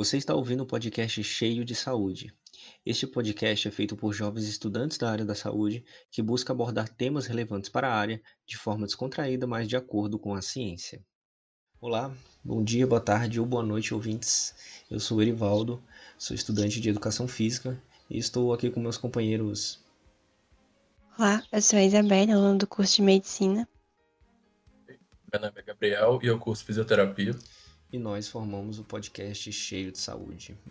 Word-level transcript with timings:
Você 0.00 0.16
está 0.16 0.34
ouvindo 0.34 0.62
um 0.62 0.66
podcast 0.66 1.22
cheio 1.22 1.62
de 1.62 1.74
saúde. 1.74 2.32
Este 2.86 3.06
podcast 3.06 3.68
é 3.68 3.70
feito 3.70 3.94
por 3.94 4.14
jovens 4.14 4.48
estudantes 4.48 4.96
da 4.96 5.10
área 5.10 5.26
da 5.26 5.34
saúde 5.34 5.84
que 6.10 6.22
busca 6.22 6.54
abordar 6.54 6.88
temas 6.88 7.26
relevantes 7.26 7.68
para 7.68 7.86
a 7.86 7.94
área 7.94 8.22
de 8.46 8.56
forma 8.56 8.86
descontraída, 8.86 9.46
mas 9.46 9.68
de 9.68 9.76
acordo 9.76 10.18
com 10.18 10.34
a 10.34 10.40
ciência. 10.40 11.04
Olá, 11.78 12.10
bom 12.42 12.64
dia, 12.64 12.86
boa 12.86 12.98
tarde 12.98 13.38
ou 13.38 13.44
boa 13.44 13.62
noite, 13.62 13.92
ouvintes. 13.92 14.54
Eu 14.90 14.98
sou 14.98 15.20
Erivaldo, 15.20 15.82
sou 16.16 16.34
estudante 16.34 16.80
de 16.80 16.88
educação 16.88 17.28
física 17.28 17.78
e 18.08 18.16
estou 18.16 18.54
aqui 18.54 18.70
com 18.70 18.80
meus 18.80 18.96
companheiros. 18.96 19.84
Olá, 21.18 21.44
eu 21.52 21.60
sou 21.60 21.78
a 21.78 21.84
Isabela, 21.84 22.32
aluna 22.32 22.56
do 22.56 22.66
curso 22.66 22.96
de 22.96 23.02
medicina. 23.02 23.68
Meu 25.30 25.42
nome 25.42 25.52
é 25.56 25.62
Gabriel 25.62 26.18
e 26.22 26.26
eu 26.26 26.38
curso 26.38 26.64
fisioterapia 26.64 27.36
e 27.92 27.98
nós 27.98 28.28
formamos 28.28 28.78
o 28.78 28.84
podcast 28.84 29.50
Cheio 29.52 29.92
de 29.92 29.98
Saúde. 29.98 30.56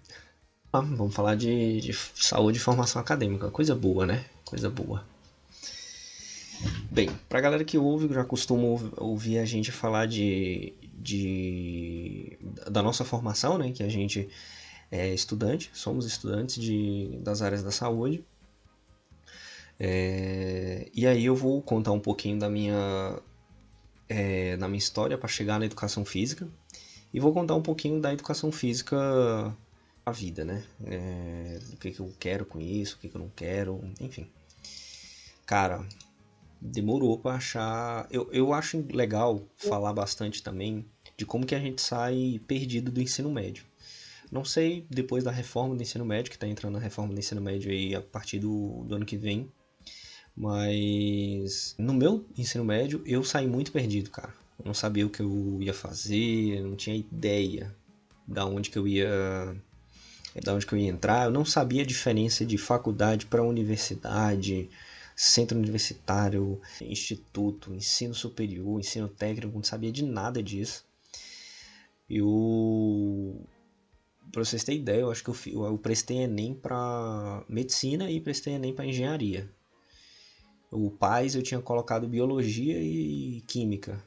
Ah, 0.71 0.81
vamos 0.81 1.15
falar 1.15 1.33
de, 1.33 1.81
de 1.81 1.91
saúde 1.93 2.59
e 2.59 2.61
formação 2.61 3.01
acadêmica, 3.01 3.49
coisa 3.49 3.73
boa, 3.73 4.05
né? 4.05 4.23
Coisa 4.45 4.69
boa. 4.69 5.03
Bem, 6.91 7.09
pra 7.27 7.41
galera 7.41 7.63
que 7.63 7.75
ouve, 7.75 8.13
já 8.13 8.23
costuma 8.23 8.67
ouvir 8.97 9.39
a 9.39 9.45
gente 9.45 9.71
falar 9.71 10.05
de, 10.05 10.71
de 10.93 12.37
da 12.69 12.83
nossa 12.83 13.03
formação, 13.03 13.57
né? 13.57 13.71
Que 13.71 13.81
a 13.81 13.89
gente 13.89 14.29
é 14.91 15.13
estudante, 15.13 15.71
somos 15.73 16.05
estudantes 16.05 16.61
de, 16.61 17.17
das 17.23 17.41
áreas 17.41 17.63
da 17.63 17.71
saúde. 17.71 18.23
É, 19.79 20.89
e 20.93 21.07
aí 21.07 21.25
eu 21.25 21.35
vou 21.35 21.61
contar 21.61 21.93
um 21.93 21.99
pouquinho 21.99 22.37
da 22.37 22.49
minha, 22.49 23.19
é, 24.09 24.57
da 24.57 24.67
minha 24.67 24.77
história 24.77 25.17
para 25.17 25.29
chegar 25.29 25.59
na 25.59 25.65
educação 25.65 26.03
física. 26.03 26.47
E 27.13 27.19
vou 27.19 27.33
contar 27.33 27.55
um 27.55 27.61
pouquinho 27.61 27.99
da 27.99 28.13
educação 28.13 28.51
física 28.51 28.97
a 30.05 30.11
vida, 30.11 30.43
né? 30.43 30.63
É, 30.85 31.59
o 31.73 31.77
que, 31.77 31.91
que 31.91 31.99
eu 31.99 32.13
quero 32.19 32.45
com 32.45 32.59
isso, 32.59 32.95
o 32.95 32.99
que, 32.99 33.09
que 33.09 33.15
eu 33.15 33.21
não 33.21 33.31
quero, 33.35 33.81
enfim. 33.99 34.27
Cara, 35.45 35.85
demorou 36.61 37.17
para 37.17 37.35
achar. 37.35 38.07
Eu, 38.11 38.29
eu 38.31 38.53
acho 38.53 38.85
legal 38.91 39.41
falar 39.57 39.93
bastante 39.93 40.43
também 40.43 40.85
de 41.17 41.25
como 41.25 41.45
que 41.45 41.55
a 41.55 41.59
gente 41.59 41.81
sai 41.81 42.39
perdido 42.47 42.91
do 42.91 43.01
ensino 43.01 43.31
médio. 43.31 43.65
Não 44.31 44.45
sei 44.45 44.85
depois 44.89 45.23
da 45.23 45.31
reforma 45.31 45.75
do 45.75 45.81
ensino 45.81 46.05
médio, 46.05 46.29
que 46.29 46.37
está 46.37 46.47
entrando 46.47 46.77
a 46.77 46.79
reforma 46.79 47.13
do 47.13 47.19
ensino 47.19 47.41
médio 47.41 47.71
aí 47.71 47.95
a 47.95 48.01
partir 48.01 48.39
do, 48.39 48.83
do 48.85 48.95
ano 48.95 49.05
que 49.05 49.17
vem. 49.17 49.51
Mas 50.35 51.75
no 51.77 51.93
meu 51.93 52.25
ensino 52.37 52.63
médio 52.63 53.01
eu 53.05 53.23
saí 53.23 53.47
muito 53.47 53.71
perdido, 53.71 54.09
cara. 54.09 54.33
Eu 54.59 54.65
não 54.65 54.73
sabia 54.73 55.07
o 55.07 55.09
que 55.09 55.21
eu 55.21 55.57
ia 55.61 55.73
fazer, 55.73 56.61
não 56.61 56.75
tinha 56.75 56.95
ideia 56.95 57.73
da 58.27 58.45
onde 58.45 58.69
que 58.69 58.77
eu 58.77 58.87
ia 58.87 59.55
da 60.43 60.53
onde 60.53 60.65
que 60.65 60.73
eu 60.73 60.77
ia 60.77 60.89
entrar. 60.89 61.25
Eu 61.25 61.31
não 61.31 61.45
sabia 61.45 61.81
a 61.81 61.85
diferença 61.85 62.45
de 62.45 62.57
faculdade 62.57 63.25
para 63.25 63.41
universidade, 63.41 64.69
centro 65.15 65.57
universitário, 65.57 66.61
instituto, 66.81 67.73
ensino 67.73 68.13
superior, 68.13 68.79
ensino 68.79 69.07
técnico, 69.07 69.55
não 69.55 69.63
sabia 69.63 69.91
de 69.91 70.03
nada 70.03 70.43
disso. 70.43 70.85
Eu 72.09 73.47
para 74.31 74.43
vocês 74.43 74.63
terem 74.63 74.81
ideia, 74.81 75.01
eu 75.01 75.11
acho 75.11 75.23
que 75.23 75.49
eu, 75.49 75.65
eu 75.65 75.77
prestei 75.77 76.17
ENEM 76.17 76.53
para 76.53 77.43
medicina 77.49 78.11
e 78.11 78.19
prestei 78.19 78.53
ENEM 78.53 78.73
para 78.73 78.85
engenharia. 78.85 79.49
O 80.71 80.91
PAIS 80.91 81.33
eu 81.33 81.41
tinha 81.41 81.59
colocado 81.59 82.07
biologia 82.07 82.79
e 82.79 83.41
química. 83.47 84.03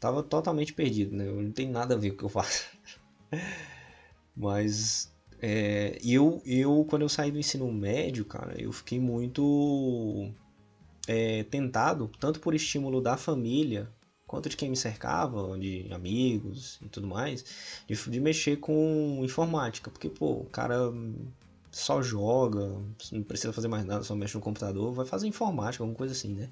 Tava 0.00 0.22
totalmente 0.22 0.72
perdido, 0.72 1.16
né? 1.16 1.26
Eu 1.28 1.42
não 1.42 1.50
tem 1.50 1.68
nada 1.68 1.94
a 1.94 1.98
ver 1.98 2.10
com 2.10 2.14
o 2.14 2.18
que 2.18 2.24
eu 2.24 2.28
faço. 2.28 2.66
Mas 4.36 5.12
é, 5.40 5.98
eu, 6.04 6.40
eu, 6.44 6.86
quando 6.88 7.02
eu 7.02 7.08
saí 7.08 7.30
do 7.30 7.38
ensino 7.38 7.70
médio, 7.72 8.24
cara, 8.24 8.60
eu 8.60 8.72
fiquei 8.72 9.00
muito 9.00 10.30
é, 11.06 11.42
tentado, 11.44 12.10
tanto 12.20 12.40
por 12.40 12.54
estímulo 12.54 13.00
da 13.00 13.16
família, 13.16 13.90
quanto 14.26 14.48
de 14.48 14.56
quem 14.56 14.70
me 14.70 14.76
cercava, 14.76 15.58
de 15.58 15.88
amigos 15.92 16.78
e 16.82 16.88
tudo 16.88 17.06
mais, 17.06 17.44
de, 17.86 18.10
de 18.10 18.20
mexer 18.20 18.58
com 18.58 19.20
informática. 19.24 19.90
Porque, 19.90 20.08
pô, 20.08 20.32
o 20.32 20.46
cara 20.46 20.92
só 21.70 22.02
joga, 22.02 22.80
não 23.12 23.22
precisa 23.22 23.52
fazer 23.52 23.68
mais 23.68 23.84
nada, 23.84 24.04
só 24.04 24.14
mexe 24.14 24.34
no 24.34 24.40
computador, 24.40 24.92
vai 24.92 25.06
fazer 25.06 25.26
informática, 25.26 25.82
alguma 25.82 25.96
coisa 25.96 26.12
assim, 26.12 26.34
né? 26.34 26.50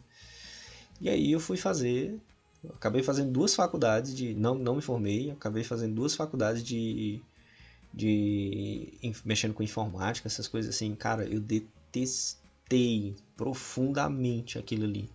E 1.00 1.08
aí 1.08 1.32
eu 1.32 1.40
fui 1.40 1.56
fazer 1.56 2.18
acabei 2.74 3.02
fazendo 3.02 3.30
duas 3.30 3.54
faculdades 3.54 4.14
de. 4.14 4.34
Não, 4.34 4.54
não 4.54 4.76
me 4.76 4.82
formei, 4.82 5.30
acabei 5.30 5.64
fazendo 5.64 5.94
duas 5.94 6.14
faculdades 6.14 6.62
de. 6.62 7.20
de. 7.92 8.92
mexendo 9.24 9.54
com 9.54 9.62
informática, 9.62 10.28
essas 10.28 10.48
coisas 10.48 10.74
assim. 10.74 10.94
Cara, 10.94 11.24
eu 11.24 11.40
detestei 11.40 13.16
profundamente 13.36 14.58
aquilo 14.58 14.84
ali. 14.84 15.10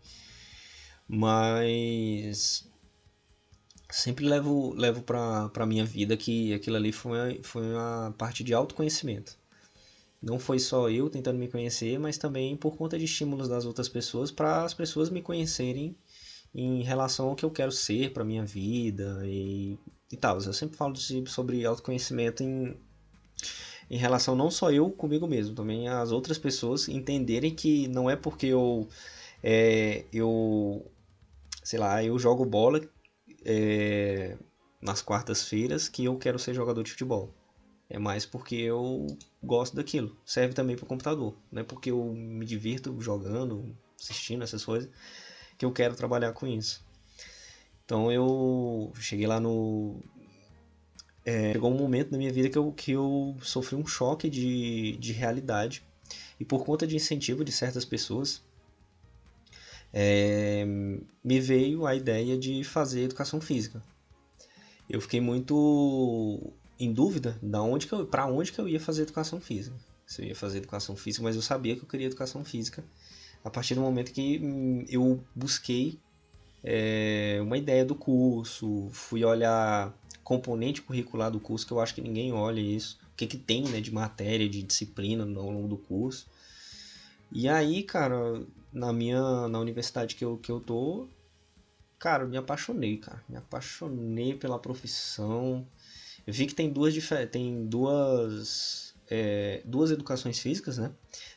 Mas. 1.07 2.67
Sempre 3.89 4.25
levo, 4.25 4.73
levo 4.73 5.01
pra, 5.01 5.49
pra 5.49 5.65
minha 5.65 5.83
vida 5.85 6.15
que 6.15 6.53
aquilo 6.53 6.77
ali 6.77 6.93
foi, 6.93 7.41
foi 7.43 7.61
uma 7.61 8.15
parte 8.17 8.41
de 8.41 8.53
autoconhecimento. 8.53 9.37
Não 10.21 10.39
foi 10.39 10.59
só 10.59 10.89
eu 10.89 11.09
tentando 11.09 11.39
me 11.39 11.49
conhecer, 11.49 11.99
mas 11.99 12.17
também 12.17 12.55
por 12.55 12.77
conta 12.77 12.97
de 12.97 13.05
estímulos 13.05 13.49
das 13.49 13.65
outras 13.65 13.89
pessoas, 13.89 14.31
para 14.31 14.63
as 14.63 14.73
pessoas 14.73 15.09
me 15.09 15.21
conhecerem 15.21 15.95
em 16.53 16.83
relação 16.83 17.29
ao 17.29 17.35
que 17.35 17.45
eu 17.45 17.51
quero 17.51 17.71
ser 17.71 18.11
para 18.11 18.23
minha 18.23 18.45
vida 18.45 19.21
e, 19.25 19.77
e 20.11 20.17
tal. 20.17 20.39
Eu 20.39 20.53
sempre 20.53 20.77
falo 20.77 20.95
sobre 21.27 21.65
autoconhecimento 21.65 22.43
em, 22.43 22.77
em 23.89 23.97
relação 23.97 24.35
não 24.35 24.51
só 24.51 24.71
eu 24.71 24.89
comigo 24.91 25.27
mesmo, 25.27 25.55
também 25.55 25.87
as 25.87 26.11
outras 26.11 26.37
pessoas 26.37 26.87
entenderem 26.89 27.55
que 27.55 27.87
não 27.87 28.09
é 28.09 28.15
porque 28.15 28.47
eu 28.47 28.87
é, 29.43 30.05
eu 30.13 30.85
sei 31.63 31.79
lá, 31.79 32.03
eu 32.03 32.17
jogo 32.19 32.45
bola 32.45 32.81
é, 33.45 34.37
nas 34.81 35.01
quartas-feiras 35.01 35.87
que 35.87 36.05
eu 36.05 36.17
quero 36.17 36.39
ser 36.39 36.53
jogador 36.53 36.83
de 36.83 36.91
futebol. 36.91 37.33
É 37.89 37.99
mais 37.99 38.25
porque 38.25 38.55
eu 38.55 39.05
gosto 39.43 39.75
daquilo. 39.75 40.17
Serve 40.25 40.53
também 40.53 40.77
para 40.77 40.85
o 40.85 40.87
computador. 40.87 41.35
Não 41.51 41.61
é 41.61 41.65
porque 41.65 41.91
eu 41.91 42.13
me 42.13 42.45
divirto 42.45 42.95
jogando, 43.01 43.75
assistindo 43.99 44.43
essas 44.43 44.63
coisas 44.63 44.89
que 45.61 45.65
eu 45.65 45.71
quero 45.71 45.95
trabalhar 45.95 46.33
com 46.33 46.47
isso. 46.47 46.83
Então 47.85 48.11
eu 48.11 48.91
cheguei 48.95 49.27
lá 49.27 49.39
no. 49.39 50.01
É, 51.23 51.53
chegou 51.53 51.71
um 51.71 51.77
momento 51.77 52.11
na 52.11 52.17
minha 52.17 52.33
vida 52.33 52.49
que 52.49 52.57
eu, 52.57 52.71
que 52.71 52.93
eu 52.93 53.37
sofri 53.43 53.75
um 53.75 53.85
choque 53.85 54.27
de, 54.27 54.97
de 54.97 55.13
realidade. 55.13 55.83
E 56.39 56.43
por 56.43 56.65
conta 56.65 56.87
de 56.87 56.95
incentivo 56.95 57.45
de 57.45 57.51
certas 57.51 57.85
pessoas, 57.85 58.43
é, 59.93 60.65
me 61.23 61.39
veio 61.39 61.85
a 61.85 61.93
ideia 61.93 62.35
de 62.39 62.63
fazer 62.63 63.03
educação 63.03 63.39
física. 63.39 63.83
Eu 64.89 64.99
fiquei 64.99 65.21
muito 65.21 66.51
em 66.79 66.91
dúvida 66.91 67.37
da 67.39 67.61
onde 67.61 67.85
para 68.09 68.25
onde 68.25 68.51
que 68.51 68.59
eu 68.59 68.67
ia 68.67 68.79
fazer 68.79 69.03
educação 69.03 69.39
física. 69.39 69.75
Se 70.07 70.23
eu 70.23 70.27
ia 70.27 70.35
fazer 70.35 70.57
educação 70.57 70.95
física, 70.95 71.23
mas 71.23 71.35
eu 71.35 71.41
sabia 71.43 71.75
que 71.75 71.83
eu 71.83 71.87
queria 71.87 72.07
educação 72.07 72.43
física 72.43 72.83
a 73.43 73.49
partir 73.49 73.75
do 73.75 73.81
momento 73.81 74.11
que 74.11 74.39
hum, 74.39 74.85
eu 74.87 75.23
busquei 75.35 75.99
é, 76.63 77.39
uma 77.41 77.57
ideia 77.57 77.83
do 77.83 77.95
curso, 77.95 78.89
fui 78.91 79.23
olhar 79.23 79.93
componente 80.23 80.81
curricular 80.81 81.31
do 81.31 81.39
curso, 81.39 81.65
que 81.65 81.73
eu 81.73 81.79
acho 81.79 81.95
que 81.95 82.01
ninguém 82.01 82.31
olha 82.31 82.61
isso, 82.61 82.99
o 83.13 83.15
que, 83.15 83.27
que 83.27 83.37
tem 83.37 83.63
né, 83.63 83.81
de 83.81 83.91
matéria, 83.91 84.47
de 84.47 84.61
disciplina 84.63 85.23
ao 85.23 85.49
longo 85.49 85.67
do 85.67 85.77
curso. 85.77 86.27
E 87.31 87.47
aí, 87.47 87.83
cara, 87.83 88.45
na 88.71 88.93
minha 88.93 89.47
na 89.47 89.59
universidade 89.59 90.15
que 90.15 90.23
eu, 90.23 90.37
que 90.37 90.51
eu 90.51 90.59
tô, 90.59 91.07
cara, 91.97 92.25
me 92.25 92.37
apaixonei, 92.37 92.97
cara. 92.97 93.23
Me 93.27 93.37
apaixonei 93.37 94.35
pela 94.35 94.59
profissão. 94.59 95.65
Eu 96.25 96.33
vi 96.33 96.45
que 96.45 96.53
tem 96.53 96.69
duas 96.69 96.93
tem 97.31 97.65
duas 97.65 98.93
é, 99.09 99.61
duas 99.65 99.91
educações 99.91 100.39
físicas, 100.39 100.77
né? 100.77 100.91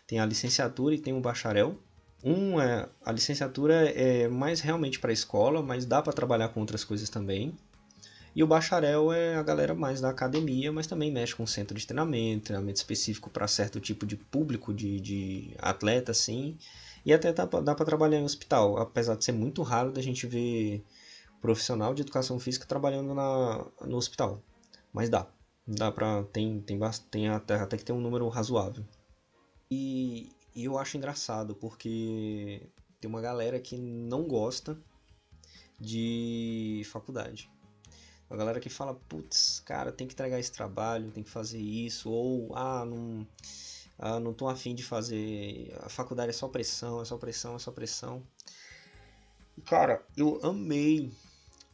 Tem 0.07 0.19
a 0.19 0.27
licenciatura 0.27 0.95
e 0.95 0.99
tem 0.99 1.13
o 1.13 1.21
bacharel. 1.21 1.79
Um 2.25 2.59
é 2.59 2.89
a 3.05 3.13
licenciatura 3.13 3.75
é 3.91 4.27
mais 4.29 4.61
realmente 4.61 4.99
para 4.99 5.11
a 5.11 5.13
escola, 5.13 5.63
mas 5.63 5.85
dá 5.85 6.01
para 6.01 6.13
trabalhar 6.13 6.49
com 6.49 6.61
outras 6.61 6.83
coisas 6.83 7.11
também. 7.11 7.55
E 8.35 8.43
o 8.43 8.47
bacharel 8.47 9.13
é 9.13 9.37
a 9.37 9.43
galera 9.43 9.75
mais 9.75 10.01
da 10.01 10.09
academia, 10.09 10.73
mas 10.73 10.87
também 10.87 11.13
mexe 11.13 11.37
com 11.37 11.47
centro 11.47 11.79
de 11.79 11.87
treinamento, 11.87 12.47
treinamento 12.47 12.79
específico 12.79 13.31
para 13.31 13.47
certo 13.47 13.79
tipo 13.79 14.05
de 14.07 14.17
público 14.17 14.73
de, 14.75 14.99
de 15.01 15.55
atleta, 15.59 16.11
assim. 16.13 16.57
E 17.05 17.13
até 17.13 17.33
dá, 17.33 17.45
dá 17.45 17.75
para 17.75 17.85
trabalhar 17.85 18.19
em 18.19 18.25
hospital, 18.25 18.79
apesar 18.79 19.17
de 19.17 19.25
ser 19.25 19.33
muito 19.33 19.63
raro 19.63 19.93
da 19.93 20.03
gente 20.03 20.27
ver 20.27 20.83
profissional 21.41 21.95
de 21.95 22.03
educação 22.03 22.41
física 22.41 22.67
trabalhando 22.67 23.15
na, 23.15 23.67
no 23.83 23.97
hospital. 23.97 24.43
Mas 24.93 25.11
dá. 25.11 25.27
Dá 25.67 25.93
pra. 25.93 26.25
Tem, 26.25 26.61
tem, 26.61 26.81
tem 27.11 27.29
até, 27.29 27.57
até 27.57 27.77
que 27.77 27.85
ter 27.85 27.93
um 27.93 28.01
número 28.01 28.27
razoável. 28.29 28.85
E, 29.71 30.33
e 30.55 30.65
eu 30.65 30.79
acho 30.79 30.97
engraçado 30.97 31.55
porque 31.55 32.69
tem 33.01 33.09
uma 33.09 33.21
galera 33.21 33.59
que 33.59 33.77
não 33.77 34.25
gosta 34.25 34.79
de 35.79 36.83
faculdade. 36.87 37.51
A 38.31 38.37
galera 38.37 38.61
que 38.61 38.71
fala, 38.71 38.95
putz, 38.95 39.61
cara, 39.61 39.93
tem 39.93 40.07
que 40.07 40.15
entregar 40.15 40.41
esse 40.41 40.51
trabalho, 40.51 41.11
tem 41.11 41.23
que 41.23 41.31
fazer 41.31 41.61
isso, 41.61 42.11
ou 42.11 42.57
ah, 42.57 42.85
não, 42.85 43.27
ah, 43.99 44.19
não 44.19 44.33
tô 44.33 44.49
afim 44.49 44.75
de 44.75 44.83
fazer. 44.83 45.77
A 45.83 45.89
faculdade 45.89 46.31
é 46.31 46.33
só 46.33 46.49
pressão, 46.49 47.03
é 47.03 47.05
só 47.05 47.19
pressão, 47.19 47.57
é 47.57 47.59
só 47.59 47.71
pressão. 47.71 48.27
Cara, 49.67 50.05
eu 50.17 50.41
amei 50.43 51.13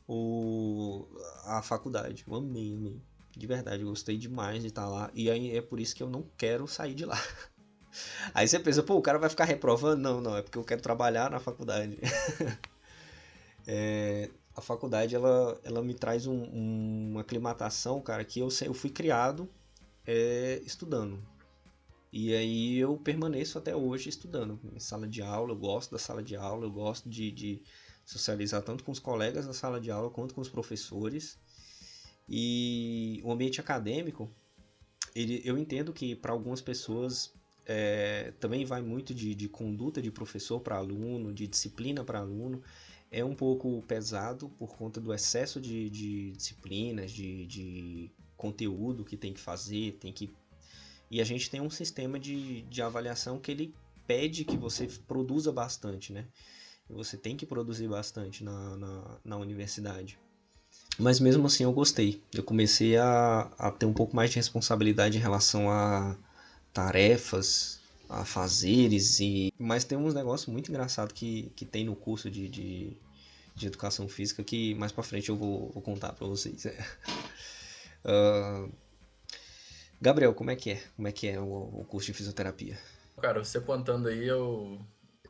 o, 0.06 1.06
a 1.44 1.62
faculdade. 1.62 2.25
Eu 2.27 2.35
amei, 2.35 2.75
amei. 2.75 3.00
De 3.37 3.47
verdade, 3.47 3.82
eu 3.82 3.88
gostei 3.88 4.19
demais 4.19 4.61
de 4.61 4.69
estar 4.69 4.88
lá. 4.88 5.11
E 5.15 5.31
aí 5.31 5.56
é 5.56 5.62
por 5.62 5.79
isso 5.79 5.94
que 5.94 6.03
eu 6.03 6.11
não 6.11 6.29
quero 6.37 6.67
sair 6.67 6.94
de 6.94 7.05
lá. 7.05 7.17
Aí 8.35 8.47
você 8.47 8.59
pensa, 8.59 8.83
pô, 8.83 8.97
o 8.97 9.03
cara 9.03 9.19
vai 9.19 9.29
ficar 9.29 9.45
reprovando? 9.45 10.01
Não, 10.01 10.21
não, 10.21 10.37
é 10.37 10.43
porque 10.43 10.59
eu 10.59 10.65
quero 10.65 10.81
trabalhar 10.81 11.31
na 11.31 11.41
faculdade. 11.41 11.99
é, 13.67 14.31
a 14.55 14.61
faculdade, 14.61 15.15
ela, 15.15 15.59
ela 15.65 15.83
me 15.83 15.95
traz 15.95 16.27
um, 16.27 16.43
um, 16.43 17.09
uma 17.13 17.21
aclimatação, 17.23 18.01
cara, 18.01 18.25
que 18.25 18.41
eu, 18.41 18.49
eu 18.65 18.75
fui 18.75 18.91
criado 18.91 19.49
é, 20.07 20.61
estudando. 20.65 21.23
E 22.13 22.35
aí 22.35 22.79
eu 22.79 22.97
permaneço 22.97 23.59
até 23.59 23.75
hoje 23.75 24.09
estudando. 24.09 24.59
Em 24.75 24.81
sala 24.81 25.07
de 25.07 25.23
aula, 25.23 25.53
eu 25.53 25.57
gosto 25.57 25.93
da 25.93 25.99
sala 25.99 26.23
de 26.23 26.35
aula, 26.35 26.67
eu 26.67 26.71
gosto 26.71 27.09
de, 27.09 27.31
de 27.31 27.63
socializar 28.05 28.63
tanto 28.63 28.83
com 28.83 28.91
os 28.91 28.99
colegas 28.99 29.47
da 29.47 29.53
sala 29.53 29.81
de 29.81 29.91
aula 29.91 30.11
quanto 30.11 30.35
com 30.35 30.41
os 30.41 30.49
professores. 30.49 31.39
E 32.29 33.21
o 33.25 33.31
ambiente 33.31 33.61
acadêmico, 33.61 34.31
ele, 35.15 35.41
eu 35.45 35.57
entendo 35.57 35.93
que 35.93 36.17
para 36.17 36.33
algumas 36.33 36.61
pessoas 36.61 37.33
é, 37.72 38.32
também 38.40 38.64
vai 38.64 38.82
muito 38.82 39.14
de, 39.14 39.32
de 39.32 39.49
conduta 39.49 40.02
de 40.02 40.11
professor 40.11 40.58
para 40.58 40.76
aluno, 40.76 41.32
de 41.32 41.46
disciplina 41.46 42.02
para 42.02 42.19
aluno. 42.19 42.61
É 43.12 43.25
um 43.25 43.34
pouco 43.34 43.81
pesado 43.87 44.49
por 44.58 44.76
conta 44.76 45.00
do 45.00 45.14
excesso 45.14 45.61
de, 45.61 45.88
de 45.88 46.32
disciplinas, 46.32 47.12
de, 47.12 47.46
de 47.46 48.11
conteúdo 48.37 49.05
que 49.05 49.17
tem 49.17 49.32
que 49.32 49.38
fazer, 49.38 49.93
tem 50.00 50.12
que 50.12 50.34
e 51.08 51.20
a 51.20 51.25
gente 51.25 51.49
tem 51.49 51.61
um 51.61 51.70
sistema 51.70 52.19
de, 52.19 52.62
de 52.62 52.82
avaliação 52.82 53.38
que 53.38 53.52
ele 53.52 53.75
pede 54.06 54.44
que 54.44 54.56
você 54.56 54.88
produza 55.06 55.52
bastante, 55.52 56.12
né? 56.12 56.26
Você 56.88 57.17
tem 57.17 57.37
que 57.37 57.46
produzir 57.46 57.88
bastante 57.88 58.43
na, 58.43 58.76
na, 58.76 59.19
na 59.25 59.37
universidade. 59.37 60.19
Mas 60.99 61.20
mesmo 61.20 61.46
assim 61.46 61.64
eu 61.64 61.72
gostei. 61.72 62.20
Eu 62.32 62.43
comecei 62.43 62.96
a, 62.96 63.50
a 63.58 63.70
ter 63.70 63.87
um 63.87 63.93
pouco 63.93 64.14
mais 64.14 64.31
de 64.31 64.37
responsabilidade 64.37 65.19
em 65.19 65.20
relação 65.20 65.70
a 65.70 66.17
tarefas, 66.72 67.81
a 68.08 68.25
fazeres 68.25 69.20
e... 69.20 69.52
Mas 69.58 69.84
tem 69.84 69.96
uns 69.96 70.14
negócios 70.14 70.49
muito 70.52 70.70
engraçados 70.70 71.12
que, 71.12 71.52
que 71.55 71.64
tem 71.64 71.84
no 71.84 71.94
curso 71.94 72.31
de, 72.31 72.49
de, 72.49 72.96
de 73.55 73.67
educação 73.67 74.08
física 74.08 74.43
que 74.43 74.75
mais 74.75 74.93
pra 74.93 75.02
frente 75.02 75.28
eu 75.28 75.37
vou, 75.37 75.70
vou 75.70 75.82
contar 75.82 76.12
pra 76.12 76.26
vocês. 76.26 76.64
uh, 78.05 78.70
Gabriel, 80.00 80.32
como 80.32 80.50
é 80.50 80.56
que 80.56 80.70
é? 80.70 80.82
Como 80.96 81.06
é 81.08 81.12
que 81.12 81.28
é 81.28 81.38
o, 81.38 81.44
o 81.44 81.87
curso 81.88 82.06
de 82.06 82.14
fisioterapia? 82.14 82.78
Cara, 83.20 83.44
você 83.44 83.61
contando 83.61 84.08
aí, 84.08 84.26
eu, 84.26 84.81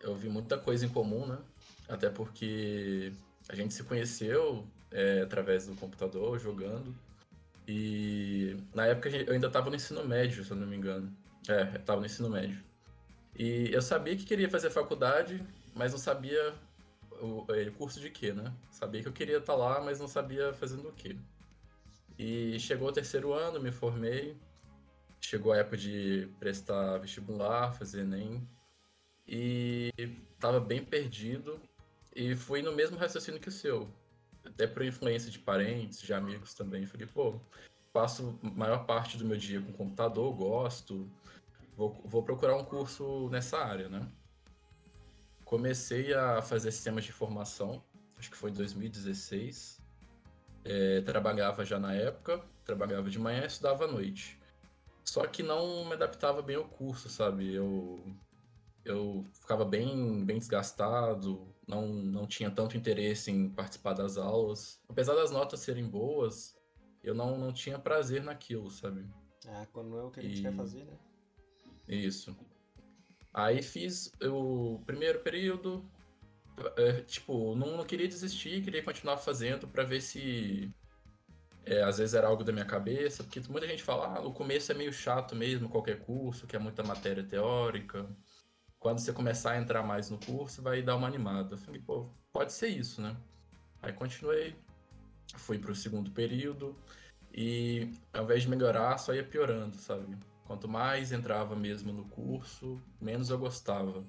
eu 0.01 0.15
vi 0.15 0.29
muita 0.29 0.57
coisa 0.57 0.87
em 0.87 0.89
comum, 0.89 1.27
né? 1.27 1.39
Até 1.89 2.09
porque 2.09 3.13
a 3.49 3.57
gente 3.57 3.75
se 3.75 3.83
conheceu 3.83 4.65
é, 4.93 5.23
através 5.23 5.67
do 5.67 5.75
computador, 5.75 6.39
jogando. 6.39 6.95
E 7.67 8.57
na 8.73 8.87
época 8.87 9.09
eu 9.09 9.33
ainda 9.33 9.49
estava 9.49 9.71
no 9.71 9.77
ensino 9.77 10.05
médio, 10.07 10.45
se 10.45 10.51
eu 10.51 10.57
não 10.57 10.67
me 10.67 10.77
engano. 10.77 11.13
É, 11.49 11.77
eu 11.77 11.83
tava 11.83 12.01
no 12.01 12.07
ensino 12.07 12.29
médio. 12.29 12.63
E 13.37 13.71
eu 13.73 13.81
sabia 13.81 14.17
que 14.17 14.25
queria 14.25 14.49
fazer 14.51 14.71
faculdade, 14.71 15.43
mas 15.75 15.93
não 15.93 15.99
sabia 15.99 16.55
o, 17.21 17.45
o 17.49 17.55
é, 17.55 17.71
curso 17.71 18.01
de 18.01 18.11
quê, 18.11 18.33
né? 18.33 18.53
Sabia 18.71 19.03
que 19.03 19.09
eu 19.09 19.13
queria 19.13 19.39
estar 19.39 19.55
tá 19.55 19.59
lá, 19.59 19.81
mas 19.81 20.01
não 20.01 20.09
sabia 20.09 20.53
fazendo 20.53 20.89
o 20.89 20.93
quê. 20.93 21.17
E 22.19 22.59
chegou 22.61 22.89
o 22.89 22.93
terceiro 22.93 23.33
ano, 23.33 23.61
me 23.61 23.73
formei, 23.73 24.37
chegou 25.21 25.53
a 25.53 25.59
época 25.59 25.77
de 25.77 26.29
prestar 26.39 26.99
vestibular, 26.99 27.73
fazer 27.73 28.03
Enem, 28.03 28.47
e 29.27 29.91
estava 30.35 30.61
bem 30.61 30.85
perdido, 30.85 31.61
e 32.15 32.35
fui 32.35 32.61
no 32.61 32.73
mesmo 32.73 32.99
raciocínio 32.99 33.41
que 33.41 33.49
o 33.49 33.53
seu. 33.53 33.89
Até 34.45 34.67
por 34.67 34.85
influência 34.85 35.31
de 35.31 35.39
parentes, 35.39 36.01
de 36.03 36.13
amigos 36.13 36.55
também. 36.55 36.87
Falei, 36.87 37.07
pô, 37.07 37.41
passo 37.93 38.39
maior 38.43 38.85
parte 38.85 39.17
do 39.17 39.25
meu 39.25 39.37
dia 39.37 39.61
com 39.61 39.73
computador, 39.73 40.35
gosto, 40.35 41.09
vou, 41.81 42.03
vou 42.05 42.23
procurar 42.23 42.57
um 42.57 42.65
curso 42.65 43.31
nessa 43.31 43.59
área, 43.59 43.89
né? 43.89 44.07
Comecei 45.47 46.13
a 46.13 46.43
fazer 46.43 46.71
sistemas 46.71 47.05
de 47.05 47.11
informação, 47.11 47.83
acho 48.19 48.31
que 48.31 48.37
foi 48.37 48.51
em 48.51 48.55
2016. 48.55 49.81
É, 50.63 51.01
trabalhava 51.01 51.65
já 51.65 51.79
na 51.79 51.95
época, 51.95 52.45
trabalhava 52.67 53.09
de 53.09 53.19
manhã 53.19 53.45
e 53.45 53.47
estudava 53.47 53.85
à 53.85 53.89
noite. 53.89 54.39
Só 55.03 55.27
que 55.27 55.43
não 55.43 55.87
me 55.87 55.95
adaptava 55.95 56.43
bem 56.43 56.57
ao 56.57 56.69
curso, 56.69 57.09
sabe? 57.09 57.55
Eu, 57.55 58.05
eu 58.85 59.25
ficava 59.33 59.65
bem, 59.65 60.23
bem 60.23 60.39
desgastado, 60.39 61.49
não, 61.67 61.89
não 61.89 62.27
tinha 62.27 62.51
tanto 62.51 62.77
interesse 62.77 63.31
em 63.31 63.49
participar 63.49 63.95
das 63.95 64.19
aulas. 64.19 64.83
Apesar 64.87 65.15
das 65.15 65.31
notas 65.31 65.61
serem 65.61 65.89
boas, 65.89 66.55
eu 67.03 67.15
não, 67.15 67.39
não 67.39 67.55
tinha 67.55 67.79
prazer 67.79 68.23
naquilo, 68.23 68.71
sabe? 68.71 69.09
Ah, 69.49 69.67
quando 69.73 69.89
não 69.89 69.99
é 69.99 70.03
o 70.05 70.11
que 70.11 70.21
a 70.21 70.23
gente 70.23 70.41
e... 70.41 70.43
quer 70.43 70.55
fazer, 70.55 70.85
né? 70.85 70.93
Isso. 71.91 72.37
Aí 73.33 73.63
fiz 73.63 74.13
o 74.23 74.81
primeiro 74.87 75.21
período, 75.21 75.85
é, 76.77 77.01
tipo, 77.03 77.55
não, 77.55 77.77
não 77.77 77.85
queria 77.85 78.09
desistir, 78.09 78.63
queria 78.63 78.83
continuar 78.83 79.17
fazendo 79.17 79.67
para 79.67 79.85
ver 79.85 80.01
se 80.01 80.73
é, 81.65 81.83
às 81.83 81.99
vezes 81.99 82.15
era 82.15 82.27
algo 82.27 82.45
da 82.45 82.53
minha 82.53 82.65
cabeça, 82.65 83.23
porque 83.23 83.41
muita 83.49 83.67
gente 83.67 83.83
fala, 83.83 84.19
ah, 84.19 84.23
no 84.23 84.33
começo 84.33 84.71
é 84.73 84.75
meio 84.75 84.93
chato 84.93 85.35
mesmo 85.37 85.69
qualquer 85.69 86.01
curso, 86.01 86.47
que 86.47 86.57
é 86.57 86.59
muita 86.59 86.83
matéria 86.83 87.23
teórica. 87.23 88.09
Quando 88.79 88.99
você 88.99 89.13
começar 89.13 89.53
a 89.53 89.59
entrar 89.59 89.83
mais 89.83 90.11
no 90.11 90.19
curso, 90.19 90.63
vai 90.63 90.83
dar 90.83 90.97
uma 90.97 91.07
animada. 91.07 91.55
Eu 91.55 91.59
falei, 91.59 91.81
pô, 91.81 92.09
pode 92.33 92.53
ser 92.53 92.69
isso, 92.69 93.03
né? 93.03 93.17
Aí 93.83 93.93
continuei, 93.93 94.57
fui 95.37 95.59
para 95.59 95.73
o 95.73 95.75
segundo 95.75 96.11
período 96.11 96.77
e 97.33 97.93
ao 98.13 98.25
invés 98.25 98.43
de 98.43 98.49
melhorar, 98.49 98.99
só 98.99 99.15
ia 99.15 99.25
piorando, 99.25 99.77
sabe? 99.77 100.17
Quanto 100.51 100.67
mais 100.67 101.13
entrava 101.13 101.55
mesmo 101.55 101.93
no 101.93 102.05
curso, 102.07 102.83
menos 103.01 103.31
eu 103.31 103.39
gostava. 103.39 104.05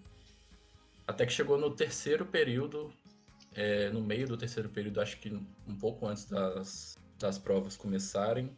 Até 1.05 1.23
que 1.23 1.31
chegou 1.31 1.55
no 1.55 1.69
terceiro 1.69 2.25
período, 2.25 2.91
é, 3.53 3.91
no 3.91 4.01
meio 4.01 4.27
do 4.27 4.35
terceiro 4.35 4.67
período, 4.67 4.99
acho 4.99 5.19
que 5.19 5.31
um 5.67 5.77
pouco 5.77 6.07
antes 6.07 6.25
das, 6.25 6.97
das 7.19 7.37
provas 7.37 7.77
começarem, 7.77 8.57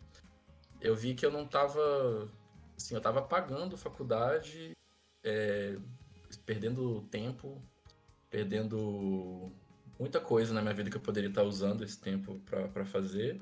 eu 0.80 0.96
vi 0.96 1.14
que 1.14 1.26
eu 1.26 1.30
não 1.30 1.44
estava, 1.44 2.32
assim, 2.78 2.94
eu 2.94 3.00
estava 3.00 3.22
pagando 3.22 3.76
faculdade, 3.76 4.72
é, 5.22 5.76
perdendo 6.46 7.02
tempo, 7.12 7.62
perdendo 8.30 9.52
muita 10.00 10.22
coisa 10.22 10.54
na 10.54 10.62
minha 10.62 10.74
vida 10.74 10.90
que 10.90 10.96
eu 10.96 11.02
poderia 11.02 11.30
estar 11.30 11.44
usando 11.44 11.84
esse 11.84 12.00
tempo 12.00 12.40
para 12.46 12.86
fazer. 12.86 13.42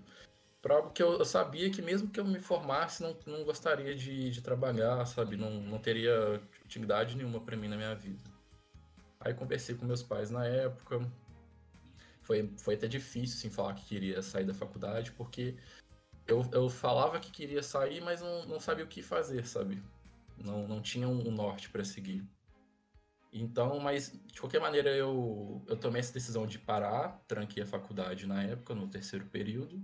Para 0.62 0.76
algo 0.76 0.92
que 0.92 1.02
eu, 1.02 1.26
sabia 1.26 1.72
que 1.72 1.82
mesmo 1.82 2.10
que 2.10 2.20
eu 2.20 2.26
me 2.26 2.40
formasse, 2.40 3.02
não, 3.02 3.18
não 3.26 3.44
gostaria 3.44 3.96
de, 3.96 4.30
de 4.30 4.42
trabalhar, 4.42 5.04
sabe? 5.06 5.36
Não, 5.36 5.50
não 5.50 5.80
teria 5.80 6.40
utilidade 6.64 7.18
nenhuma 7.18 7.42
para 7.42 7.58
mim 7.58 7.68
na 7.68 7.76
minha 7.76 7.96
vida. 7.96 8.22
Aí 9.20 9.34
conversei 9.34 9.76
com 9.76 9.86
meus 9.86 10.04
pais 10.04 10.30
na 10.30 10.46
época, 10.46 11.00
foi, 12.22 12.52
foi 12.58 12.76
até 12.76 12.88
difícil 12.88 13.38
assim, 13.38 13.50
falar 13.50 13.74
que 13.74 13.86
queria 13.86 14.22
sair 14.22 14.46
da 14.46 14.54
faculdade, 14.54 15.12
porque 15.12 15.56
eu, 16.28 16.48
eu 16.52 16.70
falava 16.70 17.20
que 17.20 17.32
queria 17.32 17.64
sair, 17.64 18.02
mas 18.02 18.22
não, 18.22 18.46
não 18.46 18.60
sabia 18.60 18.86
o 18.86 18.88
que 18.88 19.02
fazer, 19.02 19.46
sabe? 19.46 19.82
Não, 20.38 20.68
não 20.68 20.82
tinha 20.82 21.08
um 21.08 21.32
norte 21.32 21.70
para 21.70 21.84
seguir. 21.84 22.24
Então, 23.34 23.80
mas 23.80 24.12
de 24.28 24.40
qualquer 24.40 24.60
maneira 24.60 24.90
eu, 24.90 25.64
eu 25.68 25.78
tomei 25.78 26.00
essa 26.00 26.14
decisão 26.14 26.46
de 26.46 26.60
parar, 26.60 27.22
tranquei 27.28 27.64
a 27.64 27.68
faculdade 27.68 28.28
na 28.28 28.44
época, 28.44 28.76
no 28.76 28.88
terceiro 28.88 29.26
período. 29.26 29.82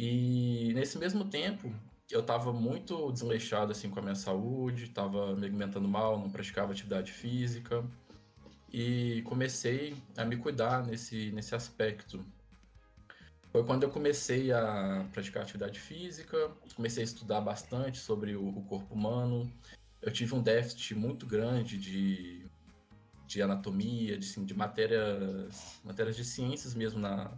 E 0.00 0.72
nesse 0.74 0.96
mesmo 0.96 1.24
tempo, 1.24 1.74
eu 2.08 2.20
estava 2.20 2.52
muito 2.52 3.10
desleixado 3.10 3.72
assim 3.72 3.90
com 3.90 3.98
a 3.98 4.02
minha 4.02 4.14
saúde, 4.14 4.84
estava 4.84 5.34
me 5.34 5.44
alimentando 5.44 5.88
mal, 5.88 6.16
não 6.16 6.30
praticava 6.30 6.70
atividade 6.70 7.10
física 7.10 7.84
e 8.72 9.22
comecei 9.22 9.96
a 10.16 10.24
me 10.24 10.36
cuidar 10.36 10.86
nesse, 10.86 11.32
nesse 11.32 11.52
aspecto. 11.52 12.24
Foi 13.50 13.64
quando 13.64 13.82
eu 13.82 13.90
comecei 13.90 14.52
a 14.52 15.04
praticar 15.12 15.42
atividade 15.42 15.80
física, 15.80 16.48
comecei 16.76 17.02
a 17.02 17.04
estudar 17.04 17.40
bastante 17.40 17.98
sobre 17.98 18.36
o, 18.36 18.46
o 18.50 18.62
corpo 18.66 18.94
humano. 18.94 19.52
Eu 20.00 20.12
tive 20.12 20.32
um 20.32 20.40
déficit 20.40 20.94
muito 20.94 21.26
grande 21.26 21.76
de, 21.76 22.46
de 23.26 23.42
anatomia, 23.42 24.16
de, 24.16 24.44
de 24.44 24.54
matérias, 24.54 25.80
matérias 25.82 26.14
de 26.14 26.24
ciências 26.24 26.72
mesmo 26.72 27.00
na, 27.00 27.32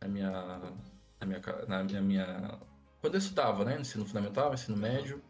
na, 0.00 0.08
minha, 0.08 0.72
na, 1.20 1.26
minha, 1.26 1.40
na 1.68 2.00
minha. 2.00 2.58
Quando 3.00 3.14
eu 3.14 3.18
estudava, 3.18 3.64
né? 3.64 3.80
Ensino 3.80 4.04
fundamental, 4.04 4.52
ensino 4.54 4.76
médio. 4.76 5.22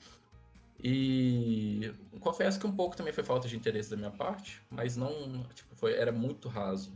E 0.83 1.93
confesso 2.21 2.61
que 2.61 2.67
um 2.67 2.75
pouco 2.75 2.97
também 2.97 3.13
foi 3.13 3.25
falta 3.25 3.49
de 3.49 3.57
interesse 3.57 3.91
da 3.91 3.97
minha 3.97 4.11
parte, 4.11 4.63
mas 4.71 4.97
não, 4.97 5.43
tipo, 5.55 5.75
foi, 5.75 5.95
era 5.95 6.13
muito 6.13 6.49
raso. 6.49 6.93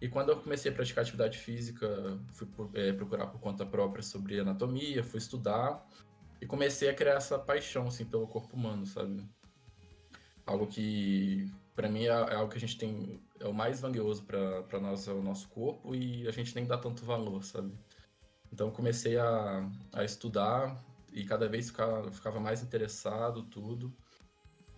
E 0.00 0.08
quando 0.08 0.30
eu 0.30 0.40
comecei 0.40 0.70
a 0.70 0.74
praticar 0.74 1.02
atividade 1.02 1.38
física, 1.38 2.18
fui 2.32 2.48
é, 2.74 2.92
procurar 2.92 3.28
por 3.28 3.40
conta 3.40 3.64
própria 3.64 4.02
sobre 4.02 4.40
anatomia, 4.40 5.02
fui 5.04 5.18
estudar 5.18 5.86
e 6.40 6.46
comecei 6.46 6.88
a 6.90 6.94
criar 6.94 7.14
essa 7.14 7.38
paixão 7.38 7.86
assim 7.86 8.04
pelo 8.04 8.26
corpo 8.26 8.56
humano, 8.56 8.84
sabe? 8.84 9.24
Algo 10.44 10.66
que 10.66 11.50
para 11.74 11.88
mim 11.88 12.04
é, 12.04 12.08
é, 12.08 12.34
algo 12.34 12.50
que 12.50 12.58
a 12.58 12.60
gente 12.60 12.76
tem 12.76 13.20
é 13.40 13.46
o 13.46 13.54
mais 13.54 13.80
valioso 13.80 14.24
para 14.24 14.80
nós 14.80 15.06
é 15.08 15.12
o 15.12 15.22
nosso 15.22 15.48
corpo 15.48 15.94
e 15.94 16.26
a 16.26 16.30
gente 16.30 16.54
nem 16.54 16.66
dá 16.66 16.76
tanto 16.76 17.04
valor, 17.04 17.44
sabe? 17.44 17.72
Então 18.52 18.70
comecei 18.70 19.18
a, 19.18 19.68
a 19.92 20.04
estudar 20.04 20.82
e 21.12 21.24
cada 21.24 21.48
vez 21.48 21.68
ficava, 21.68 22.10
ficava 22.10 22.40
mais 22.40 22.62
interessado 22.62 23.42
tudo. 23.44 23.94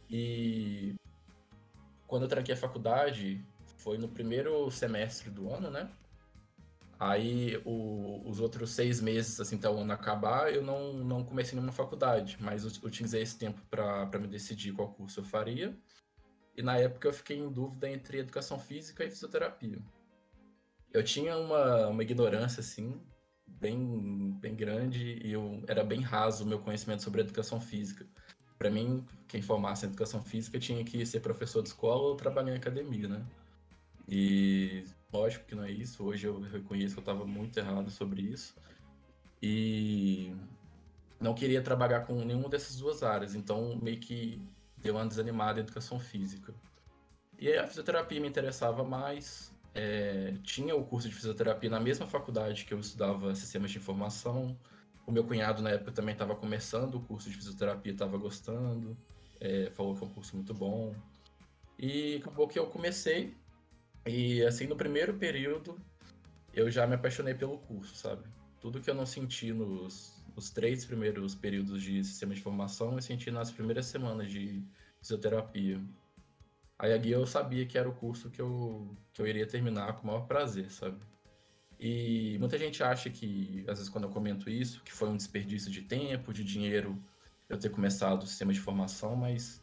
E 0.08 0.94
quando 2.06 2.22
eu 2.22 2.28
tranquei 2.28 2.54
a 2.54 2.58
faculdade, 2.58 3.44
foi 3.78 3.98
no 3.98 4.08
primeiro 4.08 4.70
semestre 4.70 5.30
do 5.30 5.52
ano, 5.52 5.70
né? 5.70 5.90
Aí 6.98 7.62
o, 7.64 8.28
os 8.28 8.40
outros 8.40 8.70
seis 8.70 9.00
meses, 9.00 9.38
assim, 9.38 9.56
até 9.56 9.70
o 9.70 9.78
ano 9.78 9.92
acabar, 9.92 10.52
eu 10.52 10.62
não, 10.62 10.92
não 10.94 11.24
comecei 11.24 11.54
nenhuma 11.54 11.72
faculdade, 11.72 12.36
mas 12.40 12.64
utilizei 12.82 13.22
esse 13.22 13.38
tempo 13.38 13.60
para 13.70 14.18
me 14.18 14.26
decidir 14.26 14.72
qual 14.72 14.92
curso 14.92 15.20
eu 15.20 15.24
faria. 15.24 15.78
E 16.56 16.62
na 16.62 16.76
época 16.76 17.06
eu 17.06 17.12
fiquei 17.12 17.38
em 17.38 17.48
dúvida 17.48 17.88
entre 17.88 18.18
educação 18.18 18.58
física 18.58 19.04
e 19.04 19.10
fisioterapia. 19.10 19.78
Eu 20.92 21.04
tinha 21.04 21.36
uma, 21.36 21.86
uma 21.86 22.02
ignorância, 22.02 22.60
assim, 22.60 23.00
bem, 23.60 24.36
bem 24.40 24.54
grande 24.54 25.20
e 25.24 25.32
eu 25.32 25.62
era 25.66 25.82
bem 25.84 26.00
raso 26.00 26.44
o 26.44 26.46
meu 26.46 26.58
conhecimento 26.58 27.02
sobre 27.02 27.20
educação 27.20 27.60
física. 27.60 28.06
Para 28.58 28.70
mim, 28.70 29.04
quem 29.28 29.40
formasse 29.40 29.86
em 29.86 29.88
educação 29.88 30.22
física 30.22 30.58
tinha 30.58 30.84
que 30.84 31.04
ser 31.06 31.20
professor 31.20 31.62
de 31.62 31.68
escola 31.68 32.02
ou 32.02 32.16
trabalhar 32.16 32.52
em 32.52 32.56
academia, 32.56 33.08
né? 33.08 33.24
E 34.08 34.84
lógico 35.12 35.44
que 35.44 35.54
não 35.54 35.64
é 35.64 35.70
isso. 35.70 36.04
Hoje 36.04 36.26
eu 36.26 36.40
reconheço 36.40 36.94
que 36.94 36.98
eu 36.98 37.02
estava 37.02 37.24
muito 37.26 37.56
errado 37.58 37.90
sobre 37.90 38.22
isso. 38.22 38.56
E 39.40 40.34
não 41.20 41.34
queria 41.34 41.62
trabalhar 41.62 42.00
com 42.00 42.14
nenhuma 42.24 42.48
dessas 42.48 42.76
duas 42.76 43.02
áreas, 43.02 43.34
então 43.34 43.78
meio 43.80 44.00
que 44.00 44.42
deu 44.76 44.94
uma 44.94 45.06
desanimada 45.06 45.60
em 45.60 45.62
educação 45.62 45.98
física. 45.98 46.54
E 47.38 47.52
a 47.52 47.66
fisioterapia 47.66 48.20
me 48.20 48.28
interessava 48.28 48.82
mais. 48.82 49.52
É, 49.74 50.34
tinha 50.42 50.74
o 50.74 50.84
curso 50.84 51.08
de 51.08 51.14
fisioterapia 51.14 51.70
na 51.70 51.80
mesma 51.80 52.06
faculdade 52.06 52.64
que 52.64 52.74
eu 52.74 52.80
estudava 52.80 53.34
sistemas 53.34 53.70
de 53.70 53.78
informação. 53.78 54.58
O 55.06 55.12
meu 55.12 55.24
cunhado, 55.24 55.62
na 55.62 55.70
época, 55.70 55.92
também 55.92 56.12
estava 56.12 56.34
começando 56.34 56.96
o 56.96 57.00
curso 57.00 57.30
de 57.30 57.36
fisioterapia, 57.36 57.92
estava 57.92 58.18
gostando, 58.18 58.96
é, 59.40 59.70
falou 59.70 59.94
que 59.94 60.02
é 60.02 60.06
um 60.06 60.10
curso 60.10 60.36
muito 60.36 60.52
bom. 60.52 60.94
E 61.78 62.16
acabou 62.16 62.48
que 62.48 62.58
eu 62.58 62.66
comecei, 62.66 63.34
e 64.06 64.42
assim, 64.42 64.66
no 64.66 64.76
primeiro 64.76 65.14
período, 65.14 65.80
eu 66.52 66.70
já 66.70 66.86
me 66.86 66.94
apaixonei 66.94 67.34
pelo 67.34 67.58
curso, 67.58 67.94
sabe? 67.94 68.24
Tudo 68.60 68.80
que 68.80 68.90
eu 68.90 68.94
não 68.94 69.06
senti 69.06 69.52
nos, 69.52 70.20
nos 70.34 70.50
três 70.50 70.84
primeiros 70.84 71.34
períodos 71.34 71.82
de 71.82 72.02
sistema 72.02 72.34
de 72.34 72.40
formação, 72.40 72.94
eu 72.94 73.02
senti 73.02 73.30
nas 73.30 73.50
primeiras 73.50 73.86
semanas 73.86 74.30
de 74.30 74.62
fisioterapia. 75.00 75.80
Aí 76.78 76.92
aqui 76.92 77.10
eu 77.10 77.26
sabia 77.26 77.66
que 77.66 77.76
era 77.76 77.88
o 77.88 77.94
curso 77.94 78.30
que 78.30 78.40
eu, 78.40 78.96
que 79.12 79.20
eu 79.20 79.26
iria 79.26 79.46
terminar 79.46 79.94
com 79.94 80.04
o 80.04 80.06
maior 80.06 80.26
prazer, 80.26 80.70
sabe? 80.70 80.98
E 81.78 82.36
muita 82.38 82.58
gente 82.58 82.82
acha 82.82 83.10
que, 83.10 83.64
às 83.68 83.78
vezes, 83.78 83.88
quando 83.88 84.04
eu 84.04 84.10
comento 84.10 84.48
isso, 84.50 84.82
que 84.82 84.92
foi 84.92 85.08
um 85.08 85.16
desperdício 85.16 85.70
de 85.70 85.82
tempo, 85.82 86.32
de 86.32 86.44
dinheiro, 86.44 87.00
eu 87.48 87.58
ter 87.58 87.70
começado 87.70 88.22
o 88.22 88.26
sistema 88.26 88.52
de 88.52 88.60
formação, 88.60 89.16
mas 89.16 89.62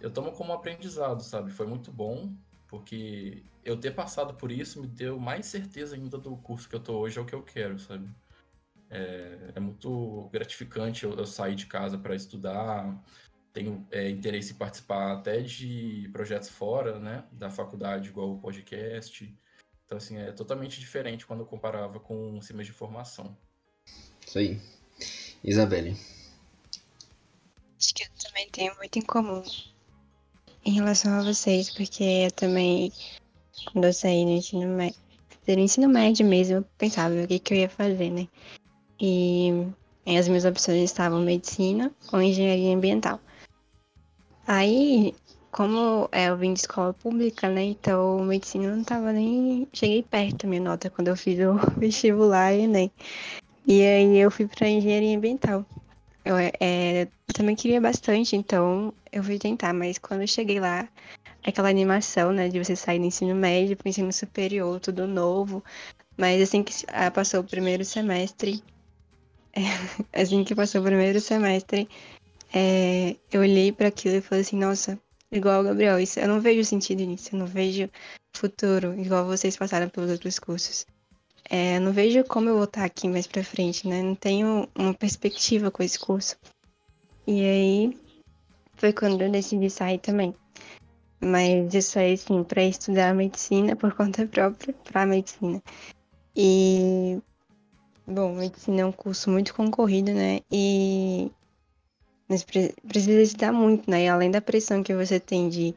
eu 0.00 0.10
tomo 0.10 0.32
como 0.32 0.52
aprendizado, 0.52 1.22
sabe? 1.22 1.50
Foi 1.50 1.66
muito 1.66 1.92
bom, 1.92 2.34
porque 2.68 3.44
eu 3.64 3.76
ter 3.76 3.94
passado 3.94 4.34
por 4.34 4.50
isso 4.50 4.80
me 4.80 4.86
deu 4.86 5.18
mais 5.18 5.46
certeza 5.46 5.94
ainda 5.94 6.18
do 6.18 6.36
curso 6.38 6.68
que 6.68 6.74
eu 6.74 6.80
tô 6.80 6.98
hoje, 6.98 7.18
é 7.18 7.22
o 7.22 7.26
que 7.26 7.34
eu 7.34 7.42
quero, 7.42 7.78
sabe? 7.78 8.08
É, 8.90 9.52
é 9.54 9.60
muito 9.60 10.28
gratificante 10.32 11.04
eu, 11.04 11.14
eu 11.14 11.26
sair 11.26 11.54
de 11.54 11.66
casa 11.66 11.96
para 11.96 12.14
estudar, 12.14 12.98
tenho 13.52 13.86
é, 13.90 14.08
interesse 14.08 14.52
em 14.52 14.56
participar 14.56 15.12
até 15.12 15.40
de 15.40 16.08
projetos 16.12 16.48
fora, 16.48 16.98
né, 16.98 17.24
da 17.32 17.50
faculdade, 17.50 18.08
igual 18.08 18.32
o 18.32 18.40
podcast, 18.40 19.32
então, 19.92 19.98
assim, 19.98 20.16
é 20.16 20.32
totalmente 20.32 20.80
diferente 20.80 21.26
quando 21.26 21.40
eu 21.40 21.46
comparava 21.46 22.00
com 22.00 22.40
sistemas 22.40 22.64
de 22.64 22.72
formação. 22.72 23.36
Isso 24.26 24.38
aí. 24.38 24.58
Isabelle. 25.44 25.94
Acho 27.78 27.94
que 27.94 28.04
eu 28.04 28.08
também 28.24 28.48
tenho 28.48 28.74
muito 28.76 28.98
em 28.98 29.02
comum 29.02 29.42
em 30.64 30.72
relação 30.72 31.12
a 31.12 31.22
vocês, 31.22 31.68
porque 31.68 32.02
eu 32.02 32.30
também, 32.30 32.90
quando 33.70 33.84
eu 33.84 33.92
saí 33.92 34.24
no 34.24 34.30
ensino 34.30 34.66
médio, 34.74 34.98
no 35.46 35.58
ensino 35.58 35.88
médio 35.90 36.24
mesmo, 36.24 36.56
eu 36.56 36.62
pensava 36.78 37.14
o 37.14 37.28
que, 37.28 37.38
que 37.38 37.52
eu 37.52 37.58
ia 37.58 37.68
fazer, 37.68 38.10
né? 38.10 38.26
E 38.98 39.50
as 40.06 40.26
minhas 40.26 40.46
opções 40.46 40.84
estavam 40.84 41.20
medicina 41.20 41.92
ou 42.10 42.22
engenharia 42.22 42.74
ambiental. 42.74 43.20
Aí 44.46 45.14
como 45.52 46.08
é, 46.10 46.30
eu 46.30 46.36
vim 46.36 46.54
de 46.54 46.60
escola 46.60 46.94
pública, 46.94 47.48
né? 47.48 47.62
Então 47.62 48.18
medicina 48.24 48.74
não 48.74 48.82
tava 48.82 49.12
nem. 49.12 49.68
Cheguei 49.72 50.02
perto 50.02 50.44
da 50.44 50.48
minha 50.48 50.62
nota 50.62 50.90
quando 50.90 51.08
eu 51.08 51.16
fiz 51.16 51.38
o 51.40 51.54
vestibular 51.78 52.54
e 52.54 52.62
Enem. 52.62 52.90
E 53.66 53.82
aí 53.82 54.18
eu 54.18 54.30
fui 54.30 54.46
para 54.46 54.68
engenharia 54.68 55.16
ambiental. 55.16 55.64
Eu, 56.24 56.36
é, 56.38 57.02
eu 57.02 57.34
também 57.34 57.54
queria 57.54 57.80
bastante, 57.80 58.34
então 58.34 58.94
eu 59.12 59.22
fui 59.22 59.38
tentar, 59.38 59.72
mas 59.72 59.98
quando 59.98 60.22
eu 60.22 60.26
cheguei 60.26 60.58
lá, 60.58 60.88
aquela 61.44 61.68
animação, 61.68 62.32
né, 62.32 62.48
de 62.48 62.62
você 62.62 62.74
sair 62.76 62.98
do 62.98 63.04
ensino 63.06 63.34
médio 63.34 63.76
para 63.76 63.86
o 63.86 63.88
ensino 63.88 64.12
superior, 64.12 64.80
tudo 64.80 65.06
novo. 65.06 65.62
Mas 66.16 66.40
assim 66.40 66.62
que 66.62 66.72
ah, 66.88 67.10
passou 67.10 67.40
o 67.40 67.44
primeiro 67.44 67.84
semestre, 67.84 68.62
é, 69.52 69.60
assim 70.22 70.44
que 70.44 70.54
passou 70.54 70.80
o 70.80 70.84
primeiro 70.84 71.20
semestre, 71.20 71.88
é, 72.52 73.16
eu 73.32 73.40
olhei 73.40 73.72
para 73.72 73.88
aquilo 73.88 74.16
e 74.16 74.20
falei 74.20 74.42
assim, 74.42 74.56
nossa, 74.56 74.98
igual 75.30 75.60
o 75.60 75.64
Gabriel. 75.64 75.98
Isso, 75.98 76.20
eu 76.20 76.28
não 76.28 76.40
vejo 76.40 76.64
sentido 76.64 77.02
nisso, 77.04 77.30
eu 77.32 77.38
não 77.38 77.46
vejo 77.46 77.88
futuro, 78.36 78.98
igual 79.00 79.26
vocês 79.26 79.56
passaram 79.56 79.88
pelos 79.88 80.10
outros 80.10 80.38
cursos. 80.38 80.86
É, 81.48 81.78
não 81.80 81.92
vejo 81.92 82.24
como 82.24 82.48
eu 82.48 82.54
vou 82.54 82.64
estar 82.64 82.84
aqui 82.84 83.08
mais 83.08 83.26
pra 83.26 83.42
frente, 83.42 83.88
né? 83.88 84.02
Não 84.02 84.14
tenho 84.14 84.68
uma 84.74 84.94
perspectiva 84.94 85.70
com 85.70 85.82
esse 85.82 85.98
curso. 85.98 86.36
E 87.26 87.40
aí 87.40 87.98
foi 88.76 88.92
quando 88.92 89.22
eu 89.22 89.30
decidi 89.30 89.68
sair 89.70 89.98
também. 89.98 90.34
Mas 91.20 91.72
eu 91.74 91.82
saí, 91.82 92.14
assim, 92.14 92.42
pra 92.42 92.64
estudar 92.64 93.14
medicina 93.14 93.76
por 93.76 93.94
conta 93.94 94.26
própria, 94.26 94.74
pra 94.84 95.06
medicina. 95.06 95.62
E, 96.34 97.20
bom, 98.06 98.34
medicina 98.34 98.80
é 98.80 98.86
um 98.86 98.92
curso 98.92 99.30
muito 99.30 99.54
concorrido, 99.54 100.12
né? 100.12 100.40
E 100.50 101.30
mas 102.32 102.42
precisa 102.42 103.20
estudar 103.20 103.52
muito, 103.52 103.90
né? 103.90 104.04
E 104.04 104.08
além 104.08 104.30
da 104.30 104.40
pressão 104.40 104.82
que 104.82 104.94
você 104.94 105.20
tem 105.20 105.50
de 105.50 105.74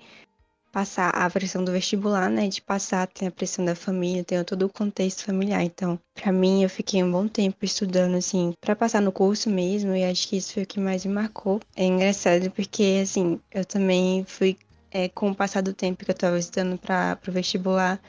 passar 0.71 1.09
a 1.09 1.29
pressão 1.29 1.65
do 1.65 1.71
vestibular, 1.73 2.29
né? 2.29 2.47
De 2.47 2.61
passar, 2.61 3.07
tem 3.07 3.27
a 3.27 3.31
pressão 3.31 3.65
da 3.65 3.75
família, 3.75 4.23
tem 4.23 4.41
todo 4.45 4.65
o 4.65 4.69
contexto 4.69 5.25
familiar. 5.25 5.61
Então, 5.63 5.99
para 6.13 6.31
mim, 6.31 6.63
eu 6.63 6.69
fiquei 6.69 7.03
um 7.03 7.11
bom 7.11 7.27
tempo 7.27 7.57
estudando, 7.63 8.15
assim, 8.15 8.53
para 8.61 8.73
passar 8.73 9.01
no 9.01 9.11
curso 9.11 9.49
mesmo, 9.49 9.93
e 9.93 10.05
acho 10.05 10.29
que 10.29 10.37
isso 10.37 10.53
foi 10.53 10.63
o 10.63 10.65
que 10.67 10.79
mais 10.79 11.05
me 11.05 11.13
marcou. 11.13 11.59
É 11.75 11.83
engraçado 11.83 12.49
porque, 12.51 13.01
assim, 13.03 13.37
eu 13.51 13.65
também 13.65 14.23
fui, 14.25 14.57
é, 14.91 15.09
com 15.09 15.31
o 15.31 15.35
passar 15.35 15.61
do 15.61 15.73
tempo 15.73 16.05
que 16.05 16.11
eu 16.11 16.15
tava 16.15 16.39
estudando 16.39 16.77
para 16.77 17.19
o 17.27 17.31
vestibular, 17.31 17.99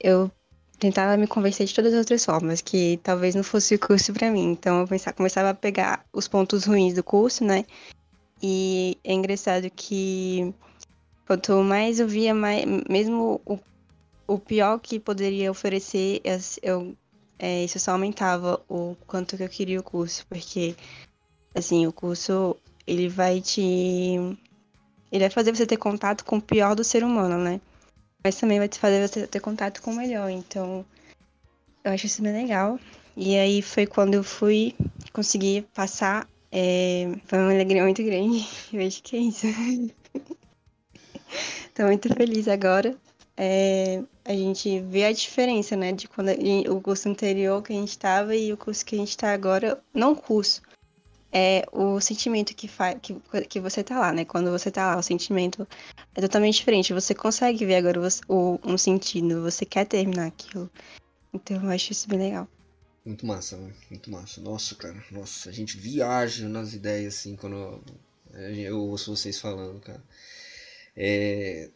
eu 0.00 0.30
tentava 0.82 1.16
me 1.16 1.28
convencer 1.28 1.64
de 1.64 1.72
todas 1.72 1.92
as 1.92 2.00
outras 2.00 2.24
formas, 2.24 2.60
que 2.60 2.98
talvez 3.04 3.36
não 3.36 3.44
fosse 3.44 3.76
o 3.76 3.78
curso 3.78 4.12
para 4.12 4.32
mim. 4.32 4.50
Então 4.50 4.80
eu 4.80 4.88
pensava, 4.88 5.16
começava 5.16 5.50
a 5.50 5.54
pegar 5.54 6.04
os 6.12 6.26
pontos 6.26 6.64
ruins 6.64 6.92
do 6.92 7.04
curso, 7.04 7.44
né? 7.44 7.64
E 8.42 8.98
é 9.04 9.12
engraçado 9.12 9.70
que 9.70 10.52
quanto 11.24 11.62
mais 11.62 12.00
eu 12.00 12.08
via, 12.08 12.34
mais, 12.34 12.64
mesmo 12.90 13.40
o, 13.46 13.60
o 14.26 14.40
pior 14.40 14.80
que 14.80 14.98
poderia 14.98 15.52
oferecer, 15.52 16.20
eu, 16.60 16.96
é, 17.38 17.62
isso 17.62 17.78
só 17.78 17.92
aumentava 17.92 18.60
o 18.68 18.96
quanto 19.06 19.36
que 19.36 19.44
eu 19.44 19.48
queria 19.48 19.78
o 19.78 19.84
curso, 19.84 20.26
porque 20.26 20.74
assim, 21.54 21.86
o 21.86 21.92
curso 21.92 22.56
ele 22.84 23.08
vai 23.08 23.40
te 23.40 23.62
ele 25.12 25.20
vai 25.20 25.30
fazer 25.30 25.54
você 25.54 25.64
ter 25.64 25.76
contato 25.76 26.24
com 26.24 26.38
o 26.38 26.42
pior 26.42 26.74
do 26.74 26.82
ser 26.82 27.04
humano, 27.04 27.38
né? 27.38 27.60
Mas 28.24 28.36
também 28.36 28.58
vai 28.58 28.68
te 28.68 28.78
fazer 28.78 29.06
você 29.06 29.26
ter 29.26 29.40
contato 29.40 29.82
com 29.82 29.92
o 29.92 29.96
melhor. 29.96 30.30
Então, 30.30 30.84
eu 31.84 31.92
acho 31.92 32.06
isso 32.06 32.22
bem 32.22 32.32
legal. 32.32 32.78
E 33.16 33.36
aí 33.36 33.60
foi 33.60 33.86
quando 33.86 34.14
eu 34.14 34.24
fui 34.24 34.74
conseguir 35.12 35.66
passar. 35.74 36.26
É, 36.50 37.08
foi 37.26 37.38
uma 37.38 37.52
alegria 37.52 37.82
muito 37.82 38.02
grande. 38.02 38.46
Eu 38.72 38.86
acho 38.86 39.02
que 39.02 39.16
é 39.16 39.20
isso. 39.20 39.46
Tô 41.74 41.84
muito 41.84 42.14
feliz 42.14 42.46
agora. 42.46 42.94
É, 43.36 44.02
a 44.24 44.32
gente 44.32 44.80
vê 44.80 45.06
a 45.06 45.12
diferença, 45.12 45.76
né? 45.76 45.92
De 45.92 46.06
quando 46.06 46.28
gente, 46.28 46.68
o 46.68 46.80
curso 46.80 47.08
anterior 47.08 47.62
que 47.62 47.72
a 47.72 47.76
gente 47.76 47.88
estava 47.88 48.36
e 48.36 48.52
o 48.52 48.56
curso 48.56 48.84
que 48.84 48.94
a 48.94 48.98
gente 48.98 49.08
está 49.08 49.32
agora. 49.32 49.82
Não 49.94 50.14
curso, 50.14 50.62
é 51.32 51.64
o 51.72 52.00
sentimento 52.00 52.54
que, 52.54 52.68
faz, 52.68 52.98
que, 53.00 53.14
que 53.48 53.60
você 53.60 53.82
tá 53.82 53.98
lá, 53.98 54.12
né? 54.12 54.24
Quando 54.24 54.50
você 54.50 54.70
tá 54.70 54.94
lá, 54.94 54.98
o 54.98 55.02
sentimento 55.02 55.66
é 56.14 56.20
totalmente 56.20 56.56
diferente. 56.56 56.92
Você 56.92 57.14
consegue 57.14 57.64
ver 57.64 57.76
agora 57.76 58.00
o, 58.28 58.60
um 58.64 58.76
sentido, 58.76 59.42
você 59.42 59.64
quer 59.64 59.86
terminar 59.86 60.26
aquilo. 60.26 60.70
Então 61.32 61.62
eu 61.62 61.70
acho 61.70 61.92
isso 61.92 62.08
bem 62.08 62.18
legal. 62.18 62.48
Muito 63.04 63.26
massa, 63.26 63.56
né? 63.56 63.72
Muito 63.90 64.10
massa. 64.10 64.40
Nossa, 64.40 64.74
cara. 64.74 65.02
Nossa, 65.10 65.48
a 65.48 65.52
gente 65.52 65.76
viaja 65.76 66.48
nas 66.48 66.74
ideias, 66.74 67.14
assim, 67.14 67.34
quando 67.34 67.56
eu, 68.34 68.54
eu 68.54 68.80
ouço 68.80 69.16
vocês 69.16 69.40
falando, 69.40 69.80
cara. 69.80 70.02
É, 70.94 71.70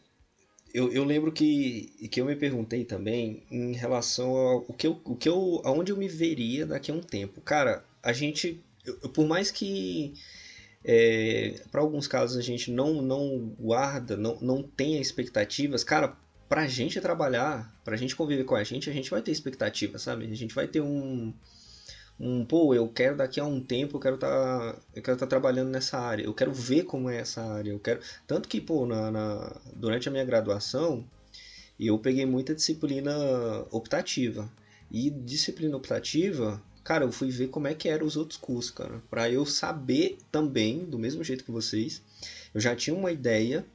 eu, 0.73 0.91
eu 0.93 1.03
lembro 1.03 1.31
que, 1.31 2.07
que 2.11 2.21
eu 2.21 2.25
me 2.25 2.35
perguntei 2.35 2.85
também 2.85 3.43
em 3.49 3.73
relação 3.73 4.29
ao 4.29 4.65
o 4.67 4.73
que 4.73 4.85
eu, 4.85 5.01
o 5.03 5.15
que 5.15 5.27
eu, 5.27 5.61
aonde 5.65 5.91
eu 5.91 5.97
me 5.97 6.07
veria 6.07 6.65
daqui 6.65 6.91
a 6.91 6.93
um 6.93 7.01
tempo. 7.01 7.41
Cara, 7.41 7.83
a 8.03 8.13
gente, 8.13 8.63
eu, 8.87 9.09
por 9.09 9.27
mais 9.27 9.51
que 9.51 10.13
é, 10.83 11.61
para 11.71 11.81
alguns 11.81 12.07
casos 12.07 12.37
a 12.37 12.41
gente 12.41 12.71
não, 12.71 13.01
não 13.01 13.55
guarda, 13.59 14.15
não, 14.15 14.39
não 14.41 14.63
tenha 14.63 14.99
expectativas, 14.99 15.83
cara, 15.83 16.15
pra 16.47 16.67
gente 16.67 16.99
trabalhar, 17.01 17.71
pra 17.83 17.97
gente 17.97 18.15
conviver 18.15 18.45
com 18.45 18.55
a 18.55 18.63
gente, 18.63 18.89
a 18.89 18.93
gente 18.93 19.11
vai 19.11 19.21
ter 19.21 19.31
expectativa, 19.31 19.99
sabe? 19.99 20.25
A 20.25 20.35
gente 20.35 20.55
vai 20.55 20.67
ter 20.67 20.81
um 20.81 21.33
um, 22.19 22.43
pô, 22.43 22.73
eu 22.73 22.87
quero 22.87 23.15
daqui 23.17 23.39
a 23.39 23.45
um 23.45 23.61
tempo, 23.61 23.97
eu 23.97 23.99
quero 23.99 24.17
tá, 24.17 24.75
eu 24.95 25.03
quero 25.03 25.17
tá 25.17 25.27
trabalhando 25.27 25.69
nessa 25.69 25.99
área, 25.99 26.23
eu 26.23 26.33
quero 26.33 26.51
ver 26.51 26.83
como 26.83 27.09
é 27.09 27.17
essa 27.17 27.43
área, 27.43 27.69
eu 27.69 27.79
quero, 27.79 27.99
tanto 28.25 28.49
que, 28.49 28.59
pô, 28.59 28.87
na, 28.87 29.11
na 29.11 29.61
durante 29.75 30.07
a 30.09 30.11
minha 30.11 30.25
graduação, 30.25 31.05
eu 31.79 31.99
peguei 31.99 32.25
muita 32.25 32.55
disciplina 32.55 33.13
optativa. 33.69 34.51
E 34.89 35.09
disciplina 35.09 35.75
optativa, 35.75 36.61
cara, 36.87 37.03
eu 37.03 37.11
fui 37.11 37.29
ver 37.29 37.49
como 37.49 37.67
é 37.67 37.73
que 37.73 37.89
eram 37.89 38.07
os 38.07 38.15
outros 38.15 38.39
cursos, 38.39 38.71
cara, 38.71 39.03
para 39.09 39.29
eu 39.29 39.45
saber 39.45 40.17
também, 40.31 40.85
do 40.85 40.97
mesmo 40.97 41.21
jeito 41.21 41.43
que 41.43 41.51
vocês, 41.51 42.01
eu 42.53 42.61
já 42.61 42.73
tinha 42.77 42.95
uma 42.95 43.11
ideia 43.11 43.65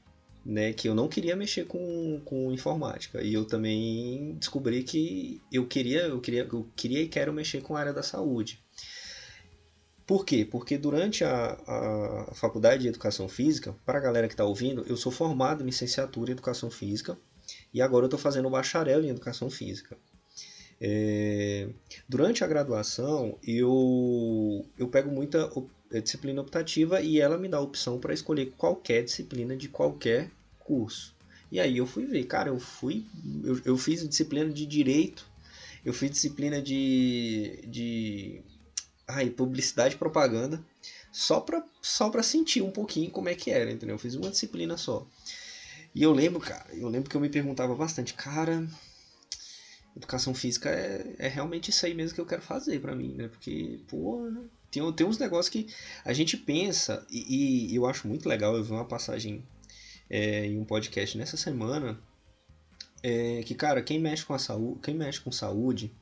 né, 0.42 0.72
que 0.72 0.88
eu 0.88 0.94
não 0.94 1.08
queria 1.08 1.36
mexer 1.36 1.66
com, 1.66 2.22
com 2.24 2.50
informática. 2.50 3.22
E 3.22 3.34
eu 3.34 3.44
também 3.44 4.34
descobri 4.38 4.82
que 4.82 5.42
eu 5.52 5.66
queria, 5.66 6.06
eu 6.06 6.22
queria, 6.22 6.48
eu 6.50 6.66
queria 6.74 7.02
e 7.02 7.06
quero 7.06 7.34
mexer 7.34 7.60
com 7.60 7.76
a 7.76 7.80
área 7.80 7.92
da 7.92 8.02
saúde. 8.02 8.58
Por 10.06 10.24
quê? 10.24 10.48
Porque 10.50 10.78
durante 10.78 11.22
a, 11.22 11.58
a 11.66 12.34
faculdade 12.34 12.80
de 12.80 12.88
educação 12.88 13.28
física, 13.28 13.76
para 13.84 13.98
a 13.98 14.02
galera 14.02 14.26
que 14.26 14.32
está 14.32 14.46
ouvindo, 14.46 14.86
eu 14.88 14.96
sou 14.96 15.12
formado 15.12 15.62
em 15.62 15.66
licenciatura 15.66 16.30
em 16.30 16.32
educação 16.32 16.70
física 16.70 17.18
e 17.74 17.82
agora 17.82 18.04
eu 18.04 18.06
estou 18.06 18.18
fazendo 18.18 18.48
bacharel 18.48 19.04
em 19.04 19.10
educação 19.10 19.50
física. 19.50 19.98
É, 20.84 21.68
durante 22.08 22.42
a 22.42 22.46
graduação, 22.48 23.38
eu, 23.46 24.66
eu 24.76 24.88
pego 24.88 25.12
muita 25.12 25.48
é 25.92 26.00
disciplina 26.00 26.40
optativa 26.40 27.00
e 27.00 27.20
ela 27.20 27.38
me 27.38 27.48
dá 27.48 27.58
a 27.58 27.60
opção 27.60 28.00
para 28.00 28.12
escolher 28.12 28.52
qualquer 28.56 29.04
disciplina 29.04 29.56
de 29.56 29.68
qualquer 29.68 30.28
curso. 30.58 31.14
E 31.52 31.60
aí 31.60 31.76
eu 31.76 31.86
fui 31.86 32.04
ver, 32.04 32.24
cara, 32.24 32.48
eu 32.48 32.58
fui, 32.58 33.04
eu, 33.44 33.60
eu 33.64 33.78
fiz 33.78 34.08
disciplina 34.08 34.50
de 34.50 34.66
direito, 34.66 35.24
eu 35.84 35.92
fiz 35.92 36.10
disciplina 36.10 36.60
de, 36.60 37.62
de 37.68 38.42
ai, 39.06 39.30
publicidade 39.30 39.94
e 39.94 39.98
propaganda, 39.98 40.64
só 41.12 41.40
para 41.40 41.64
só 41.80 42.10
pra 42.10 42.24
sentir 42.24 42.60
um 42.62 42.72
pouquinho 42.72 43.10
como 43.10 43.28
é 43.28 43.36
que 43.36 43.52
era, 43.52 43.70
entendeu? 43.70 43.94
Eu 43.94 44.00
fiz 44.00 44.16
uma 44.16 44.30
disciplina 44.30 44.76
só. 44.76 45.06
E 45.94 46.02
eu 46.02 46.12
lembro, 46.12 46.40
cara, 46.40 46.66
eu 46.72 46.88
lembro 46.88 47.08
que 47.08 47.16
eu 47.16 47.20
me 47.20 47.28
perguntava 47.28 47.74
bastante, 47.76 48.14
cara, 48.14 48.66
educação 49.96 50.34
física 50.34 50.70
é, 50.70 51.14
é 51.18 51.28
realmente 51.28 51.70
isso 51.70 51.84
aí 51.84 51.94
mesmo 51.94 52.14
que 52.14 52.20
eu 52.20 52.26
quero 52.26 52.42
fazer 52.42 52.80
para 52.80 52.94
mim, 52.94 53.14
né? 53.14 53.28
Porque, 53.28 53.80
pô, 53.88 54.30
tem, 54.70 54.92
tem 54.92 55.06
uns 55.06 55.18
negócios 55.18 55.48
que 55.48 55.72
a 56.04 56.12
gente 56.12 56.36
pensa, 56.36 57.06
e, 57.10 57.72
e 57.72 57.76
eu 57.76 57.86
acho 57.86 58.08
muito 58.08 58.28
legal, 58.28 58.56
eu 58.56 58.64
vi 58.64 58.72
uma 58.72 58.86
passagem 58.86 59.44
é, 60.08 60.46
em 60.46 60.58
um 60.58 60.64
podcast 60.64 61.16
nessa 61.18 61.36
semana, 61.36 62.00
é, 63.02 63.42
que, 63.42 63.54
cara, 63.54 63.82
quem 63.82 63.98
mexe 63.98 64.24
com 64.24 64.34
a 64.34 64.38
saúde, 64.38 64.80
quem 64.82 64.94
mexe 64.94 65.20
com 65.20 65.32
saúde, 65.32 65.92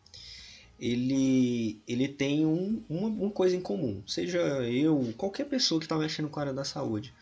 ele, 0.78 1.82
ele 1.87 2.09
tem 2.09 2.47
um, 2.47 2.82
uma, 2.88 3.09
uma 3.09 3.30
coisa 3.30 3.54
em 3.54 3.61
comum. 3.61 4.02
Seja 4.06 4.40
eu, 4.68 5.12
qualquer 5.16 5.44
pessoa 5.44 5.78
que 5.78 5.85
está 5.85 5.97
mexendo 5.97 6.28
com 6.28 6.38
a 6.38 6.42
área 6.42 6.54
da 6.54 6.64
saúde, 6.64 7.12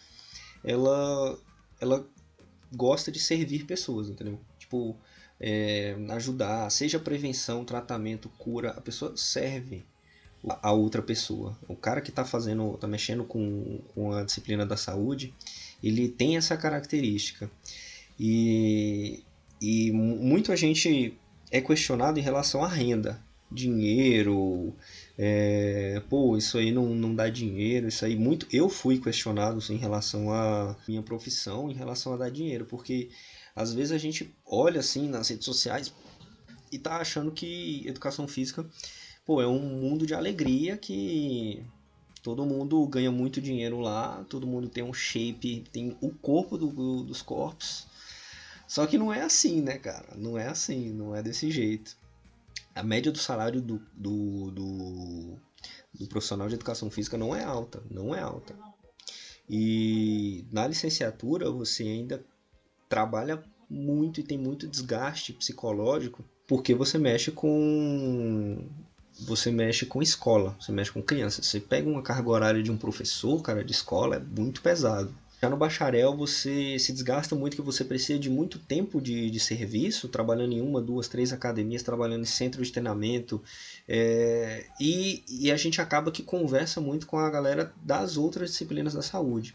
ela, 0.62 1.38
ela 1.81 2.07
gosta 2.74 3.11
de 3.11 3.18
servir 3.18 3.64
pessoas, 3.64 4.09
entendeu? 4.09 4.40
Tipo, 4.59 4.96
é, 5.40 5.96
ajudar, 6.11 6.70
seja 6.70 6.98
prevenção, 6.98 7.64
tratamento, 7.64 8.29
cura, 8.38 8.70
a 8.70 8.81
pessoa 8.81 9.16
serve 9.16 9.85
a 10.62 10.72
outra 10.72 11.03
pessoa. 11.03 11.57
O 11.68 11.74
cara 11.74 12.01
que 12.01 12.11
está 12.11 12.24
fazendo, 12.24 12.74
está 12.74 12.87
mexendo 12.87 13.24
com, 13.24 13.81
com 13.94 14.12
a 14.12 14.22
disciplina 14.22 14.64
da 14.64 14.77
saúde, 14.77 15.35
ele 15.83 16.09
tem 16.09 16.37
essa 16.37 16.57
característica. 16.57 17.51
E, 18.18 19.22
e 19.61 19.92
muita 19.92 20.57
gente 20.57 21.16
é 21.51 21.61
questionado 21.61 22.18
em 22.18 22.22
relação 22.22 22.62
à 22.62 22.68
renda, 22.68 23.20
dinheiro, 23.51 24.74
é, 25.16 26.03
pô, 26.09 26.37
isso 26.37 26.59
aí 26.59 26.70
não, 26.70 26.94
não 26.94 27.14
dá 27.14 27.29
dinheiro, 27.29 27.88
isso 27.88 28.05
aí 28.05 28.16
muito. 28.16 28.46
Eu 28.53 28.68
fui 28.68 28.98
questionado 28.98 29.61
em 29.70 29.77
relação 29.77 30.33
à 30.33 30.77
minha 30.87 31.03
profissão, 31.03 31.70
em 31.70 31.74
relação 31.74 32.12
a 32.12 32.16
dar 32.16 32.31
dinheiro, 32.31 32.66
porque 32.66 33.09
às 33.59 33.75
vezes 33.75 33.90
a 33.90 33.99
gente 33.99 34.33
olha 34.47 34.79
assim 34.79 35.09
nas 35.09 35.29
redes 35.29 35.44
sociais 35.44 35.92
e 36.71 36.79
tá 36.79 36.99
achando 36.99 37.33
que 37.33 37.83
educação 37.88 38.29
física 38.29 38.64
pô, 39.27 39.42
é 39.42 39.47
um 39.49 39.59
mundo 39.59 40.07
de 40.07 40.14
alegria 40.14 40.77
que 40.77 41.66
todo 42.23 42.47
mundo 42.47 42.87
ganha 42.87 43.11
muito 43.11 43.40
dinheiro 43.40 43.81
lá, 43.81 44.25
todo 44.29 44.47
mundo 44.47 44.68
tem 44.68 44.85
um 44.85 44.94
shape, 44.94 45.64
tem 45.73 45.97
o 46.01 46.11
corpo 46.11 46.57
do, 46.57 47.03
dos 47.03 47.21
corpos. 47.21 47.87
Só 48.66 48.87
que 48.87 48.97
não 48.97 49.12
é 49.12 49.23
assim, 49.23 49.61
né, 49.61 49.77
cara? 49.77 50.14
Não 50.16 50.38
é 50.38 50.47
assim, 50.47 50.92
não 50.92 51.16
é 51.16 51.23
desse 51.23 51.51
jeito. 51.51 51.97
A 52.75 52.83
média 52.83 53.11
do 53.11 53.18
salário 53.18 53.61
do, 53.61 53.83
do, 53.92 54.51
do, 54.53 55.37
do 55.99 56.07
profissional 56.07 56.49
de 56.49 56.55
educação 56.55 56.90
física 56.90 57.18
não 57.18 57.35
é 57.35 57.42
alta, 57.42 57.83
não 57.90 58.14
é 58.14 58.21
alta. 58.21 58.55
E 59.51 60.47
na 60.53 60.66
licenciatura 60.68 61.51
você 61.51 61.83
ainda 61.83 62.25
trabalha 62.88 63.42
muito 63.68 64.20
e 64.20 64.22
tem 64.22 64.38
muito 64.38 64.66
desgaste 64.66 65.33
psicológico 65.33 66.24
porque 66.46 66.74
você 66.74 66.96
mexe 66.96 67.31
com 67.31 68.64
você 69.20 69.51
mexe 69.51 69.85
com 69.85 70.01
escola, 70.01 70.57
você 70.61 70.70
mexe 70.70 70.92
com 70.92 71.03
criança. 71.03 71.42
Você 71.42 71.61
pega 71.61 71.88
uma 71.88 72.03
carga 72.03 72.31
horária 72.31 72.62
de 72.62 72.70
um 72.70 72.77
professor, 72.77 73.42
cara, 73.42 73.64
de 73.64 73.72
escola, 73.72 74.16
é 74.16 74.20
muito 74.20 74.62
pesado. 74.62 75.12
Já 75.40 75.48
no 75.48 75.57
bacharel 75.57 76.16
você 76.16 76.79
se 76.79 76.92
desgasta 76.92 77.35
muito 77.37 77.57
que 77.57 77.62
você 77.62 77.85
precisa 77.85 78.18
de 78.18 78.29
muito 78.29 78.59
tempo 78.59 79.01
de, 79.01 79.31
de 79.31 79.38
serviço, 79.38 80.09
trabalhando 80.09 80.53
em 80.53 80.61
uma, 80.61 80.81
duas, 80.81 81.07
três 81.07 81.33
academias, 81.33 81.83
trabalhando 81.83 82.22
em 82.22 82.27
centro 82.27 82.62
de 82.62 82.72
treinamento. 82.72 83.42
É, 83.87 84.66
e, 84.81 85.22
e 85.29 85.53
a 85.53 85.57
gente 85.57 85.81
acaba 85.81 86.11
que 86.11 86.22
conversa 86.22 86.81
muito 86.81 87.07
com 87.07 87.18
a 87.18 87.31
galera 87.31 87.72
das 87.83 88.16
outras 88.16 88.51
disciplinas 88.51 88.94
da 88.94 89.03
saúde. 89.03 89.55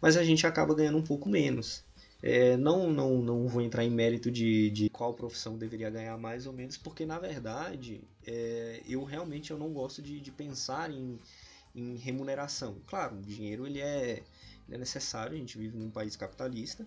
Mas 0.00 0.16
a 0.16 0.22
gente 0.22 0.46
acaba 0.46 0.74
ganhando 0.74 0.98
um 0.98 1.02
pouco 1.02 1.28
menos. 1.28 1.82
É, 2.22 2.56
não, 2.56 2.90
não, 2.92 3.22
não 3.22 3.46
vou 3.46 3.62
entrar 3.62 3.84
em 3.84 3.90
mérito 3.90 4.30
de, 4.30 4.70
de 4.70 4.90
qual 4.90 5.14
profissão 5.14 5.56
deveria 5.56 5.88
ganhar 5.90 6.16
mais 6.18 6.46
ou 6.46 6.52
menos, 6.52 6.76
porque 6.76 7.06
na 7.06 7.18
verdade 7.18 8.02
é, 8.26 8.82
eu 8.88 9.04
realmente 9.04 9.50
eu 9.52 9.58
não 9.58 9.72
gosto 9.72 10.02
de, 10.02 10.20
de 10.20 10.32
pensar 10.32 10.90
em, 10.90 11.18
em 11.74 11.96
remuneração. 11.96 12.80
Claro, 12.86 13.18
o 13.18 13.22
dinheiro 13.22 13.66
ele 13.66 13.80
é, 13.80 14.24
ele 14.66 14.76
é 14.76 14.78
necessário, 14.78 15.36
a 15.36 15.38
gente 15.38 15.58
vive 15.58 15.76
num 15.76 15.90
país 15.90 16.16
capitalista 16.16 16.86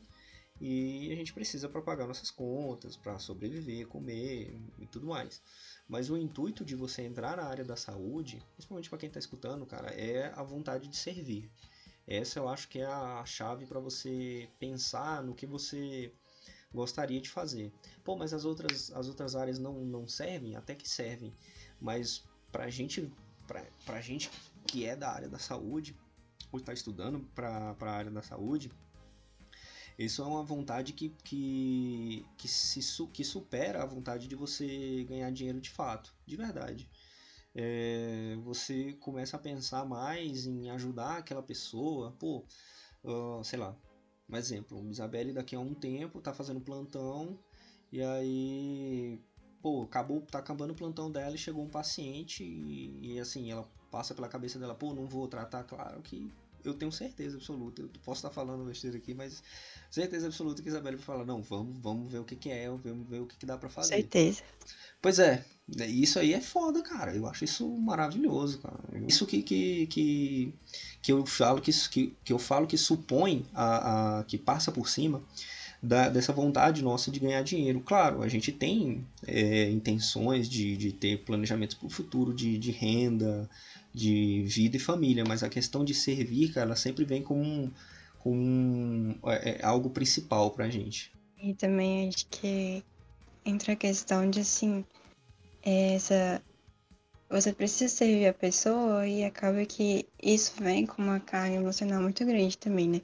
e 0.62 1.12
a 1.12 1.16
gente 1.16 1.34
precisa 1.34 1.68
para 1.70 1.82
pagar 1.82 2.08
nossas 2.08 2.32
contas, 2.32 2.96
para 2.96 3.18
sobreviver, 3.20 3.88
comer 3.88 4.60
e 4.80 4.86
tudo 4.88 5.08
mais. 5.08 5.42
Mas 5.88 6.10
o 6.10 6.18
intuito 6.18 6.64
de 6.66 6.76
você 6.76 7.04
entrar 7.04 7.38
na 7.38 7.44
área 7.44 7.66
da 7.66 7.76
saúde, 7.76 8.44
principalmente 8.54 8.90
para 8.90 9.00
quem 9.00 9.08
está 9.08 9.20
escutando, 9.20 9.66
cara, 9.66 9.90
é 9.90 10.32
a 10.36 10.44
vontade 10.44 10.88
de 10.88 10.96
servir. 10.98 11.50
Essa 12.12 12.40
eu 12.40 12.50
acho 12.50 12.68
que 12.68 12.80
é 12.80 12.86
a 12.86 13.24
chave 13.24 13.66
para 13.66 13.80
você 13.80 14.50
pensar 14.60 15.24
no 15.24 15.34
que 15.34 15.46
você 15.46 16.12
gostaria 16.74 17.22
de 17.22 17.30
fazer. 17.30 17.72
Pô, 18.04 18.18
mas 18.18 18.34
as 18.34 18.44
outras, 18.44 18.92
as 18.92 19.08
outras 19.08 19.34
áreas 19.34 19.58
não, 19.58 19.86
não 19.86 20.06
servem? 20.06 20.58
Até 20.58 20.76
que 20.76 20.90
servem. 20.90 21.34
Mas 21.80 22.26
pra 22.52 22.70
gente, 22.70 23.10
pra, 23.48 23.66
pra 23.86 24.02
gente 24.02 24.30
que 24.68 24.86
é 24.86 24.94
da 24.94 25.10
área 25.10 25.30
da 25.30 25.40
saúde, 25.40 25.98
ou 26.52 26.60
está 26.60 26.74
estudando 26.74 27.22
para 27.34 27.78
a 27.80 27.92
área 27.92 28.12
da 28.12 28.22
saúde, 28.22 28.70
isso 29.98 30.22
é 30.22 30.26
uma 30.26 30.44
vontade 30.44 30.92
que, 30.92 31.16
que, 31.24 32.26
que, 32.38 32.48
se, 32.50 32.82
que 33.08 33.24
supera 33.24 33.84
a 33.84 33.86
vontade 33.86 34.28
de 34.28 34.36
você 34.36 35.06
ganhar 35.06 35.32
dinheiro 35.32 35.62
de 35.62 35.70
fato, 35.70 36.14
de 36.26 36.36
verdade 36.36 36.90
é, 37.54 38.36
você 38.44 38.94
começa 39.00 39.36
a 39.36 39.40
pensar 39.40 39.86
mais 39.86 40.46
em 40.46 40.70
ajudar 40.70 41.18
aquela 41.18 41.44
pessoa. 41.44 42.16
Pô, 42.20 42.46
uh, 43.04 43.44
sei 43.44 43.60
lá, 43.60 43.76
um 44.30 44.38
exemplo, 44.38 44.90
Isabelle 44.90 45.34
daqui 45.34 45.56
a 45.56 45.60
um 45.60 45.74
tempo 45.74 46.22
tá 46.22 46.34
fazendo 46.34 46.62
plantão 46.62 47.38
e 47.92 48.02
aí, 48.02 49.20
pô, 49.62 49.84
acabou, 49.84 50.22
tá 50.22 50.40
acabando 50.40 50.72
o 50.72 50.76
plantão 50.76 51.12
dela 51.12 51.36
e 51.36 51.40
chegou 51.40 51.64
um 51.64 51.70
paciente 51.70 52.44
e, 52.44 53.16
e 53.16 53.20
assim, 53.20 53.52
ela 53.52 53.68
passa 53.92 54.16
pela 54.16 54.30
cabeça 54.30 54.58
dela, 54.58 54.74
pô, 54.74 54.94
não 54.94 55.06
vou 55.06 55.28
tratar, 55.28 55.64
claro 55.66 56.02
que 56.02 56.32
eu 56.64 56.74
tenho 56.74 56.92
certeza 56.92 57.38
absoluta, 57.38 57.82
eu 57.82 57.90
posso 58.04 58.20
estar 58.20 58.30
falando 58.30 58.66
besteira 58.66 58.98
aqui, 58.98 59.14
mas 59.14 59.44
certeza 59.90 60.28
absoluta 60.28 60.62
que 60.62 60.70
a 60.70 60.72
Isabelle 60.72 60.98
vai 60.98 61.06
falar, 61.06 61.26
não, 61.26 61.42
vamos, 61.42 61.78
vamos 61.80 62.12
ver 62.12 62.20
o 62.20 62.24
que, 62.24 62.36
que 62.36 62.50
é, 62.50 62.70
vamos 62.70 63.08
ver 63.08 63.20
o 63.20 63.26
que, 63.26 63.38
que 63.38 63.46
dá 63.46 63.58
para 63.58 63.70
fazer. 63.70 63.96
Certeza. 63.96 64.44
Pois 65.02 65.20
é, 65.20 65.44
isso 65.88 66.20
aí 66.20 66.34
é 66.34 66.42
foda, 66.42 66.82
cara. 66.82 67.16
Eu 67.16 67.26
acho 67.28 67.44
isso 67.44 67.68
maravilhoso, 67.68 68.60
cara. 68.60 68.80
Isso 69.08 69.26
que, 69.26 69.42
que, 69.42 69.88
que, 69.88 70.54
que 71.02 71.12
eu 71.12 71.26
falo 71.26 71.60
que, 71.62 71.72
que, 71.90 72.14
que 72.24 72.34
eu 72.34 72.38
falo 72.38 72.68
que 72.68 72.78
supõe 72.78 73.46
a, 73.54 74.20
a 74.20 74.24
que 74.26 74.38
passa 74.38 74.72
por 74.72 74.88
cima 74.88 75.24
da, 75.82 76.10
dessa 76.10 76.32
vontade 76.32 76.84
nossa 76.84 77.10
de 77.10 77.20
ganhar 77.20 77.42
dinheiro. 77.42 77.80
Claro, 77.82 78.22
a 78.22 78.28
gente 78.28 78.52
tem 78.52 79.06
é, 79.26 79.70
intenções 79.70 80.48
de, 80.48 80.78
de 80.78 80.92
ter 80.92 81.24
planejamentos 81.24 81.76
para 81.76 81.88
o 81.88 81.90
futuro, 81.90 82.34
de, 82.34 82.58
de 82.58 82.72
renda, 82.72 83.50
de 83.94 84.44
vida 84.44 84.78
e 84.78 84.80
família, 84.80 85.24
mas 85.28 85.44
a 85.44 85.50
questão 85.50 85.84
de 85.84 85.94
servir, 85.94 86.54
cara, 86.54 86.68
ela 86.68 86.76
sempre 86.76 87.04
vem 87.06 87.22
com, 87.22 87.42
um, 87.42 87.72
com 88.20 88.36
um, 88.36 89.20
é, 89.26 89.60
é 89.60 89.66
algo 89.66 89.90
principal 89.90 90.52
pra 90.52 90.70
gente. 90.70 91.12
E 91.38 91.54
também 91.54 92.08
acho 92.08 92.28
que 92.28 92.84
entra 93.46 93.74
a 93.74 93.76
questão 93.76 94.30
de 94.30 94.42
assim, 94.42 94.86
é 95.64 95.96
essa 95.96 96.42
você 97.32 97.54
precisa 97.54 97.88
servir 97.88 98.28
a 98.28 98.34
pessoa 98.34 99.08
e 99.08 99.24
acaba 99.24 99.66
que 99.66 100.06
isso 100.22 100.54
vem 100.60 100.86
com 100.86 101.02
uma 101.02 101.18
carga 101.18 101.56
emocional 101.56 102.02
muito 102.02 102.26
grande 102.26 102.58
também, 102.58 102.90
né? 102.90 103.02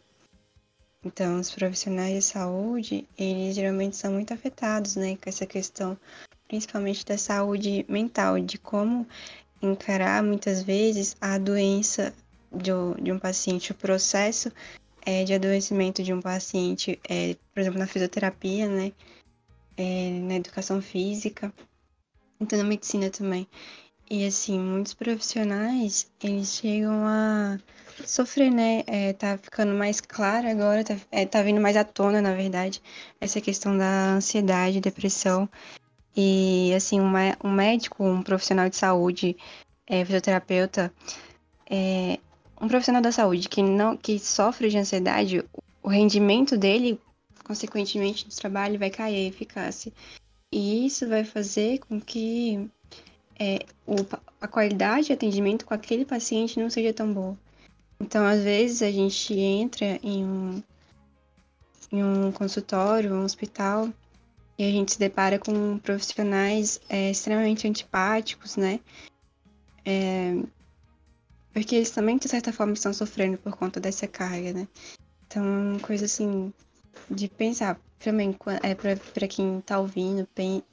Então, 1.02 1.39
os 1.39 1.50
profissionais 1.50 2.13
de 2.13 2.21
saúde, 2.21 3.08
eles 3.17 3.56
geralmente 3.56 3.95
são 3.95 4.12
muito 4.12 4.34
afetados, 4.34 4.97
né, 4.97 5.15
com 5.15 5.30
essa 5.30 5.45
questão, 5.45 5.97
principalmente 6.50 7.06
da 7.06 7.17
saúde 7.17 7.86
mental, 7.88 8.38
de 8.38 8.58
como 8.58 9.08
encarar 9.62 10.24
muitas 10.24 10.63
vezes 10.63 11.15
a 11.20 11.38
doença 11.38 12.13
de, 12.52 12.72
de 13.02 13.12
um 13.12 13.20
paciente, 13.20 13.72
o 13.72 13.76
processo 13.76 14.52
é, 15.06 15.24
de 15.24 15.34
adoecimento 15.34 16.04
de 16.04 16.13
um 16.13 16.22
paciente, 16.22 17.00
é, 17.10 17.36
por 17.54 17.62
exemplo, 17.62 17.80
na 17.80 17.88
fisioterapia, 17.88 18.67
né, 18.67 18.91
é, 19.78 20.10
na 20.22 20.36
educação 20.36 20.82
física, 20.82 21.54
então 22.39 22.58
na 22.58 22.65
medicina 22.65 23.10
também. 23.10 23.48
E 24.10 24.26
assim, 24.26 24.58
muitos 24.58 24.93
profissionais, 24.93 26.10
eles 26.24 26.56
chegam 26.56 27.06
a 27.06 27.60
sofrer, 28.06 28.50
né? 28.50 28.84
É, 28.88 29.12
tá 29.12 29.38
ficando 29.38 29.74
mais 29.74 30.00
claro 30.00 30.48
agora, 30.48 30.84
tá, 30.84 30.96
é, 31.12 31.26
tá 31.26 31.41
vindo 31.41 31.60
mais 31.60 31.76
à 31.76 31.84
tona, 31.84 32.22
na 32.22 32.34
verdade, 32.34 32.82
essa 33.20 33.41
questão 33.41 33.78
da 33.78 34.13
ansiedade, 34.13 34.80
depressão. 34.80 35.50
E 36.19 36.73
assim, 36.73 36.99
um, 36.99 37.13
um 37.43 37.51
médico, 37.51 38.03
um 38.03 38.23
profissional 38.23 38.67
de 38.67 38.75
saúde, 38.75 39.38
é, 39.86 40.03
fisioterapeuta, 40.03 40.91
é, 41.69 42.17
um 42.60 42.67
profissional 42.67 43.03
da 43.03 43.12
saúde 43.12 43.47
que 43.47 43.62
não 43.62 43.95
que 43.95 44.17
sofre 44.17 44.67
de 44.67 44.80
ansiedade, 44.80 45.45
o 45.84 45.88
rendimento 45.88 46.58
dele, 46.58 46.99
consequentemente, 47.43 48.27
do 48.27 48.36
trabalho 48.36 48.80
vai 48.80 48.89
cair 48.89 49.25
a 49.25 49.30
eficácia. 49.30 49.93
E 50.51 50.88
isso 50.88 51.08
vai 51.08 51.23
fazer 51.23 51.80
com 51.80 52.01
que 52.01 52.67
é, 53.39 53.60
o, 53.86 53.95
a 54.41 54.47
qualidade 54.47 55.08
de 55.08 55.13
atendimento 55.13 55.67
com 55.67 55.73
aquele 55.75 56.03
paciente 56.03 56.60
não 56.60 56.69
seja 56.69 56.93
tão 56.93 57.13
boa. 57.13 57.38
Então, 57.99 58.25
às 58.25 58.43
vezes, 58.43 58.82
a 58.82 58.89
gente 58.89 59.34
entra 59.39 59.99
em 60.01 60.25
um, 60.25 60.63
em 61.91 62.03
um 62.03 62.32
consultório, 62.32 63.13
um 63.13 63.23
hospital, 63.23 63.89
e 64.58 64.63
a 64.63 64.72
gente 64.72 64.93
se 64.93 65.00
depara 65.00 65.38
com 65.38 65.78
profissionais 65.80 66.80
é, 66.89 67.12
extremamente 67.12 67.67
antipáticos, 67.67 68.58
né? 68.58 68.80
É, 69.86 70.34
porque 71.54 71.76
eles 71.76 71.91
também, 71.91 72.17
de 72.17 72.28
certa 72.28 72.52
forma, 72.52 72.74
estão 72.74 72.93
sofrendo 72.93 73.38
por 73.38 73.56
conta 73.56 73.80
dessa 73.80 74.08
carga, 74.08 74.54
né? 74.54 74.67
Então, 75.28 75.78
é 75.78 75.80
coisa 75.80 76.06
assim 76.06 76.54
de 77.10 77.28
pensar 77.28 77.80
também 78.00 78.36
é 78.63 78.76
para 78.76 79.28
quem 79.28 79.60
está 79.60 79.80
ouvindo, 79.80 80.28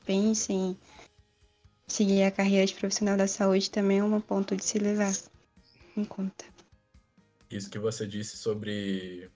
pense 0.05 0.53
em 0.53 0.77
seguir 1.87 2.23
a 2.23 2.31
carreira 2.31 2.67
de 2.67 2.75
profissional 2.75 3.17
da 3.17 3.27
saúde 3.27 3.71
também 3.71 3.99
é 3.99 4.05
um 4.05 4.21
ponto 4.21 4.57
de 4.57 4.65
se 4.65 4.79
levar 4.79 5.13
em 5.97 6.05
conta. 6.05 6.45
Isso 7.51 7.71
que 7.71 7.79
você 7.79 8.07
disse 8.07 8.37
sobre 8.37 9.31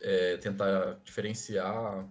é, 0.00 0.36
tentar 0.38 1.00
diferenciar 1.04 2.08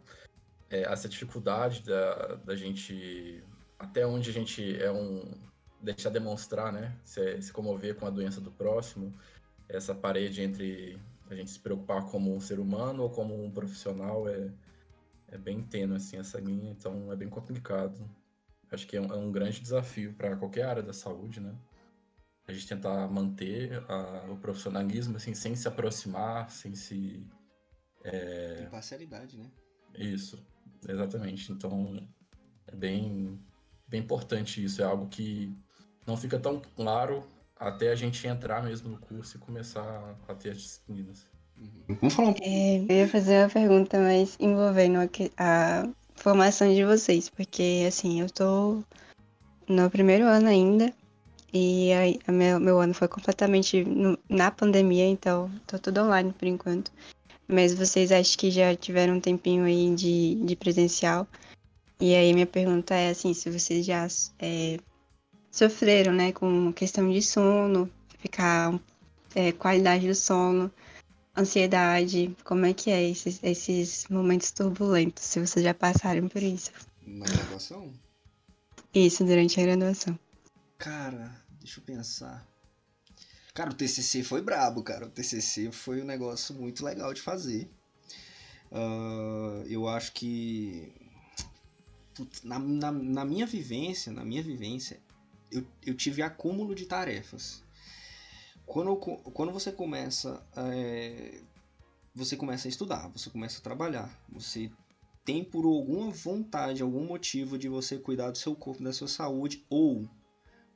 é, 0.72 0.84
essa 0.84 1.08
dificuldade 1.08 1.84
da, 1.84 2.36
da 2.38 2.56
gente 2.56 3.44
até 3.78 4.06
onde 4.08 4.30
a 4.30 4.34
gente 4.34 4.82
é 4.82 4.92
um 4.92 5.38
deixar 5.82 6.10
demonstrar, 6.10 6.72
né, 6.72 6.96
se, 7.04 7.42
se 7.42 7.52
comover 7.52 7.96
com 7.96 8.06
a 8.06 8.10
doença 8.10 8.40
do 8.40 8.52
próximo, 8.52 9.14
essa 9.68 9.96
parede 9.96 10.42
entre 10.42 11.00
a 11.30 11.36
gente 11.36 11.50
se 11.50 11.60
preocupar 11.60 12.06
como 12.06 12.36
um 12.36 12.40
ser 12.40 12.60
humano 12.60 13.04
ou 13.04 13.10
como 13.10 13.44
um 13.44 13.50
profissional 13.50 14.28
é, 14.30 14.52
é 15.30 15.38
bem 15.38 15.64
tênue, 15.64 15.96
assim, 15.96 16.18
essa 16.18 16.40
linha, 16.40 16.72
então 16.72 17.12
é 17.12 17.16
bem 17.16 17.30
complicado. 17.30 18.08
Acho 18.72 18.86
que 18.86 18.96
é 18.96 19.02
um, 19.02 19.12
é 19.12 19.16
um 19.16 19.32
grande 19.32 19.60
desafio 19.60 20.14
para 20.14 20.36
qualquer 20.36 20.66
área 20.66 20.84
da 20.84 20.94
saúde, 20.94 21.40
né? 21.40 21.56
A 22.48 22.54
gente 22.54 22.68
tentar 22.68 23.08
manter 23.08 23.84
a, 23.90 24.30
o 24.30 24.38
profissionalismo, 24.38 25.18
assim, 25.18 25.34
sem 25.34 25.56
se 25.56 25.68
aproximar, 25.68 26.50
sem 26.52 26.76
se... 26.76 27.26
É... 28.04 28.64
Imparcialidade, 28.64 29.38
né? 29.38 29.50
Isso, 29.98 30.46
exatamente. 30.88 31.52
Então, 31.52 32.02
é 32.68 32.76
bem, 32.76 33.40
bem 33.88 34.02
importante 34.02 34.64
isso. 34.64 34.82
É 34.82 34.86
algo 34.86 35.08
que 35.08 35.54
não 36.06 36.18
fica 36.18 36.40
tão 36.40 36.62
claro 36.76 37.24
até 37.56 37.92
a 37.92 37.96
gente 37.96 38.26
entrar 38.26 38.64
mesmo 38.64 38.90
no 38.90 38.98
curso 38.98 39.38
e 39.38 39.40
começar 39.40 40.16
a 40.28 40.34
ter 40.34 40.50
as 40.50 40.58
disciplinas. 40.58 41.28
Uhum. 41.58 41.96
Vamos 42.00 42.14
falar 42.14 42.30
um 42.30 42.34
pouco. 42.34 42.50
É, 42.50 42.78
eu 42.78 42.96
ia 42.96 43.08
fazer 43.08 43.44
uma 43.44 43.50
pergunta 43.50 44.00
mais 44.00 44.36
envolvendo 44.40 44.98
a, 44.98 45.10
a 45.38 45.90
formação 46.16 46.74
de 46.74 46.84
vocês, 46.84 47.30
porque 47.30 47.86
assim, 47.88 48.22
eu 48.22 48.30
tô 48.30 48.84
no 49.68 49.90
primeiro 49.92 50.26
ano 50.26 50.48
ainda 50.48 50.92
e 51.54 51.92
a, 51.94 52.30
a 52.30 52.32
meu, 52.32 52.60
meu 52.60 52.80
ano 52.80 52.94
foi 52.94 53.08
completamente 53.08 53.84
no, 53.84 54.18
na 54.30 54.50
pandemia, 54.50 55.06
então 55.06 55.52
tô 55.68 55.78
tudo 55.78 56.02
online 56.02 56.34
por 56.34 56.48
enquanto. 56.48 56.92
Mas 57.52 57.74
vocês 57.74 58.14
acham 58.14 58.38
que 58.38 58.50
já 58.50 58.74
tiveram 58.76 59.16
um 59.16 59.20
tempinho 59.20 59.66
aí 59.66 59.94
de, 59.94 60.36
de 60.36 60.56
presencial? 60.56 61.28
E 62.00 62.16
aí 62.16 62.34
minha 62.34 62.48
pergunta 62.48 62.96
é 62.96 63.10
assim, 63.10 63.34
se 63.34 63.50
vocês 63.50 63.86
já 63.86 64.08
é, 64.40 64.80
sofreram, 65.52 66.14
né, 66.14 66.32
com 66.32 66.72
questão 66.72 67.12
de 67.12 67.22
sono, 67.22 67.92
ficar 68.20 68.80
é, 69.36 69.52
qualidade 69.52 70.08
do 70.08 70.16
sono, 70.16 70.72
ansiedade, 71.38 72.36
como 72.46 72.66
é 72.66 72.74
que 72.74 72.90
é 72.90 73.10
esses, 73.10 73.44
esses 73.44 74.08
momentos 74.10 74.50
turbulentos, 74.52 75.24
se 75.24 75.46
vocês 75.46 75.64
já 75.64 75.74
passaram 75.74 76.30
por 76.30 76.42
isso? 76.42 76.72
Na 77.06 77.26
graduação? 77.26 77.92
Isso, 78.94 79.26
durante 79.26 79.60
a 79.60 79.64
graduação. 79.64 80.18
Cara, 80.78 81.36
deixa 81.60 81.80
eu 81.80 81.84
pensar. 81.84 82.51
Cara, 83.54 83.72
o 83.72 83.74
TCC 83.74 84.24
foi 84.24 84.42
brabo, 84.42 84.84
cara. 84.84 85.06
O 85.06 85.10
TCC 85.10 85.72
foi 85.72 86.02
um 86.02 86.06
negócio 86.06 86.56
muito 86.56 86.86
legal 86.86 87.14
de 87.14 87.22
fazer. 87.22 87.70
Uh, 88.72 89.66
eu 89.68 89.88
acho 89.88 90.14
que 90.14 90.94
na, 92.44 92.58
na, 92.58 92.92
na, 92.92 93.26
minha 93.26 93.46
vivência, 93.46 94.12
na 94.12 94.24
minha 94.24 94.42
vivência, 94.42 95.02
eu, 95.52 95.66
eu 95.86 95.94
tive 95.94 96.22
acúmulo 96.22 96.74
de 96.74 96.86
tarefas. 96.86 97.62
Quando, 98.66 98.96
quando 98.96 99.52
você 99.52 99.72
começa 99.72 100.42
é, 100.56 101.42
você 102.14 102.36
começa 102.36 102.68
a 102.68 102.70
estudar, 102.70 103.08
você 103.10 103.30
começa 103.30 103.60
a 103.60 103.62
trabalhar, 103.62 104.22
você 104.30 104.70
tem 105.24 105.44
por 105.44 105.66
alguma 105.66 106.12
vontade, 106.12 106.82
algum 106.82 107.06
motivo 107.06 107.58
de 107.58 107.70
você 107.70 107.98
cuidar 107.98 108.32
do 108.32 108.38
seu 108.38 108.56
corpo, 108.56 108.84
da 108.84 108.92
sua 108.92 109.08
saúde, 109.08 109.66
ou 109.70 110.10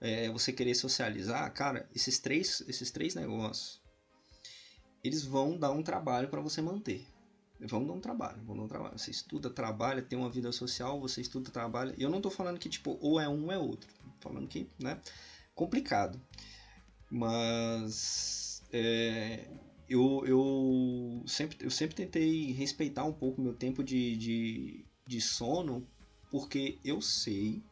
é, 0.06 0.30
você 0.30 0.54
querer 0.54 0.76
socializar, 0.76 1.52
cara, 1.52 1.90
esses 1.96 2.20
três, 2.20 2.64
esses 2.68 2.92
três 2.92 3.16
negócios, 3.16 3.82
eles 5.04 5.26
vão 5.26 5.58
dar 5.58 5.72
um 5.72 5.82
trabalho 5.82 6.30
para 6.30 6.42
você 6.42 6.62
manter. 6.62 7.08
Vão 7.60 7.84
dar 7.88 7.94
um 7.94 8.00
trabalho, 8.00 8.44
vão 8.44 8.56
dar 8.56 8.64
um 8.64 8.68
trabalho. 8.68 9.00
Você 9.00 9.10
estuda, 9.10 9.50
trabalha, 9.50 10.04
tem 10.04 10.20
uma 10.20 10.30
vida 10.30 10.52
social, 10.52 11.00
você 11.02 11.22
estuda, 11.22 11.50
trabalha. 11.50 11.96
E 11.98 12.04
eu 12.04 12.10
não 12.12 12.22
tô 12.22 12.30
falando 12.30 12.60
que, 12.60 12.70
tipo, 12.70 13.00
ou 13.02 13.20
é 13.20 13.28
um 13.28 13.46
ou 13.46 13.52
é 13.52 13.58
outro. 13.58 13.92
Tô 14.20 14.30
falando 14.30 14.48
que, 14.48 14.70
né, 14.80 15.02
complicado. 15.56 16.22
Mas 17.10 18.62
é, 18.72 19.50
eu, 19.90 20.24
eu, 20.28 21.24
sempre, 21.26 21.58
eu 21.62 21.72
sempre 21.72 21.96
tentei 21.96 22.52
respeitar 22.52 23.06
um 23.06 23.14
pouco 23.14 23.42
meu 23.42 23.56
tempo 23.56 23.84
de, 23.84 24.16
de, 24.18 24.86
de 25.08 25.20
sono, 25.20 25.88
porque 26.30 26.78
eu 26.84 27.02
sei 27.02 27.64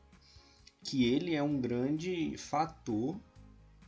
que 0.84 1.06
ele 1.06 1.34
é 1.34 1.41
um 1.41 1.60
grande 1.60 2.38
fator 2.38 3.19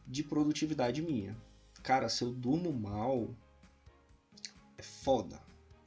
de 0.07 0.23
produtividade 0.23 1.01
minha. 1.01 1.35
Cara, 1.83 2.09
se 2.09 2.23
eu 2.23 2.31
durmo 2.31 2.71
mal, 2.71 3.29
é 4.77 4.81
foda. 4.81 5.39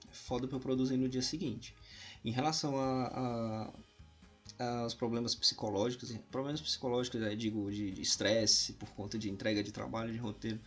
É 0.08 0.14
foda 0.14 0.46
pra 0.46 0.56
eu 0.56 0.60
produzir 0.60 0.96
no 0.96 1.08
dia 1.08 1.22
seguinte. 1.22 1.74
Em 2.24 2.30
relação 2.30 2.78
a, 2.78 3.06
a 3.06 3.72
ah, 4.58 4.84
os 4.84 4.94
problemas 4.94 5.34
psicológicos, 5.34 6.10
problemas 6.30 6.60
psicológicos, 6.60 7.20
digo, 7.38 7.70
de 7.70 8.00
estresse 8.00 8.72
por 8.72 8.88
conta 8.90 9.16
de 9.18 9.30
entrega 9.30 9.62
de 9.62 9.70
trabalho, 9.70 10.12
de 10.12 10.18
roteiro, 10.18 10.58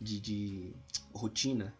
de, 0.00 0.20
de 0.20 0.72
rotina, 1.12 1.72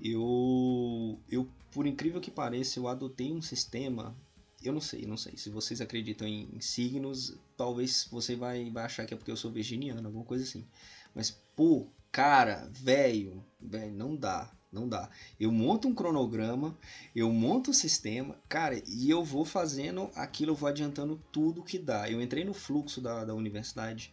eu, 0.00 1.18
eu, 1.30 1.46
por 1.72 1.86
incrível 1.86 2.20
que 2.20 2.30
pareça, 2.30 2.78
eu 2.78 2.88
adotei 2.88 3.32
um 3.32 3.42
sistema. 3.42 4.16
Eu 4.62 4.72
não 4.72 4.80
sei, 4.80 5.06
não 5.06 5.16
sei. 5.16 5.36
Se 5.36 5.50
vocês 5.50 5.80
acreditam 5.80 6.26
em, 6.26 6.48
em 6.52 6.60
signos, 6.60 7.36
talvez 7.56 8.08
você 8.10 8.34
vai, 8.34 8.70
vai 8.70 8.84
achar 8.84 9.06
que 9.06 9.14
é 9.14 9.16
porque 9.16 9.30
eu 9.30 9.36
sou 9.36 9.50
virginiano, 9.50 10.06
alguma 10.06 10.24
coisa 10.24 10.44
assim. 10.44 10.66
Mas, 11.14 11.30
pô, 11.54 11.86
cara, 12.10 12.68
velho, 12.72 13.44
velho, 13.60 13.92
não 13.92 14.16
dá. 14.16 14.52
Não 14.70 14.86
dá. 14.86 15.08
Eu 15.40 15.50
monto 15.50 15.88
um 15.88 15.94
cronograma, 15.94 16.76
eu 17.16 17.32
monto 17.32 17.70
um 17.70 17.74
sistema, 17.74 18.36
cara, 18.48 18.82
e 18.86 19.08
eu 19.08 19.24
vou 19.24 19.44
fazendo 19.44 20.10
aquilo, 20.14 20.50
eu 20.50 20.54
vou 20.54 20.68
adiantando 20.68 21.22
tudo 21.32 21.64
que 21.64 21.78
dá. 21.78 22.10
Eu 22.10 22.20
entrei 22.20 22.44
no 22.44 22.52
fluxo 22.52 23.00
da, 23.00 23.24
da 23.24 23.34
universidade, 23.34 24.12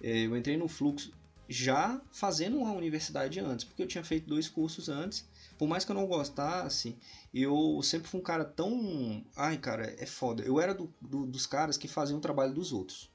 é, 0.00 0.26
eu 0.26 0.36
entrei 0.36 0.56
no 0.56 0.68
fluxo 0.68 1.12
já 1.48 2.00
fazendo 2.12 2.58
uma 2.58 2.72
universidade 2.72 3.40
antes, 3.40 3.64
porque 3.64 3.82
eu 3.82 3.88
tinha 3.88 4.04
feito 4.04 4.28
dois 4.28 4.48
cursos 4.48 4.88
antes. 4.88 5.26
Por 5.58 5.68
mais 5.68 5.84
que 5.84 5.90
eu 5.90 5.94
não 5.96 6.06
gostasse, 6.06 6.96
eu 7.34 7.80
sempre 7.82 8.08
fui 8.08 8.20
um 8.20 8.22
cara 8.22 8.44
tão. 8.44 9.24
Ai, 9.36 9.58
cara, 9.58 9.92
é 9.98 10.06
foda. 10.06 10.42
Eu 10.44 10.60
era 10.60 10.72
do, 10.72 10.92
do, 11.00 11.26
dos 11.26 11.46
caras 11.46 11.76
que 11.76 11.88
faziam 11.88 12.18
o 12.18 12.22
trabalho 12.22 12.54
dos 12.54 12.72
outros. 12.72 13.10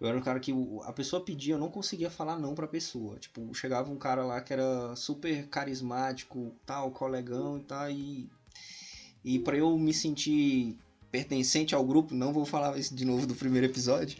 Eu 0.00 0.08
era 0.08 0.16
um 0.16 0.22
cara 0.22 0.38
que 0.38 0.52
a 0.84 0.92
pessoa 0.92 1.24
pedia, 1.24 1.54
eu 1.54 1.58
não 1.58 1.70
conseguia 1.70 2.10
falar 2.10 2.38
não 2.38 2.54
pra 2.54 2.68
pessoa. 2.68 3.18
Tipo, 3.18 3.52
chegava 3.54 3.90
um 3.90 3.98
cara 3.98 4.24
lá 4.24 4.40
que 4.40 4.52
era 4.52 4.94
super 4.96 5.48
carismático, 5.48 6.54
tal, 6.64 6.90
colegão 6.92 7.58
e 7.58 7.62
tal, 7.62 7.90
e. 7.90 8.30
E 9.24 9.38
pra 9.38 9.56
eu 9.56 9.76
me 9.78 9.94
sentir 9.94 10.76
pertencente 11.10 11.74
ao 11.74 11.84
grupo, 11.84 12.14
não 12.14 12.32
vou 12.32 12.44
falar 12.44 12.76
isso 12.78 12.94
de 12.94 13.04
novo 13.04 13.26
do 13.26 13.34
primeiro 13.34 13.66
episódio, 13.66 14.18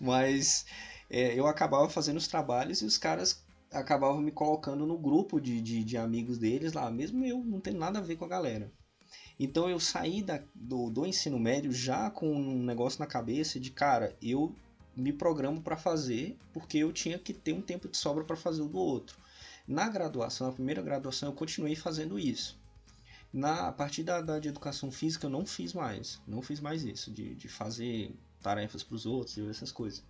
mas 0.00 0.64
é, 1.10 1.38
eu 1.38 1.46
acabava 1.46 1.88
fazendo 1.88 2.16
os 2.16 2.26
trabalhos 2.26 2.80
e 2.80 2.84
os 2.84 2.96
caras 2.96 3.44
acabavam 3.80 4.20
me 4.20 4.32
colocando 4.32 4.86
no 4.86 4.98
grupo 4.98 5.40
de, 5.40 5.60
de, 5.60 5.84
de, 5.84 5.96
amigos 5.96 6.38
deles 6.38 6.72
lá, 6.72 6.90
mesmo 6.90 7.24
eu 7.24 7.42
não 7.44 7.60
tendo 7.60 7.78
nada 7.78 7.98
a 7.98 8.02
ver 8.02 8.16
com 8.16 8.24
a 8.24 8.28
galera. 8.28 8.72
Então 9.38 9.68
eu 9.68 9.78
saí 9.78 10.22
da, 10.22 10.42
do, 10.54 10.90
do 10.90 11.06
ensino 11.06 11.38
médio 11.38 11.70
já 11.70 12.10
com 12.10 12.32
um 12.32 12.62
negócio 12.62 12.98
na 12.98 13.06
cabeça 13.06 13.60
de, 13.60 13.70
cara, 13.70 14.16
eu 14.22 14.54
me 14.96 15.12
programo 15.12 15.60
para 15.60 15.76
fazer 15.76 16.38
porque 16.52 16.78
eu 16.78 16.92
tinha 16.92 17.18
que 17.18 17.34
ter 17.34 17.52
um 17.52 17.60
tempo 17.60 17.88
de 17.88 17.96
sobra 17.96 18.24
para 18.24 18.36
fazer 18.36 18.62
o 18.62 18.68
do 18.68 18.78
outro. 18.78 19.18
Na 19.68 19.88
graduação, 19.88 20.46
na 20.46 20.52
primeira 20.52 20.80
graduação, 20.80 21.28
eu 21.28 21.34
continuei 21.34 21.76
fazendo 21.76 22.18
isso. 22.18 22.58
Na, 23.32 23.68
a 23.68 23.72
partir 23.72 24.02
da, 24.02 24.22
da 24.22 24.38
de 24.38 24.48
educação 24.48 24.90
física, 24.90 25.26
eu 25.26 25.30
não 25.30 25.44
fiz 25.44 25.74
mais. 25.74 26.20
Não 26.26 26.40
fiz 26.40 26.60
mais 26.60 26.84
isso, 26.84 27.10
de, 27.10 27.34
de 27.34 27.48
fazer 27.48 28.14
tarefas 28.40 28.82
para 28.82 28.94
os 28.94 29.04
outros 29.04 29.36
e 29.36 29.46
essas 29.48 29.72
coisas. 29.72 30.02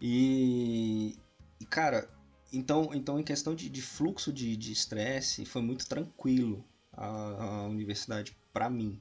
E, 0.00 1.16
e 1.60 1.64
cara, 1.64 2.08
então, 2.52 2.90
então 2.94 3.18
em 3.18 3.24
questão 3.24 3.54
de, 3.54 3.68
de 3.68 3.82
fluxo 3.82 4.32
de 4.32 4.72
estresse, 4.72 5.44
foi 5.44 5.62
muito 5.62 5.86
tranquilo 5.86 6.64
a, 6.92 7.06
a 7.06 7.66
universidade 7.66 8.36
para 8.52 8.70
mim. 8.70 9.00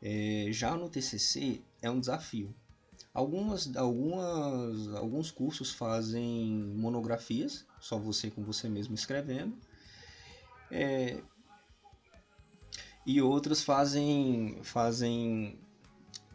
É, 0.00 0.46
já 0.50 0.76
no 0.76 0.88
TCC 0.88 1.60
é 1.82 1.90
um 1.90 1.98
desafio. 1.98 2.54
Algumas, 3.12 3.74
algumas, 3.76 4.94
alguns 4.94 5.30
cursos 5.30 5.72
fazem 5.72 6.46
monografias, 6.76 7.66
só 7.80 7.98
você 7.98 8.30
com 8.30 8.44
você 8.44 8.68
mesmo 8.68 8.94
escrevendo. 8.94 9.58
É, 10.70 11.20
e 13.04 13.20
outros 13.20 13.62
fazem, 13.62 14.60
fazem 14.62 15.58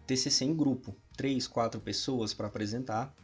TCC 0.08 0.46
em 0.46 0.56
grupo, 0.56 0.96
três, 1.16 1.48
quatro 1.48 1.80
pessoas 1.80 2.34
para 2.34 2.48
apresentar. 2.48 3.16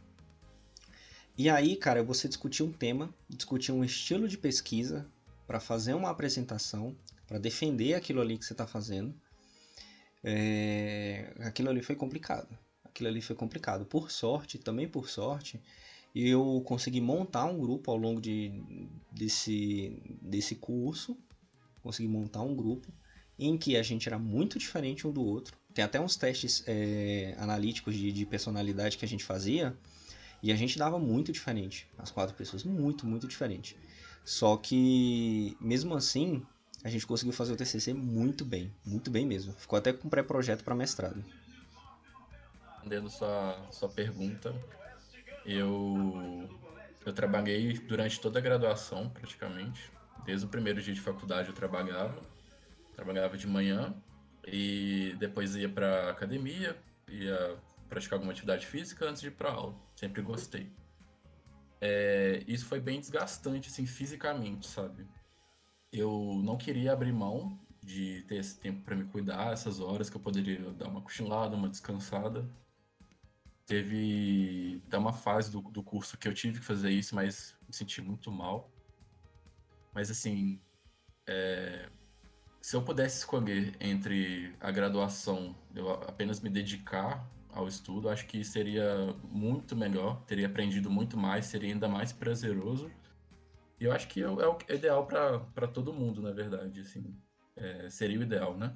E 1.40 1.48
aí, 1.48 1.74
cara, 1.74 2.02
você 2.02 2.28
discutir 2.28 2.62
um 2.62 2.70
tema, 2.70 3.08
discutir 3.26 3.72
um 3.72 3.82
estilo 3.82 4.28
de 4.28 4.36
pesquisa 4.36 5.06
para 5.46 5.58
fazer 5.58 5.94
uma 5.94 6.10
apresentação, 6.10 6.94
para 7.26 7.38
defender 7.38 7.94
aquilo 7.94 8.20
ali 8.20 8.36
que 8.36 8.44
você 8.44 8.52
está 8.52 8.66
fazendo. 8.66 9.14
É... 10.22 11.32
Aquilo 11.38 11.70
ali 11.70 11.80
foi 11.80 11.96
complicado. 11.96 12.46
Aquilo 12.84 13.08
ali 13.08 13.22
foi 13.22 13.34
complicado. 13.34 13.86
Por 13.86 14.10
sorte, 14.10 14.58
também 14.58 14.86
por 14.86 15.08
sorte, 15.08 15.58
eu 16.14 16.62
consegui 16.66 17.00
montar 17.00 17.46
um 17.46 17.58
grupo 17.58 17.90
ao 17.90 17.96
longo 17.96 18.20
de, 18.20 18.62
desse, 19.10 19.98
desse 20.20 20.56
curso. 20.56 21.16
Consegui 21.82 22.06
montar 22.06 22.42
um 22.42 22.54
grupo 22.54 22.92
em 23.38 23.56
que 23.56 23.78
a 23.78 23.82
gente 23.82 24.06
era 24.06 24.18
muito 24.18 24.58
diferente 24.58 25.06
um 25.06 25.10
do 25.10 25.24
outro. 25.24 25.56
Tem 25.72 25.82
até 25.82 25.98
uns 25.98 26.16
testes 26.16 26.62
é, 26.66 27.34
analíticos 27.38 27.96
de, 27.96 28.12
de 28.12 28.26
personalidade 28.26 28.98
que 28.98 29.06
a 29.06 29.08
gente 29.08 29.24
fazia 29.24 29.74
e 30.42 30.52
a 30.52 30.56
gente 30.56 30.78
dava 30.78 30.98
muito 30.98 31.32
diferente, 31.32 31.88
as 31.98 32.10
quatro 32.10 32.34
pessoas, 32.34 32.64
muito, 32.64 33.06
muito 33.06 33.26
diferente. 33.26 33.76
Só 34.24 34.56
que, 34.56 35.56
mesmo 35.60 35.94
assim, 35.94 36.42
a 36.84 36.88
gente 36.88 37.06
conseguiu 37.06 37.32
fazer 37.32 37.52
o 37.52 37.56
TCC 37.56 37.92
muito 37.92 38.44
bem, 38.44 38.72
muito 38.84 39.10
bem 39.10 39.26
mesmo. 39.26 39.52
Ficou 39.54 39.78
até 39.78 39.92
com 39.92 40.08
pré-projeto 40.08 40.64
para 40.64 40.74
mestrado. 40.74 41.22
Respondendo 42.74 43.10
sua, 43.10 43.68
sua 43.70 43.88
pergunta, 43.88 44.54
eu, 45.44 46.48
eu 47.04 47.12
trabalhei 47.12 47.74
durante 47.78 48.20
toda 48.20 48.38
a 48.38 48.42
graduação, 48.42 49.10
praticamente. 49.10 49.90
Desde 50.24 50.46
o 50.46 50.48
primeiro 50.48 50.80
dia 50.80 50.94
de 50.94 51.00
faculdade 51.00 51.48
eu 51.48 51.54
trabalhava. 51.54 52.22
Trabalhava 52.94 53.36
de 53.36 53.46
manhã 53.46 53.94
e 54.46 55.14
depois 55.18 55.56
ia 55.56 55.68
para 55.68 56.10
academia, 56.10 56.76
ia 57.08 57.56
praticar 57.90 58.16
alguma 58.16 58.32
atividade 58.32 58.66
física 58.66 59.04
antes 59.04 59.20
de 59.20 59.28
ir 59.28 59.32
para 59.32 59.50
aula. 59.50 59.76
Sempre 59.96 60.22
gostei. 60.22 60.72
É, 61.80 62.44
isso 62.46 62.66
foi 62.66 62.80
bem 62.80 63.00
desgastante, 63.00 63.68
assim, 63.68 63.84
fisicamente, 63.84 64.66
sabe? 64.66 65.06
Eu 65.92 66.40
não 66.44 66.56
queria 66.56 66.92
abrir 66.92 67.12
mão 67.12 67.58
de 67.82 68.22
ter 68.28 68.36
esse 68.36 68.58
tempo 68.58 68.82
para 68.82 68.94
me 68.94 69.04
cuidar, 69.04 69.52
essas 69.52 69.80
horas 69.80 70.08
que 70.08 70.16
eu 70.16 70.20
poderia 70.20 70.70
dar 70.72 70.88
uma 70.88 71.02
cochilada, 71.02 71.56
uma 71.56 71.68
descansada. 71.68 72.48
Teve 73.66 74.82
até 74.86 74.98
uma 74.98 75.12
fase 75.12 75.50
do, 75.50 75.60
do 75.62 75.82
curso 75.82 76.18
que 76.18 76.28
eu 76.28 76.34
tive 76.34 76.60
que 76.60 76.64
fazer 76.64 76.90
isso, 76.90 77.14
mas 77.14 77.56
me 77.66 77.74
senti 77.74 78.00
muito 78.00 78.30
mal. 78.30 78.70
Mas 79.92 80.10
assim, 80.10 80.60
é, 81.26 81.88
se 82.60 82.76
eu 82.76 82.82
pudesse 82.82 83.18
escolher 83.18 83.74
entre 83.80 84.54
a 84.60 84.70
graduação, 84.70 85.56
eu 85.74 85.90
apenas 85.90 86.40
me 86.40 86.50
dedicar 86.50 87.26
ao 87.52 87.66
estudo, 87.66 88.08
acho 88.08 88.26
que 88.26 88.44
seria 88.44 89.14
muito 89.24 89.76
melhor, 89.76 90.22
teria 90.24 90.46
aprendido 90.46 90.90
muito 90.90 91.16
mais, 91.16 91.46
seria 91.46 91.72
ainda 91.72 91.88
mais 91.88 92.12
prazeroso. 92.12 92.90
E 93.78 93.84
eu 93.84 93.92
acho 93.92 94.08
que 94.08 94.22
é, 94.22 94.28
o 94.28 94.58
é 94.68 94.74
ideal 94.74 95.06
para 95.06 95.66
todo 95.68 95.92
mundo, 95.92 96.20
na 96.20 96.32
verdade, 96.32 96.80
assim. 96.80 97.16
É, 97.56 97.88
seria 97.90 98.18
o 98.18 98.22
ideal, 98.22 98.56
né? 98.56 98.74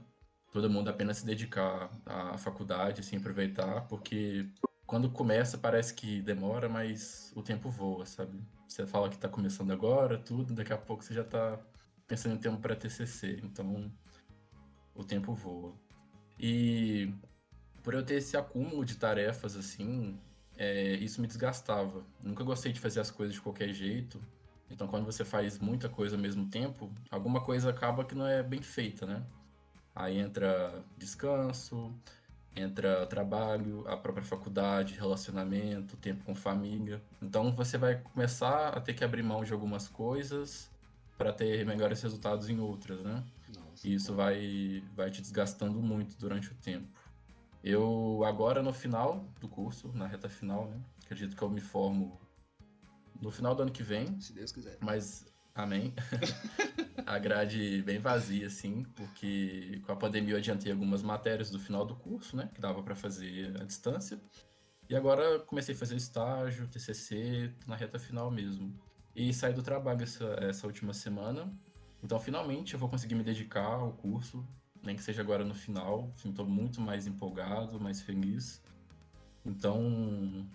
Todo 0.52 0.70
mundo 0.70 0.88
apenas 0.88 1.18
se 1.18 1.26
dedicar 1.26 1.90
à 2.06 2.38
faculdade, 2.38 3.00
assim, 3.00 3.16
aproveitar, 3.16 3.82
porque 3.88 4.48
quando 4.86 5.10
começa 5.10 5.58
parece 5.58 5.94
que 5.94 6.22
demora, 6.22 6.68
mas 6.68 7.32
o 7.34 7.42
tempo 7.42 7.70
voa, 7.70 8.06
sabe? 8.06 8.40
Você 8.68 8.86
fala 8.86 9.08
que 9.08 9.16
está 9.16 9.28
começando 9.28 9.72
agora, 9.72 10.18
tudo, 10.18 10.54
daqui 10.54 10.72
a 10.72 10.78
pouco 10.78 11.02
você 11.02 11.14
já 11.14 11.22
está 11.22 11.58
pensando 12.06 12.34
em 12.34 12.38
ter 12.38 12.48
um 12.48 12.56
pré-TCC, 12.56 13.40
então 13.42 13.90
o 14.94 15.04
tempo 15.04 15.34
voa. 15.34 15.74
E 16.38 17.12
por 17.84 17.92
eu 17.92 18.02
ter 18.02 18.14
esse 18.14 18.34
acúmulo 18.34 18.82
de 18.82 18.96
tarefas, 18.96 19.54
assim, 19.56 20.18
é, 20.56 20.94
isso 20.94 21.20
me 21.20 21.26
desgastava. 21.26 22.02
Nunca 22.22 22.42
gostei 22.42 22.72
de 22.72 22.80
fazer 22.80 22.98
as 22.98 23.10
coisas 23.10 23.34
de 23.34 23.40
qualquer 23.42 23.72
jeito. 23.74 24.20
Então, 24.70 24.88
quando 24.88 25.04
você 25.04 25.22
faz 25.22 25.58
muita 25.58 25.88
coisa 25.88 26.16
ao 26.16 26.22
mesmo 26.22 26.48
tempo, 26.48 26.90
alguma 27.10 27.42
coisa 27.42 27.68
acaba 27.68 28.04
que 28.04 28.14
não 28.14 28.26
é 28.26 28.42
bem 28.42 28.62
feita, 28.62 29.04
né? 29.04 29.22
Aí 29.94 30.18
entra 30.18 30.82
descanso, 30.96 31.94
entra 32.56 33.06
trabalho, 33.06 33.86
a 33.86 33.98
própria 33.98 34.24
faculdade, 34.24 34.94
relacionamento, 34.94 35.94
tempo 35.98 36.24
com 36.24 36.34
família. 36.34 37.02
Então, 37.20 37.52
você 37.52 37.76
vai 37.76 38.00
começar 38.00 38.70
a 38.70 38.80
ter 38.80 38.94
que 38.94 39.04
abrir 39.04 39.22
mão 39.22 39.44
de 39.44 39.52
algumas 39.52 39.88
coisas 39.88 40.70
para 41.18 41.34
ter 41.34 41.66
melhores 41.66 42.00
resultados 42.00 42.48
em 42.48 42.58
outras, 42.58 43.02
né? 43.02 43.22
Nossa, 43.54 43.86
e 43.86 43.94
isso 43.94 44.14
vai, 44.14 44.82
vai 44.96 45.10
te 45.10 45.20
desgastando 45.20 45.80
muito 45.82 46.16
durante 46.18 46.50
o 46.50 46.54
tempo. 46.54 47.03
Eu 47.64 48.22
agora 48.26 48.62
no 48.62 48.74
final 48.74 49.26
do 49.40 49.48
curso, 49.48 49.90
na 49.94 50.06
reta 50.06 50.28
final, 50.28 50.68
né? 50.68 50.78
Acredito 51.02 51.34
que 51.34 51.42
eu 51.42 51.48
me 51.48 51.62
formo 51.62 52.20
no 53.18 53.30
final 53.30 53.54
do 53.54 53.62
ano 53.62 53.72
que 53.72 53.82
vem. 53.82 54.20
Se 54.20 54.34
Deus 54.34 54.52
quiser. 54.52 54.76
Mas, 54.82 55.24
amém. 55.54 55.94
a 57.06 57.18
grade 57.18 57.80
bem 57.80 57.98
vazia, 57.98 58.48
assim, 58.48 58.82
porque 58.94 59.80
com 59.86 59.92
a 59.92 59.96
pandemia 59.96 60.34
eu 60.34 60.36
adiantei 60.36 60.70
algumas 60.70 61.02
matérias 61.02 61.50
do 61.50 61.58
final 61.58 61.86
do 61.86 61.96
curso, 61.96 62.36
né? 62.36 62.50
Que 62.52 62.60
dava 62.60 62.82
para 62.82 62.94
fazer 62.94 63.58
à 63.58 63.64
distância. 63.64 64.20
E 64.86 64.94
agora 64.94 65.40
comecei 65.40 65.74
a 65.74 65.78
fazer 65.78 65.96
estágio, 65.96 66.68
TCC, 66.68 67.50
na 67.66 67.76
reta 67.76 67.98
final 67.98 68.30
mesmo. 68.30 68.78
E 69.16 69.32
saí 69.32 69.54
do 69.54 69.62
trabalho 69.62 70.02
essa, 70.02 70.36
essa 70.38 70.66
última 70.66 70.92
semana. 70.92 71.50
Então, 72.02 72.20
finalmente, 72.20 72.74
eu 72.74 72.78
vou 72.78 72.90
conseguir 72.90 73.14
me 73.14 73.24
dedicar 73.24 73.64
ao 73.64 73.94
curso 73.94 74.46
nem 74.84 74.96
que 74.96 75.02
seja 75.02 75.22
agora 75.22 75.44
no 75.44 75.54
final. 75.54 76.12
Assim, 76.14 76.32
tô 76.32 76.44
muito 76.44 76.80
mais 76.80 77.06
empolgado, 77.06 77.80
mais 77.80 78.00
feliz. 78.00 78.62
Então, 79.44 80.46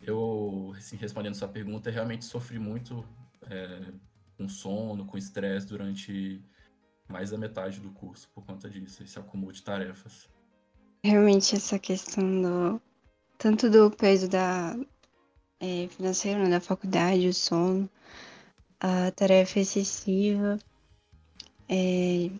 eu, 0.00 0.72
assim, 0.76 0.96
respondendo 0.96 1.34
sua 1.34 1.48
pergunta, 1.48 1.90
realmente 1.90 2.24
sofri 2.24 2.58
muito 2.58 3.04
é, 3.42 3.92
com 4.36 4.48
sono, 4.48 5.04
com 5.04 5.18
estresse 5.18 5.66
durante 5.66 6.42
mais 7.08 7.30
da 7.30 7.38
metade 7.38 7.80
do 7.80 7.90
curso 7.90 8.30
por 8.34 8.44
conta 8.46 8.70
disso, 8.70 9.02
esse 9.02 9.18
acúmulo 9.18 9.52
de 9.52 9.62
tarefas. 9.62 10.28
Realmente 11.04 11.56
essa 11.56 11.78
questão 11.78 12.42
do 12.42 12.82
tanto 13.36 13.68
do 13.68 13.90
peso 13.90 14.28
da 14.28 14.76
é, 15.58 15.88
financeiro, 15.88 16.40
né, 16.40 16.50
da 16.50 16.60
faculdade, 16.60 17.28
o 17.28 17.34
sono, 17.34 17.90
a 18.78 19.10
tarefa 19.10 19.60
excessiva, 19.60 20.58
é, 21.68 22.30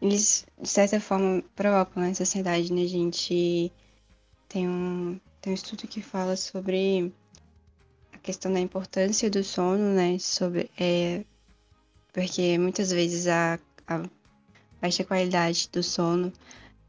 eles 0.00 0.46
de 0.60 0.68
certa 0.68 1.00
forma 1.00 1.42
provocam 1.54 2.02
na 2.02 2.14
sociedade, 2.14 2.72
né? 2.72 2.82
A 2.82 2.88
gente 2.88 3.72
tem 4.48 4.68
um, 4.68 5.20
tem 5.40 5.52
um 5.52 5.54
estudo 5.54 5.86
que 5.88 6.00
fala 6.00 6.36
sobre 6.36 7.12
a 8.12 8.18
questão 8.18 8.52
da 8.52 8.60
importância 8.60 9.28
do 9.30 9.42
sono, 9.42 9.94
né? 9.94 10.18
Sobre, 10.18 10.70
é, 10.78 11.24
porque 12.12 12.58
muitas 12.58 12.90
vezes 12.90 13.26
a, 13.26 13.58
a 13.86 14.02
baixa 14.80 15.04
qualidade 15.04 15.68
do 15.72 15.82
sono, 15.82 16.32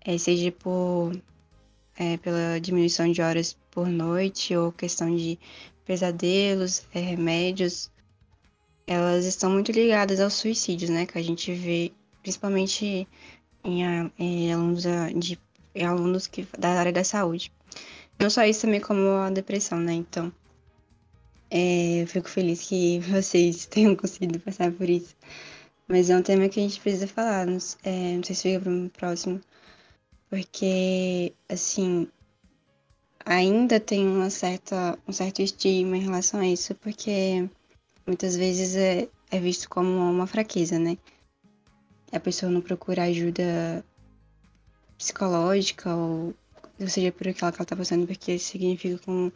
é, 0.01 0.17
seja 0.17 0.51
por 0.51 1.11
é, 1.97 2.17
pela 2.17 2.59
diminuição 2.59 3.11
de 3.11 3.21
horas 3.21 3.57
por 3.71 3.87
noite 3.87 4.55
ou 4.55 4.71
questão 4.71 5.13
de 5.13 5.37
pesadelos, 5.83 6.83
é, 6.93 6.99
remédios, 6.99 7.91
elas 8.87 9.25
estão 9.25 9.51
muito 9.51 9.71
ligadas 9.71 10.19
aos 10.19 10.33
suicídios, 10.35 10.89
né? 10.89 11.05
Que 11.05 11.17
a 11.17 11.21
gente 11.21 11.51
vê 11.53 11.91
principalmente 12.21 13.07
em, 13.63 14.11
em 14.17 14.53
alunos, 14.53 14.83
de, 15.15 15.39
em 15.75 15.85
alunos 15.85 16.27
que, 16.27 16.47
da 16.57 16.69
área 16.69 16.91
da 16.91 17.03
saúde. 17.03 17.51
Não 18.19 18.29
só 18.29 18.43
isso, 18.43 18.61
também 18.61 18.81
como 18.81 19.09
a 19.09 19.29
depressão, 19.29 19.79
né? 19.79 19.93
Então, 19.93 20.31
é, 21.49 22.01
eu 22.03 22.07
fico 22.07 22.29
feliz 22.29 22.61
que 22.67 22.99
vocês 23.09 23.65
tenham 23.65 23.95
conseguido 23.95 24.39
passar 24.39 24.71
por 24.71 24.89
isso. 24.89 25.15
Mas 25.87 26.09
é 26.09 26.17
um 26.17 26.21
tema 26.21 26.49
que 26.49 26.59
a 26.59 26.63
gente 26.63 26.79
precisa 26.79 27.07
falar, 27.07 27.47
não, 27.47 27.57
é, 27.83 28.15
não 28.15 28.23
sei 28.23 28.35
se 28.35 28.43
fica 28.43 28.59
para 28.59 28.71
o 28.71 28.89
próximo. 28.89 29.41
Porque, 30.29 31.33
assim, 31.47 32.07
ainda 33.25 33.79
tem 33.79 34.07
uma 34.07 34.29
certa, 34.29 34.97
um 35.07 35.11
certo 35.11 35.41
estigma 35.41 35.97
em 35.97 36.01
relação 36.01 36.39
a 36.39 36.47
isso, 36.47 36.75
porque 36.75 37.49
muitas 38.05 38.35
vezes 38.35 38.75
é, 38.75 39.07
é 39.31 39.39
visto 39.39 39.69
como 39.69 39.89
uma 39.89 40.27
fraqueza, 40.27 40.77
né? 40.77 40.97
A 42.11 42.19
pessoa 42.19 42.51
não 42.51 42.61
procura 42.61 43.03
ajuda 43.03 43.83
psicológica 44.97 45.95
ou, 45.95 46.33
seja 46.87 47.11
por 47.11 47.27
aquilo 47.27 47.35
que 47.35 47.43
ela 47.43 47.63
está 47.63 47.75
passando, 47.75 48.07
porque 48.07 48.37
significa 48.39 48.99
como 49.05 49.31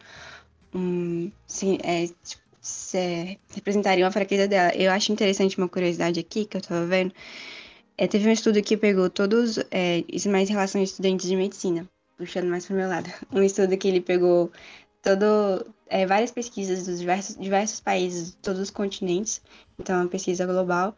um, 0.73 1.31
sim, 1.47 1.77
é, 1.83 2.07
tipo, 2.07 2.43
é, 2.95 3.37
representaria 3.53 4.05
uma 4.05 4.11
fraqueza 4.11 4.47
dela. 4.47 4.73
Eu 4.75 4.91
acho 4.91 5.11
interessante 5.11 5.57
uma 5.57 5.69
curiosidade 5.69 6.19
aqui 6.19 6.45
que 6.45 6.57
eu 6.57 6.61
estava 6.61 6.85
vendo 6.85 7.13
é, 7.97 8.07
teve 8.07 8.27
um 8.27 8.31
estudo 8.31 8.61
que 8.61 8.75
pegou 8.75 9.09
todos, 9.09 9.59
é, 9.69 10.03
isso 10.07 10.29
mais 10.29 10.49
em 10.49 10.53
relação 10.53 10.81
a 10.81 10.83
estudantes 10.83 11.27
de 11.27 11.35
medicina, 11.35 11.87
puxando 12.17 12.47
mais 12.47 12.65
para 12.65 12.73
o 12.73 12.77
meu 12.77 12.89
lado. 12.89 13.09
Um 13.31 13.43
estudo 13.43 13.77
que 13.77 13.87
ele 13.87 14.01
pegou 14.01 14.51
todo, 15.01 15.65
é, 15.87 16.05
várias 16.05 16.31
pesquisas 16.31 16.85
dos 16.85 16.99
diversos, 16.99 17.37
diversos 17.37 17.79
países, 17.79 18.37
todos 18.41 18.59
os 18.61 18.69
continentes, 18.71 19.41
então 19.79 19.95
é 19.95 19.99
uma 19.99 20.09
pesquisa 20.09 20.45
global. 20.45 20.95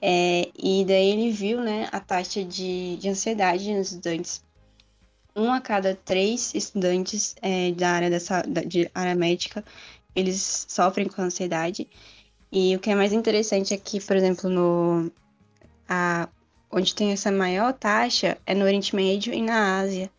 É, 0.00 0.50
e 0.58 0.84
daí 0.84 1.10
ele 1.10 1.30
viu 1.30 1.60
né, 1.60 1.88
a 1.92 2.00
taxa 2.00 2.44
de, 2.44 2.96
de 2.96 3.08
ansiedade 3.08 3.72
nos 3.74 3.92
estudantes. 3.92 4.44
Um 5.34 5.52
a 5.52 5.60
cada 5.60 5.94
três 5.94 6.54
estudantes 6.54 7.34
é, 7.42 7.72
da 7.72 7.90
área 7.90 8.10
dessa, 8.10 8.42
de 8.42 8.90
área 8.94 9.14
médica, 9.14 9.64
eles 10.14 10.66
sofrem 10.68 11.08
com 11.08 11.22
ansiedade. 11.22 11.88
E 12.50 12.74
o 12.74 12.78
que 12.78 12.90
é 12.90 12.94
mais 12.94 13.12
interessante 13.12 13.74
é 13.74 13.76
que, 13.76 14.00
por 14.00 14.16
exemplo, 14.16 14.48
no, 14.48 15.10
a, 15.88 16.28
onde 16.70 16.94
tem 16.94 17.12
essa 17.12 17.30
maior 17.30 17.72
taxa 17.72 18.38
é 18.46 18.54
no 18.54 18.64
Oriente 18.64 18.94
Médio 18.94 19.32
e 19.32 19.42
na 19.42 19.78
Ásia. 19.78 20.10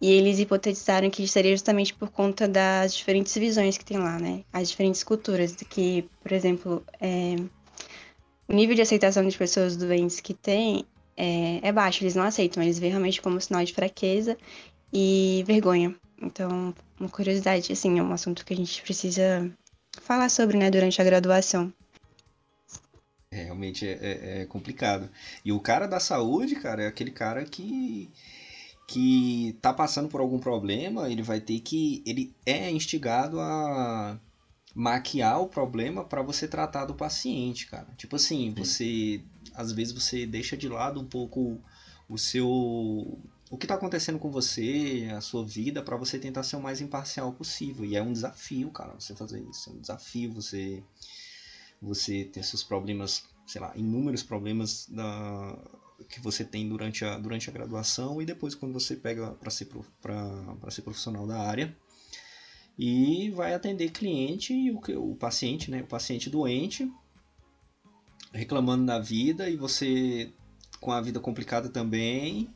E 0.00 0.10
eles 0.10 0.38
hipotetizaram 0.38 1.10
que 1.10 1.28
seria 1.28 1.52
justamente 1.52 1.92
por 1.92 2.10
conta 2.10 2.48
das 2.48 2.94
diferentes 2.94 3.34
visões 3.34 3.76
que 3.76 3.84
tem 3.84 3.98
lá, 3.98 4.18
né? 4.18 4.44
As 4.50 4.70
diferentes 4.70 5.02
culturas. 5.02 5.54
Que, 5.68 6.08
por 6.22 6.32
exemplo, 6.32 6.82
é, 6.98 7.36
o 8.50 8.52
nível 8.52 8.74
de 8.74 8.82
aceitação 8.82 9.26
de 9.26 9.38
pessoas 9.38 9.76
doentes 9.76 10.18
que 10.18 10.34
tem 10.34 10.84
é, 11.16 11.60
é 11.62 11.72
baixo, 11.72 12.02
eles 12.02 12.16
não 12.16 12.24
aceitam, 12.24 12.60
eles 12.60 12.80
veem 12.80 12.90
realmente 12.90 13.22
como 13.22 13.40
sinal 13.40 13.64
de 13.64 13.72
fraqueza 13.72 14.36
e 14.92 15.44
vergonha. 15.46 15.94
Então, 16.20 16.74
uma 16.98 17.08
curiosidade, 17.08 17.72
assim, 17.72 17.98
é 17.98 18.02
um 18.02 18.12
assunto 18.12 18.44
que 18.44 18.52
a 18.52 18.56
gente 18.56 18.82
precisa 18.82 19.48
falar 20.02 20.28
sobre, 20.28 20.58
né, 20.58 20.68
durante 20.68 21.00
a 21.00 21.04
graduação. 21.04 21.72
É, 23.30 23.44
realmente 23.44 23.86
é, 23.86 23.92
é, 23.92 24.42
é, 24.42 24.46
complicado. 24.46 25.08
E 25.44 25.52
o 25.52 25.60
cara 25.60 25.86
da 25.86 26.00
saúde, 26.00 26.56
cara, 26.56 26.82
é 26.82 26.86
aquele 26.88 27.12
cara 27.12 27.44
que 27.44 28.10
que 28.88 29.56
tá 29.62 29.72
passando 29.72 30.08
por 30.08 30.20
algum 30.20 30.40
problema, 30.40 31.08
ele 31.08 31.22
vai 31.22 31.38
ter 31.38 31.60
que 31.60 32.02
ele 32.04 32.34
é 32.44 32.68
instigado 32.72 33.38
a 33.38 34.18
maquiar 34.74 35.40
o 35.40 35.48
problema 35.48 36.04
para 36.04 36.22
você 36.22 36.46
tratar 36.46 36.84
do 36.84 36.94
paciente, 36.94 37.66
cara. 37.66 37.88
Tipo 37.96 38.16
assim, 38.16 38.52
você 38.54 39.22
às 39.54 39.72
vezes 39.72 39.92
você 39.92 40.26
deixa 40.26 40.56
de 40.56 40.68
lado 40.68 41.00
um 41.00 41.06
pouco 41.06 41.60
o 42.08 42.18
seu 42.18 42.48
o 43.50 43.58
que 43.58 43.64
está 43.64 43.74
acontecendo 43.74 44.18
com 44.18 44.30
você, 44.30 45.08
a 45.16 45.20
sua 45.20 45.44
vida, 45.44 45.82
para 45.82 45.96
você 45.96 46.20
tentar 46.20 46.44
ser 46.44 46.54
o 46.54 46.62
mais 46.62 46.80
imparcial 46.80 47.32
possível. 47.32 47.84
E 47.84 47.96
é 47.96 48.02
um 48.02 48.12
desafio, 48.12 48.70
cara, 48.70 48.94
você 48.94 49.12
fazer 49.12 49.42
isso. 49.50 49.70
É 49.70 49.72
um 49.72 49.80
desafio 49.80 50.32
você 50.32 50.82
você 51.82 52.24
ter 52.24 52.44
seus 52.44 52.62
problemas, 52.62 53.24
sei 53.46 53.60
lá, 53.60 53.72
inúmeros 53.74 54.22
problemas 54.22 54.86
da, 54.88 55.58
que 56.08 56.20
você 56.20 56.44
tem 56.44 56.68
durante 56.68 57.04
a, 57.04 57.18
durante 57.18 57.48
a 57.48 57.52
graduação 57.52 58.20
e 58.20 58.26
depois 58.26 58.54
quando 58.54 58.72
você 58.72 58.94
pega 58.96 59.32
para 59.32 59.50
ser, 59.50 59.68
ser 60.70 60.82
profissional 60.82 61.26
da 61.26 61.38
área 61.38 61.74
e 62.82 63.28
vai 63.28 63.52
atender 63.52 63.90
cliente 63.90 64.54
e 64.54 64.70
o, 64.70 64.80
o 65.12 65.14
paciente, 65.14 65.70
né, 65.70 65.82
o 65.82 65.86
paciente 65.86 66.30
doente 66.30 66.90
reclamando 68.32 68.86
da 68.86 68.98
vida 68.98 69.50
e 69.50 69.56
você 69.56 70.32
com 70.80 70.90
a 70.90 70.98
vida 70.98 71.20
complicada 71.20 71.68
também 71.68 72.48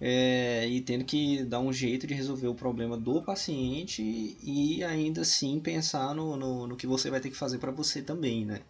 é, 0.00 0.66
e 0.66 0.80
tendo 0.80 1.04
que 1.04 1.44
dar 1.44 1.60
um 1.60 1.72
jeito 1.72 2.08
de 2.08 2.14
resolver 2.14 2.48
o 2.48 2.56
problema 2.56 2.98
do 2.98 3.22
paciente 3.22 4.02
e 4.42 4.82
ainda 4.82 5.20
assim 5.20 5.60
pensar 5.60 6.12
no, 6.12 6.36
no, 6.36 6.66
no 6.66 6.76
que 6.76 6.88
você 6.88 7.08
vai 7.08 7.20
ter 7.20 7.30
que 7.30 7.36
fazer 7.36 7.58
para 7.58 7.70
você 7.70 8.02
também, 8.02 8.44
né? 8.44 8.62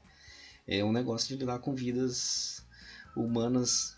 É 0.69 0.85
um 0.85 0.93
negócio 0.93 1.29
de 1.29 1.37
lidar 1.37 1.59
com 1.61 1.75
vidas 1.75 2.67
humanas, 3.17 3.97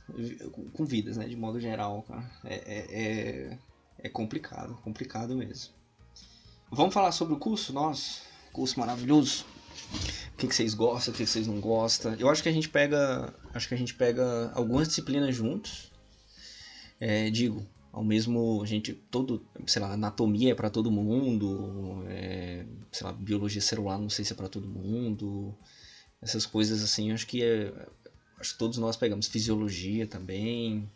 com 0.73 0.85
vidas, 0.85 1.17
né? 1.17 1.27
De 1.27 1.35
modo 1.35 1.59
geral, 1.59 2.05
cara. 2.05 2.31
É, 2.45 2.55
é, 2.55 2.87
é, 2.89 3.59
é 3.99 4.09
complicado, 4.09 4.77
complicado 4.85 5.35
mesmo. 5.35 5.75
Vamos 6.75 6.93
falar 6.93 7.13
sobre 7.13 7.35
o 7.35 7.39
curso 7.39 7.73
nosso? 7.73 8.23
Curso 8.53 8.79
maravilhoso. 8.79 9.45
O 10.33 10.37
que, 10.37 10.49
que 10.49 10.55
vocês 10.55 10.75
gostam, 10.75 11.15
o 11.15 11.17
que, 11.17 11.25
que 11.25 11.31
vocês 11.31 11.47
não 11.47 11.61
gostam. 11.61 12.15
Eu 12.15 12.29
acho 12.29 12.43
que 12.43 12.49
a 12.49 12.53
gente 12.53 12.69
pega. 12.69 13.33
Acho 13.53 13.69
que 13.69 13.75
a 13.75 13.79
gente 13.79 13.95
pega 13.95 14.51
algumas 14.55 14.89
disciplinas 14.89 15.35
juntos 15.35 15.95
é, 17.01 17.29
digo, 17.31 17.67
ao 17.93 18.05
mesmo 18.05 18.63
a 18.63 18.67
gente 18.67 18.93
todo 18.95 19.47
sei 19.67 19.83
lá 19.83 19.93
anatomia 19.93 20.53
é 20.53 20.55
para 20.55 20.71
todo 20.71 20.91
mundo 20.91 22.05
é, 22.09 22.65
sei 22.91 23.07
lá 23.07 23.13
biologia 23.13 23.61
celular 23.61 23.99
não 23.99 24.09
sei 24.09 24.25
se 24.25 24.33
é 24.33 24.37
para 24.37 24.49
todo 24.49 24.67
mundo 24.67 25.55
essas 26.23 26.47
coisas 26.47 26.83
assim 26.83 27.13
acho 27.13 27.27
que 27.27 27.43
é, 27.43 27.73
acho 28.39 28.53
que 28.53 28.59
todos 28.59 28.79
nós 28.79 28.97
pegamos 28.97 29.27
fisiologia 29.27 30.07
também 30.07 30.91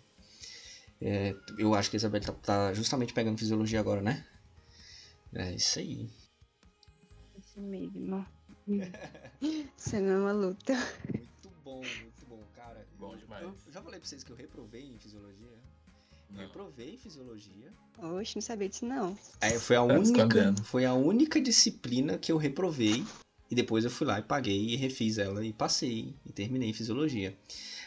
é, 1.00 1.34
eu 1.58 1.74
acho 1.74 1.90
que 1.90 1.96
a 1.96 1.98
Isabel 1.98 2.20
tá, 2.20 2.32
tá, 2.32 2.74
justamente 2.74 3.12
pegando 3.12 3.38
fisiologia 3.38 3.78
agora 3.78 4.00
né 4.00 4.24
é 5.34 5.54
isso 5.54 5.78
aí 5.78 6.10
isso 7.38 7.60
mesmo 7.60 8.26
isso 9.76 9.96
é 9.96 10.00
uma 10.00 10.32
luta 10.32 10.74
muito 11.14 11.50
bom 11.64 11.80
muito 11.80 12.26
bom 12.26 12.42
cara 12.54 12.86
bom 12.98 13.16
demais 13.16 13.42
eu, 13.42 13.72
já 13.72 13.82
falei 13.82 13.98
para 14.00 14.08
vocês 14.08 14.24
que 14.24 14.32
eu 14.32 14.36
reprovei 14.36 14.86
em 14.86 14.98
fisiologia 14.98 15.58
não. 16.30 16.42
Reprovei 16.42 16.98
fisiologia. 16.98 17.72
Oxe, 17.98 18.36
não 18.36 18.42
sabia 18.42 18.68
disso 18.68 18.84
não. 18.84 19.16
É, 19.40 19.58
foi 19.58 19.76
a 19.76 19.86
tá 19.86 19.94
única, 19.94 20.54
foi 20.64 20.84
a 20.84 20.92
única 20.92 21.40
disciplina 21.40 22.18
que 22.18 22.30
eu 22.30 22.36
reprovei 22.36 23.02
e 23.50 23.54
depois 23.54 23.84
eu 23.84 23.90
fui 23.90 24.06
lá 24.06 24.18
e 24.18 24.22
paguei 24.22 24.68
e 24.68 24.76
refiz 24.76 25.16
ela 25.18 25.44
e 25.44 25.52
passei 25.52 26.14
e 26.26 26.32
terminei 26.32 26.72
fisiologia. 26.72 27.36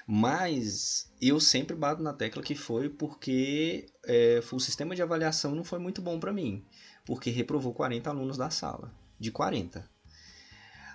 Mas 0.08 1.12
eu 1.22 1.40
sempre 1.40 1.76
bato 1.76 2.02
na 2.02 2.14
tecla 2.14 2.42
que 2.42 2.56
foi 2.56 2.90
porque 2.90 3.86
é, 4.06 4.42
o 4.52 4.60
sistema 4.60 4.96
de 4.96 5.04
avaliação 5.04 5.54
não 5.54 5.64
foi 5.64 5.78
muito 5.78 6.02
bom 6.02 6.20
para 6.20 6.34
mim, 6.34 6.66
porque 7.06 7.30
reprovou 7.30 7.74
40 7.74 8.10
alunos 8.10 8.38
da 8.38 8.50
sala, 8.50 8.92
de 9.20 9.32
40. 9.32 9.90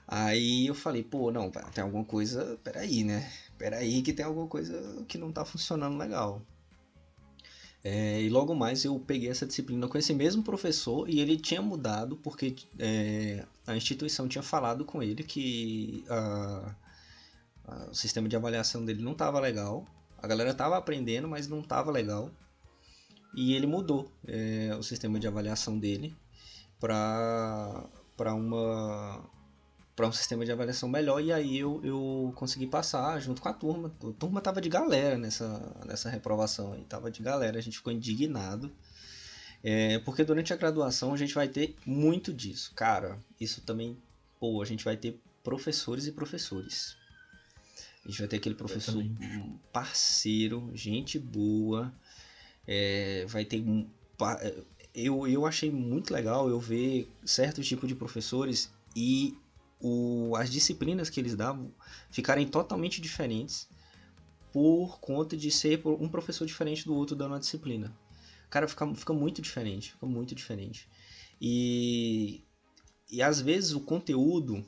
Aí 0.09 0.67
eu 0.67 0.75
falei, 0.75 1.03
pô, 1.03 1.33
não, 1.33 1.51
tem 1.51 1.83
alguma 1.83 2.05
coisa, 2.05 2.59
peraí, 2.63 3.03
né? 3.03 3.29
Peraí 3.59 4.03
que 4.03 4.13
tem 4.13 4.25
alguma 4.25 4.47
coisa 4.47 5.05
que 5.09 5.19
não 5.19 5.33
tá 5.33 5.45
funcionando 5.45 5.99
legal. 5.99 6.43
É, 7.83 8.21
e 8.21 8.29
logo 8.29 8.55
mais 8.55 8.85
eu 8.85 8.99
peguei 8.99 9.31
essa 9.31 9.47
disciplina 9.47 9.87
com 9.87 9.97
esse 9.97 10.13
mesmo 10.13 10.43
professor 10.43 11.09
e 11.09 11.21
ele 11.21 11.37
tinha 11.37 11.63
mudado 11.63 12.17
porque 12.17 12.57
é, 12.79 13.47
a 13.65 13.77
instituição 13.77 14.27
tinha 14.27 14.43
falado 14.43 14.85
com 14.85 15.01
ele 15.01 15.23
que 15.23 16.05
a, 16.09 16.75
a, 17.65 17.91
o 17.91 17.95
sistema 17.95 18.29
de 18.29 18.35
avaliação 18.35 18.85
dele 18.85 19.03
não 19.03 19.13
estava 19.13 19.39
legal. 19.39 19.87
A 20.19 20.27
galera 20.27 20.51
estava 20.51 20.77
aprendendo, 20.77 21.29
mas 21.29 21.47
não 21.47 21.61
estava 21.61 21.91
legal. 21.91 22.31
E 23.37 23.53
ele 23.53 23.67
mudou 23.67 24.11
é, 24.27 24.75
o 24.79 24.83
sistema 24.83 25.21
de 25.21 25.29
avaliação 25.29 25.79
dele 25.79 26.17
para 26.81 27.85
uma 28.35 29.23
para 29.95 30.07
um 30.07 30.13
sistema 30.13 30.45
de 30.45 30.53
avaliação 30.53 30.91
melhor 30.91 31.23
e 31.23 31.33
aí 31.33 31.59
eu, 31.59 31.81
eu 31.83 32.31
consegui 32.37 32.67
passar 32.67 33.19
junto 33.19 33.41
com 33.41 33.49
a 33.49 33.53
turma. 33.53 33.91
A 34.03 34.13
turma 34.13 34.43
tava 34.43 34.61
de 34.61 34.69
galera 34.69 35.17
nessa, 35.17 35.75
nessa 35.87 36.11
reprovação 36.11 36.75
aí, 36.75 36.85
tava 36.85 37.11
de 37.11 37.23
galera, 37.23 37.59
a 37.59 37.63
gente 37.63 37.79
ficou 37.79 37.93
indignado. 37.93 38.71
É, 39.65 39.99
porque 40.01 40.23
durante 40.23 40.53
a 40.53 40.57
graduação 40.57 41.15
a 41.15 41.17
gente 41.17 41.35
vai 41.35 41.49
ter 41.49 41.75
muito 41.87 42.33
disso. 42.33 42.73
Cara, 42.75 43.19
isso 43.41 43.63
também, 43.63 43.97
pô, 44.39 44.61
a 44.61 44.67
gente 44.67 44.85
vai 44.85 44.99
ter 44.99 45.19
professores 45.43 46.07
e 46.07 46.13
professores. 46.13 46.95
A 48.05 48.09
gente 48.09 48.19
vai 48.19 48.29
ter 48.29 48.37
aquele 48.37 48.55
professor 48.55 49.03
parceiro, 49.73 50.71
gente 50.75 51.19
boa. 51.19 51.93
É, 52.67 53.25
vai 53.29 53.45
ter. 53.45 53.63
É, 54.41 54.63
eu, 54.95 55.27
eu 55.27 55.47
achei 55.47 55.71
muito 55.71 56.13
legal 56.13 56.49
eu 56.49 56.59
ver 56.59 57.09
certo 57.25 57.63
tipo 57.63 57.87
de 57.87 57.95
professores 57.95 58.73
e 58.95 59.37
o, 59.81 60.35
as 60.37 60.51
disciplinas 60.51 61.11
que 61.11 61.21
eles 61.21 61.35
davam 61.35 61.71
ficarem 62.11 62.47
totalmente 62.47 63.01
diferentes 63.01 63.69
por 64.53 64.99
conta 65.01 65.37
de 65.37 65.51
ser 65.51 65.83
um 65.85 66.09
professor 66.09 66.47
diferente 66.47 66.87
do 66.87 66.95
outro 66.95 67.15
dando 67.15 67.35
a 67.35 67.39
disciplina. 67.39 67.95
Cara, 68.49 68.67
fica, 68.67 68.95
fica 68.95 69.13
muito 69.13 69.43
diferente, 69.43 69.93
fica 69.93 70.07
muito 70.07 70.35
diferente. 70.35 70.89
E, 71.39 72.43
e 73.11 73.23
às 73.23 73.41
vezes 73.41 73.73
o 73.73 73.81
conteúdo 73.81 74.65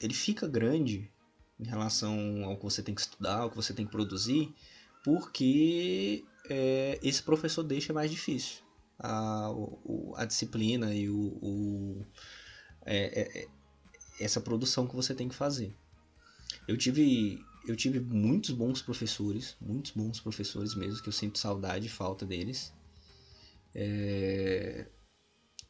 ele 0.00 0.14
fica 0.14 0.46
grande 0.46 1.10
em 1.58 1.66
relação 1.66 2.44
ao 2.44 2.56
que 2.56 2.62
você 2.62 2.82
tem 2.82 2.94
que 2.94 3.00
estudar, 3.00 3.38
ao 3.38 3.50
que 3.50 3.56
você 3.56 3.72
tem 3.72 3.84
que 3.84 3.90
produzir, 3.90 4.54
porque 5.04 6.24
é, 6.48 6.98
esse 7.02 7.22
professor 7.22 7.62
deixa 7.62 7.92
mais 7.92 8.10
difícil 8.10 8.62
a, 8.98 9.50
a 10.16 10.24
disciplina 10.24 10.94
e 10.94 11.08
o, 11.08 11.38
o 11.42 12.06
é, 12.84 13.40
é, 13.40 13.48
essa 14.20 14.40
produção 14.40 14.86
que 14.86 14.94
você 14.94 15.14
tem 15.14 15.28
que 15.28 15.34
fazer. 15.34 15.74
Eu 16.68 16.76
tive 16.76 17.44
eu 17.66 17.76
tive 17.76 18.00
muitos 18.00 18.50
bons 18.50 18.82
professores, 18.82 19.56
muitos 19.60 19.92
bons 19.92 20.20
professores 20.20 20.74
mesmo, 20.74 21.02
que 21.02 21.08
eu 21.08 21.12
sinto 21.12 21.38
saudade 21.38 21.86
e 21.86 21.90
falta 21.90 22.26
deles. 22.26 22.72
É... 23.74 24.86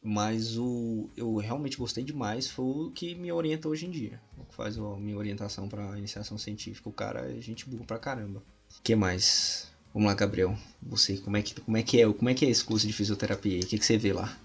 Mas 0.01 0.57
o 0.57 1.09
eu 1.15 1.35
realmente 1.37 1.77
gostei 1.77 2.03
demais 2.03 2.49
foi 2.49 2.65
o 2.65 2.91
que 2.91 3.15
me 3.15 3.31
orienta 3.31 3.69
hoje 3.69 3.85
em 3.85 3.91
dia. 3.91 4.21
O 4.37 4.43
que 4.43 4.55
faz 4.55 4.77
a 4.77 4.97
minha 4.97 5.17
orientação 5.17 5.69
para 5.69 5.97
iniciação 5.97 6.37
científica. 6.37 6.89
O 6.89 6.93
cara 6.93 7.31
é 7.31 7.39
gente 7.39 7.69
boa 7.69 7.85
pra 7.85 7.97
caramba. 7.97 8.43
que 8.83 8.95
mais? 8.95 9.72
Vamos 9.93 10.07
lá, 10.07 10.15
Gabriel. 10.15 10.57
Você, 10.81 11.17
como 11.17 11.37
é 11.37 11.43
que, 11.43 11.61
como 11.61 11.77
é, 11.77 11.83
que 11.83 12.01
é, 12.01 12.11
como 12.11 12.27
é 12.27 12.33
que 12.33 12.45
é 12.45 12.49
esse 12.49 12.63
curso 12.63 12.87
de 12.87 12.93
fisioterapia? 12.93 13.61
O 13.61 13.67
que, 13.67 13.77
que 13.77 13.85
você 13.85 13.95
vê 13.95 14.11
lá? 14.11 14.35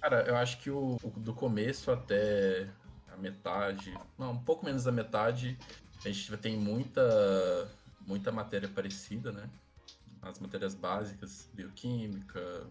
Cara, 0.00 0.22
eu 0.28 0.36
acho 0.36 0.60
que 0.60 0.70
o, 0.70 0.96
do 1.16 1.34
começo 1.34 1.90
até 1.90 2.68
a 3.12 3.16
metade, 3.16 3.92
não, 4.16 4.32
um 4.32 4.38
pouco 4.38 4.64
menos 4.64 4.84
da 4.84 4.92
metade, 4.92 5.58
a 6.04 6.08
gente 6.08 6.36
tem 6.36 6.56
muita, 6.56 7.68
muita 8.06 8.30
matéria 8.30 8.68
parecida, 8.68 9.32
né? 9.32 9.50
As 10.22 10.38
matérias 10.38 10.74
básicas, 10.74 11.48
bioquímica, 11.52 12.64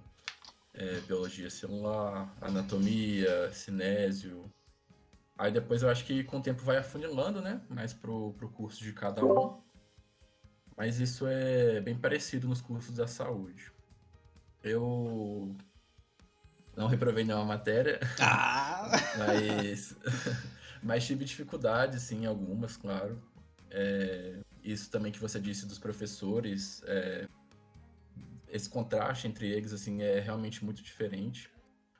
é, 0.74 1.01
biologia 1.01 1.49
celular, 1.49 2.34
anatomia, 2.39 3.51
cinésio. 3.51 4.49
Aí 5.38 5.51
depois 5.51 5.84
eu 5.84 5.89
acho 5.89 6.05
que 6.05 6.24
com 6.24 6.38
o 6.38 6.41
tempo 6.41 6.63
vai 6.63 6.78
afunilando, 6.78 7.41
né? 7.41 7.61
Mais 7.70 7.93
pro, 7.93 8.34
pro 8.38 8.49
curso 8.49 8.82
de 8.82 8.93
cada 8.93 9.24
um. 9.24 9.66
Mas 10.78 11.00
isso 11.00 11.26
é 11.28 11.82
bem 11.82 11.98
parecido 11.98 12.48
nos 12.48 12.62
cursos 12.62 12.96
da 12.96 13.08
saúde. 13.08 13.72
Eu 14.64 15.56
não 16.76 16.88
reprovei 16.88 17.24
nenhuma 17.24 17.46
matéria. 17.46 18.00
Ah! 18.20 18.92
mas, 19.18 19.96
mas 20.84 21.06
tive 21.06 21.26
dificuldade, 21.26 22.00
sim, 22.00 22.28
algumas, 22.28 22.78
claro. 22.78 23.20
É, 23.72 24.40
isso 24.64 24.92
também 24.92 25.12
que 25.12 25.20
você 25.20 25.40
disse 25.40 25.66
dos 25.66 25.80
professores, 25.80 26.84
é, 26.86 27.28
esse 28.48 28.70
contraste 28.70 29.28
entre 29.28 29.50
eles, 29.50 29.74
assim, 29.74 30.04
é 30.04 30.20
realmente 30.20 30.64
muito 30.64 30.84
diferente. 30.84 31.50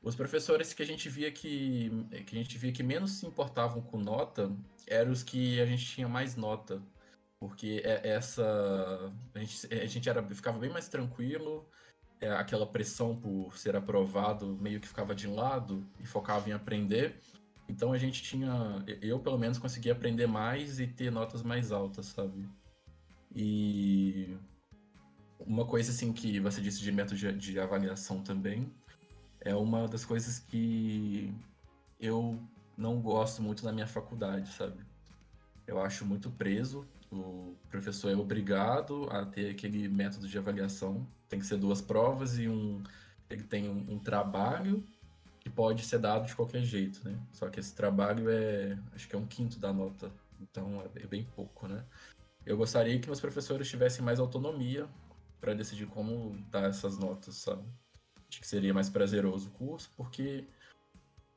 Os 0.04 0.16
professores 0.16 0.74
que 0.74 0.84
a 0.84 0.86
gente 0.86 1.10
via 1.10 1.32
que, 1.32 1.90
que 2.26 2.36
a 2.36 2.40
gente 2.40 2.58
via 2.58 2.72
que 2.72 2.84
menos 2.84 3.14
se 3.14 3.26
importavam 3.26 3.82
com 3.82 3.98
nota 3.98 4.56
eram 4.86 5.12
os 5.12 5.24
que 5.24 5.60
a 5.60 5.66
gente 5.66 5.86
tinha 5.86 6.08
mais 6.08 6.36
nota. 6.36 6.82
Porque 7.40 7.82
é, 7.84 8.10
essa. 8.10 9.14
A 9.34 9.40
gente, 9.40 9.74
a 9.74 9.86
gente 9.86 10.10
era, 10.10 10.24
ficava 10.24 10.58
bem 10.58 10.70
mais 10.70 10.88
tranquilo, 10.88 11.68
é, 12.20 12.32
aquela 12.32 12.66
pressão 12.66 13.16
por 13.16 13.58
ser 13.58 13.76
aprovado 13.76 14.58
meio 14.60 14.80
que 14.80 14.88
ficava 14.88 15.14
de 15.14 15.28
lado 15.28 15.86
e 16.00 16.06
focava 16.06 16.50
em 16.50 16.54
aprender. 16.54 17.20
Então 17.70 17.92
a 17.92 17.98
gente 17.98 18.24
tinha, 18.24 18.84
eu 19.02 19.20
pelo 19.20 19.38
menos 19.38 19.58
conseguia 19.58 19.92
aprender 19.92 20.26
mais 20.26 20.80
e 20.80 20.88
ter 20.88 21.12
notas 21.12 21.44
mais 21.44 21.72
altas, 21.72 22.08
sabe? 22.08 22.50
E 23.36 24.38
uma 25.40 25.66
coisa 25.66 25.92
assim 25.92 26.14
que 26.14 26.40
você 26.40 26.62
disse 26.62 26.82
de 26.82 26.92
método 26.92 27.18
de, 27.18 27.34
de 27.34 27.60
avaliação 27.60 28.24
também 28.24 28.74
é 29.42 29.54
uma 29.54 29.88
das 29.88 30.06
coisas 30.06 30.40
que 30.40 31.34
eu 32.00 32.42
não 32.78 33.02
gosto 33.02 33.42
muito 33.42 33.66
na 33.66 33.72
minha 33.72 33.88
faculdade, 33.88 34.50
sabe? 34.54 34.84
Eu 35.68 35.82
acho 35.82 36.06
muito 36.06 36.32
preso 36.32 36.88
o 37.12 37.55
professor 37.70 38.12
é 38.12 38.16
obrigado 38.16 39.08
a 39.10 39.26
ter 39.26 39.49
aquele 39.49 39.88
método 39.88 40.28
de 40.28 40.38
avaliação. 40.38 41.08
Tem 41.30 41.39
que 41.39 41.45
ser 41.45 41.58
duas 41.58 41.82
provas 41.82 42.38
e 42.38 42.47
um. 42.47 42.84
Ele 43.30 43.43
tem 43.43 43.70
um, 43.70 43.93
um 43.93 43.99
trabalho 43.99 44.84
que 45.39 45.49
pode 45.49 45.86
ser 45.86 45.99
dado 45.99 46.26
de 46.26 46.36
qualquer 46.36 46.64
jeito, 46.64 47.08
né? 47.08 47.18
Só 47.32 47.49
que 47.49 47.60
esse 47.60 47.74
trabalho 47.74 48.30
é. 48.30 48.78
Acho 48.93 49.08
que 49.08 49.16
é 49.16 49.20
um 49.20 49.26
quinto 49.26 49.60
da 49.60 49.72
nota. 49.72 50.12
Então 50.41 50.82
é, 50.82 51.03
é 51.03 51.08
bem 51.08 51.24
pouco, 51.36 51.68
né? 51.68 51.84
Eu 52.45 52.58
gostaria 52.58 52.99
que 52.99 53.08
meus 53.08 53.20
professores 53.20 53.70
tivessem 53.70 54.03
mais 54.03 54.20
autonomia 54.20 54.88
para 55.39 55.53
decidir 55.53 55.86
como 55.88 56.38
dar 56.49 56.70
essas 56.70 56.97
notas, 56.97 57.36
sabe? 57.36 57.64
Acho 58.30 58.41
que 58.41 58.47
seria 58.47 58.74
mais 58.74 58.89
prazeroso 58.89 59.49
o 59.49 59.51
curso, 59.51 59.89
porque, 59.95 60.45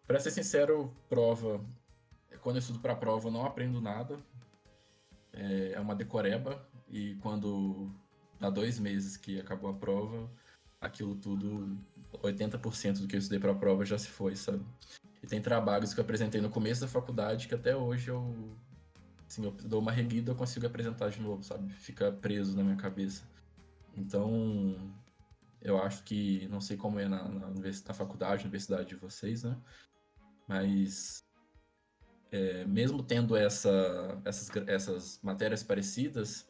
para 0.07 0.19
ser 0.19 0.31
sincero, 0.31 0.93
prova. 1.09 1.61
Quando 2.43 2.57
eu 2.57 2.61
estudo 2.61 2.79
para 2.81 2.97
prova, 2.97 3.29
eu 3.29 3.33
não 3.33 3.45
aprendo 3.45 3.81
nada 3.81 4.19
é, 5.33 5.73
é 5.73 5.81
uma 5.81 5.95
decoreba 5.95 6.67
e 6.89 7.15
quando 7.17 7.93
há 8.41 8.51
dois 8.51 8.79
meses 8.79 9.17
que 9.17 9.39
acabou 9.39 9.71
a 9.71 9.75
prova, 9.75 10.31
aquilo 10.81 11.15
tudo, 11.15 11.79
80% 12.23 13.01
do 13.01 13.07
que 13.07 13.17
eu 13.17 13.19
estudei 13.19 13.39
para 13.39 13.53
a 13.53 13.55
prova 13.55 13.85
já 13.85 13.99
se 13.99 14.09
foi, 14.09 14.35
sabe? 14.35 14.65
E 15.23 15.27
tem 15.27 15.41
trabalhos 15.41 15.93
que 15.93 16.01
eu 16.01 16.05
apresentei 16.05 16.41
no 16.41 16.51
começo 16.51 16.81
da 16.81 16.89
faculdade 16.89 17.47
que 17.47 17.55
até 17.55 17.77
hoje 17.77 18.09
eu, 18.09 18.57
assim, 19.27 19.45
eu 19.45 19.51
dou 19.51 19.81
uma 19.81 19.93
reguida 19.93 20.33
eu 20.33 20.37
consigo 20.37 20.67
apresentar 20.67 21.11
de 21.11 21.21
novo, 21.21 21.43
sabe? 21.43 21.71
Fica 21.75 22.11
preso 22.11 22.57
na 22.57 22.65
minha 22.65 22.77
cabeça. 22.77 23.23
Então, 23.97 24.93
eu 25.61 25.81
acho 25.83 26.03
que, 26.05 26.49
não 26.49 26.61
sei 26.61 26.77
como 26.77 26.99
é 26.99 27.07
na, 27.07 27.29
na, 27.29 27.51
na 27.51 27.95
faculdade, 27.95 28.43
na 28.43 28.45
universidade 28.45 28.89
de 28.89 28.97
vocês, 28.97 29.43
né? 29.43 29.57
Mas 30.49 31.23
é, 32.33 32.65
mesmo 32.65 33.03
tendo 33.03 33.37
essa, 33.37 34.21
essas, 34.25 34.51
essas 34.67 35.21
matérias 35.23 35.63
parecidas, 35.63 36.47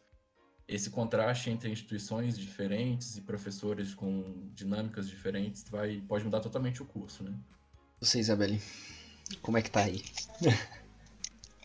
esse 0.68 0.90
contraste 0.90 1.50
entre 1.50 1.70
instituições 1.70 2.38
diferentes 2.38 3.16
e 3.16 3.22
professores 3.22 3.94
com 3.94 4.48
dinâmicas 4.54 5.08
diferentes 5.08 5.64
vai, 5.68 6.00
pode 6.06 6.24
mudar 6.24 6.40
totalmente 6.40 6.82
o 6.82 6.86
curso, 6.86 7.24
né? 7.24 7.34
Você, 8.00 8.20
Isabelle, 8.20 8.60
como 9.42 9.58
é 9.58 9.62
que 9.62 9.70
tá 9.70 9.84
aí? 9.84 10.02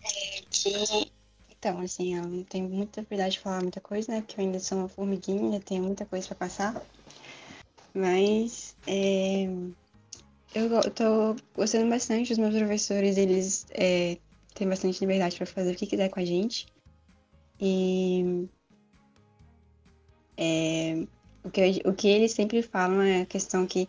É 0.08 0.42
que, 0.52 1.12
então, 1.50 1.80
assim, 1.80 2.16
eu 2.16 2.28
não 2.28 2.44
tenho 2.44 2.70
muita 2.70 3.02
habilidade 3.02 3.34
de 3.34 3.40
falar 3.40 3.62
muita 3.64 3.82
coisa, 3.82 4.12
né? 4.12 4.22
Porque 4.22 4.40
eu 4.40 4.46
ainda 4.46 4.60
sou 4.60 4.78
uma 4.78 4.88
formiguinha, 4.88 5.60
tenho 5.60 5.82
muita 5.82 6.06
coisa 6.06 6.28
para 6.28 6.36
passar. 6.36 6.82
Mas, 7.92 8.76
é, 8.86 9.48
eu 10.56 10.92
tô 10.92 11.36
gostando 11.54 11.90
bastante 11.90 12.30
dos 12.30 12.38
meus 12.38 12.56
professores, 12.56 13.18
eles 13.18 13.68
é, 13.72 14.18
têm 14.54 14.68
bastante 14.68 15.00
liberdade 15.02 15.36
para 15.36 15.46
fazer 15.46 15.74
o 15.74 15.76
que 15.76 15.86
quiser 15.86 16.10
com 16.10 16.20
a 16.20 16.26
gente. 16.26 16.66
E 17.60 18.48
é, 20.38 21.06
o, 21.44 21.50
que, 21.50 21.82
o 21.86 21.94
que 21.94 22.08
eles 22.08 22.32
sempre 22.32 22.62
falam 22.62 23.02
é 23.02 23.22
a 23.22 23.26
questão 23.26 23.68
que 23.68 23.88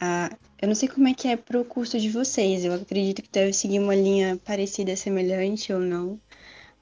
a, 0.00 0.36
eu 0.60 0.68
não 0.68 0.74
sei 0.74 0.88
como 0.88 1.06
é 1.08 1.14
que 1.14 1.28
é 1.28 1.36
pro 1.36 1.64
curso 1.64 1.98
de 1.98 2.10
vocês. 2.10 2.64
Eu 2.64 2.74
acredito 2.74 3.22
que 3.22 3.30
deve 3.30 3.52
seguir 3.52 3.78
uma 3.78 3.94
linha 3.94 4.36
parecida, 4.44 4.96
semelhante 4.96 5.72
ou 5.72 5.80
não. 5.80 6.20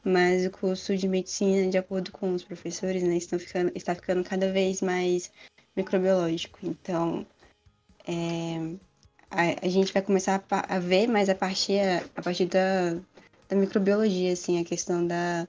Mas 0.02 0.46
o 0.46 0.50
curso 0.50 0.96
de 0.96 1.06
medicina, 1.06 1.70
de 1.70 1.76
acordo 1.76 2.10
com 2.10 2.32
os 2.32 2.42
professores, 2.42 3.02
né, 3.02 3.18
estão 3.18 3.38
ficando, 3.38 3.70
está 3.74 3.94
ficando 3.94 4.24
cada 4.24 4.50
vez 4.50 4.80
mais 4.80 5.30
microbiológico. 5.76 6.58
Então, 6.62 7.26
é, 8.06 8.76
a, 9.30 9.66
a, 9.66 9.68
gente 9.68 9.92
vai 9.92 10.02
começar 10.02 10.42
a, 10.50 10.76
a, 10.76 10.78
ver 10.78 11.06
mais 11.06 11.28
a 11.28 11.34
partir, 11.34 11.80
a 12.16 12.22
partir 12.22 12.46
da, 12.46 12.94
da 13.48 13.56
microbiologia, 13.56 14.32
assim, 14.32 14.60
a 14.60 14.64
questão 14.64 15.06
da. 15.06 15.46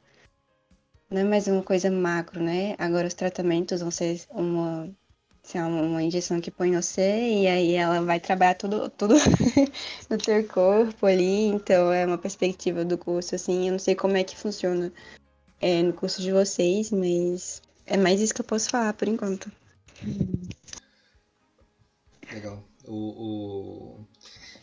Não 1.10 1.22
é 1.22 1.24
mais 1.24 1.48
uma 1.48 1.64
coisa 1.64 1.92
macro, 1.92 2.42
né? 2.42 2.76
Agora 2.78 3.08
os 3.08 3.14
tratamentos 3.14 3.82
vão 3.82 3.92
ser 3.92 4.22
uma 4.30 4.90
Assim, 5.44 5.60
uma 5.60 6.04
injeção 6.04 6.40
que 6.40 6.52
põe 6.52 6.76
você 6.76 7.42
e 7.42 7.48
aí 7.48 7.74
ela 7.74 8.02
vai 8.02 8.20
trabalhar 8.20 8.54
tudo, 8.54 8.90
tudo 8.92 9.16
no 10.10 10.18
teu 10.18 10.48
corpo 10.48 11.06
ali. 11.06 11.48
Então 11.48 11.92
é 11.92 12.06
uma 12.06 12.18
perspectiva 12.18 12.86
do 12.86 12.98
curso, 12.98 13.36
assim. 13.36 13.66
Eu 13.68 13.72
não 13.74 13.80
sei 13.80 13.96
como 13.96 14.16
é 14.16 14.24
que 14.24 14.38
funciona 14.38 14.94
é, 15.60 15.82
no 15.82 15.94
curso 15.94 16.22
de 16.22 16.32
vocês, 16.32 16.92
mas 16.92 17.62
é 17.86 17.98
mais 17.98 18.22
isso 18.22 18.34
que 18.34 18.42
eu 18.42 18.46
posso 18.46 18.70
falar 18.70 18.94
por 18.94 19.08
enquanto. 19.08 19.52
Legal. 22.32 22.64
O, 22.94 24.02
o... 24.02 24.06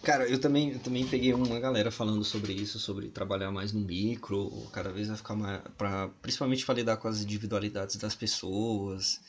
Cara, 0.03 0.29
eu 0.29 0.39
também, 0.39 0.73
eu 0.73 0.79
também 0.79 1.07
peguei 1.07 1.33
uma 1.33 1.59
galera 1.59 1.91
falando 1.91 2.23
sobre 2.23 2.53
isso, 2.53 2.79
sobre 2.79 3.09
trabalhar 3.09 3.51
mais 3.51 3.73
no 3.73 3.81
micro, 3.81 4.51
cada 4.73 4.93
vez 4.93 5.09
vai 5.09 5.17
ficar 5.17 5.35
mais. 5.35 5.63
Pra, 5.77 6.09
principalmente 6.21 6.67
para 6.67 6.75
lidar 6.75 6.97
com 6.99 7.09
as 7.09 7.23
individualidades 7.23 7.97
das 7.97 8.15
pessoas 8.15 9.21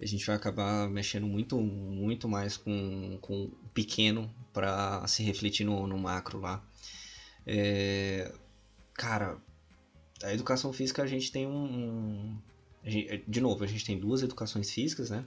a 0.00 0.06
gente 0.06 0.26
vai 0.26 0.34
acabar 0.34 0.88
mexendo 0.88 1.26
muito, 1.26 1.60
muito 1.60 2.26
mais 2.26 2.56
com, 2.56 3.18
com 3.20 3.44
o 3.44 3.68
pequeno 3.74 4.32
para 4.52 5.06
se 5.06 5.22
refletir 5.22 5.64
no, 5.64 5.86
no 5.86 5.98
macro 5.98 6.40
lá. 6.40 6.62
É, 7.46 8.32
cara, 8.94 9.36
a 10.22 10.32
educação 10.32 10.72
física 10.72 11.02
a 11.02 11.06
gente 11.06 11.30
tem 11.30 11.46
um. 11.46 12.34
Gente, 12.82 13.22
de 13.28 13.40
novo, 13.42 13.62
a 13.62 13.66
gente 13.66 13.84
tem 13.84 13.98
duas 13.98 14.22
educações 14.22 14.70
físicas, 14.70 15.10
né? 15.10 15.22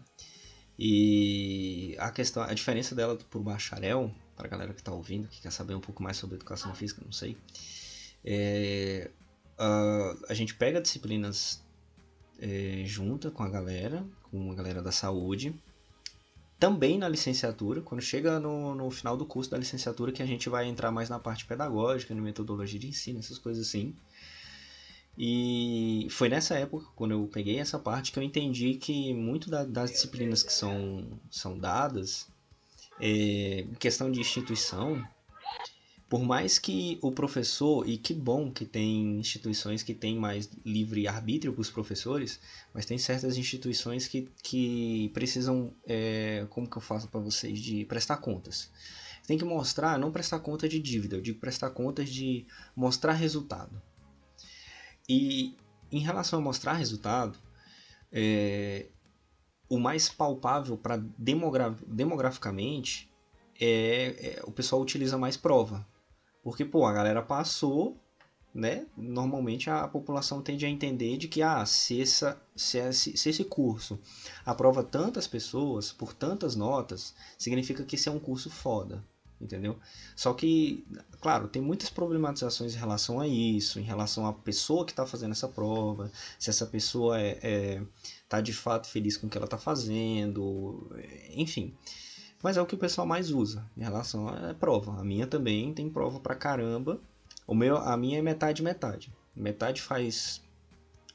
E 0.77 1.95
a 1.99 2.09
questão, 2.11 2.43
a 2.43 2.53
diferença 2.53 2.95
dela 2.95 3.15
por 3.29 3.41
bacharel, 3.41 4.11
para 4.35 4.47
a 4.47 4.49
galera 4.49 4.73
que 4.73 4.81
está 4.81 4.91
ouvindo, 4.91 5.27
que 5.27 5.41
quer 5.41 5.51
saber 5.51 5.75
um 5.75 5.79
pouco 5.79 6.01
mais 6.01 6.17
sobre 6.17 6.35
educação 6.35 6.73
física, 6.73 7.01
não 7.05 7.11
sei. 7.11 7.37
É, 8.25 9.11
a, 9.57 10.15
a 10.29 10.33
gente 10.33 10.55
pega 10.55 10.81
disciplinas 10.81 11.61
é, 12.39 12.83
junta 12.85 13.29
com 13.29 13.43
a 13.43 13.49
galera, 13.49 14.03
com 14.31 14.51
a 14.51 14.55
galera 14.55 14.81
da 14.81 14.91
saúde. 14.91 15.53
Também 16.59 16.97
na 16.97 17.09
licenciatura, 17.09 17.81
quando 17.81 18.01
chega 18.01 18.39
no, 18.39 18.73
no 18.73 18.89
final 18.89 19.17
do 19.17 19.25
curso 19.25 19.51
da 19.51 19.57
licenciatura, 19.57 20.11
que 20.11 20.23
a 20.23 20.25
gente 20.25 20.47
vai 20.49 20.65
entrar 20.65 20.91
mais 20.91 21.09
na 21.09 21.19
parte 21.19 21.45
pedagógica, 21.45 22.15
na 22.15 22.21
metodologia 22.21 22.79
de 22.79 22.87
ensino, 22.87 23.19
essas 23.19 23.37
coisas 23.37 23.67
assim. 23.67 23.93
E 25.17 26.07
foi 26.09 26.27
nessa 26.27 26.55
época, 26.55 26.87
quando 26.95 27.11
eu 27.11 27.27
peguei 27.27 27.59
essa 27.59 27.77
parte, 27.77 28.11
que 28.11 28.17
eu 28.17 28.23
entendi 28.23 28.75
que 28.75 29.13
muito 29.13 29.49
da, 29.49 29.63
das 29.63 29.91
disciplinas 29.91 30.41
que 30.41 30.51
são, 30.51 31.19
são 31.29 31.57
dadas, 31.57 32.27
é, 32.99 33.67
questão 33.79 34.11
de 34.11 34.19
instituição, 34.19 35.07
por 36.09 36.23
mais 36.23 36.59
que 36.59 36.99
o 37.01 37.11
professor, 37.11 37.87
e 37.87 37.97
que 37.97 38.13
bom 38.13 38.51
que 38.51 38.65
tem 38.65 39.19
instituições 39.19 39.83
que 39.83 39.93
têm 39.93 40.17
mais 40.17 40.49
livre 40.65 41.07
arbítrio 41.07 41.53
para 41.53 41.61
os 41.61 41.69
professores, 41.69 42.39
mas 42.73 42.85
tem 42.85 42.97
certas 42.97 43.37
instituições 43.37 44.07
que, 44.07 44.27
que 44.43 45.09
precisam, 45.13 45.73
é, 45.87 46.45
como 46.49 46.69
que 46.69 46.77
eu 46.77 46.81
faço 46.81 47.07
para 47.07 47.19
vocês, 47.19 47.59
de 47.59 47.85
prestar 47.85 48.17
contas. 48.17 48.69
Tem 49.27 49.37
que 49.37 49.45
mostrar, 49.45 49.97
não 49.97 50.11
prestar 50.11 50.39
conta 50.39 50.67
de 50.67 50.79
dívida, 50.79 51.15
eu 51.15 51.21
digo 51.21 51.39
prestar 51.39 51.69
contas 51.69 52.09
de 52.09 52.45
mostrar 52.75 53.13
resultado. 53.13 53.81
E 55.07 55.55
em 55.91 55.99
relação 55.99 56.39
a 56.39 56.41
mostrar 56.41 56.73
resultado, 56.73 57.37
é, 58.11 58.87
o 59.69 59.79
mais 59.79 60.09
palpável 60.09 60.77
para 60.77 60.97
demogra 61.17 61.75
demograficamente 61.85 63.11
é, 63.59 64.37
é, 64.37 64.41
o 64.45 64.51
pessoal 64.51 64.81
utiliza 64.81 65.17
mais 65.17 65.37
prova. 65.37 65.85
Porque, 66.43 66.65
pô, 66.65 66.85
a 66.85 66.93
galera 66.93 67.21
passou, 67.21 67.97
né? 68.53 68.85
Normalmente 68.95 69.69
a 69.69 69.87
população 69.87 70.41
tende 70.41 70.65
a 70.65 70.69
entender 70.69 71.17
de 71.17 71.27
que, 71.27 71.41
ah, 71.41 71.65
se, 71.65 72.01
essa, 72.01 72.41
se, 72.55 72.77
esse, 72.77 73.17
se 73.17 73.29
esse 73.29 73.43
curso 73.45 73.99
aprova 74.45 74.83
tantas 74.83 75.27
pessoas 75.27 75.91
por 75.91 76.13
tantas 76.13 76.55
notas, 76.55 77.15
significa 77.37 77.83
que 77.83 77.95
esse 77.95 78.09
é 78.09 78.11
um 78.11 78.19
curso 78.19 78.49
foda, 78.49 79.03
entendeu? 79.43 79.77
Só 80.15 80.33
que, 80.33 80.85
claro, 81.21 81.47
tem 81.47 81.61
muitas 81.61 81.89
problematizações 81.89 82.73
em 82.73 82.77
relação 82.77 83.19
a 83.19 83.27
isso, 83.27 83.79
em 83.79 83.83
relação 83.83 84.25
à 84.25 84.33
pessoa 84.33 84.85
que 84.85 84.91
está 84.91 85.05
fazendo 85.05 85.31
essa 85.31 85.47
prova, 85.47 86.11
se 86.39 86.49
essa 86.49 86.65
pessoa 86.65 87.19
é, 87.19 87.39
é, 87.41 87.81
tá 88.27 88.41
de 88.41 88.53
fato 88.53 88.87
feliz 88.87 89.17
com 89.17 89.27
o 89.27 89.29
que 89.29 89.37
ela 89.37 89.45
está 89.45 89.57
fazendo, 89.57 90.89
enfim. 91.35 91.73
Mas 92.41 92.57
é 92.57 92.61
o 92.61 92.65
que 92.65 92.75
o 92.75 92.77
pessoal 92.77 93.07
mais 93.07 93.31
usa 93.31 93.65
em 93.77 93.83
relação 93.83 94.27
à 94.27 94.53
prova. 94.53 94.99
A 94.99 95.03
minha 95.03 95.25
também 95.25 95.73
tem 95.73 95.89
prova 95.89 96.19
pra 96.19 96.35
caramba. 96.35 96.99
O 97.47 97.55
meu, 97.55 97.77
a 97.77 97.95
minha 97.95 98.19
é 98.19 98.21
metade 98.21 98.61
metade. 98.61 99.13
Metade 99.33 99.81
faz 99.81 100.41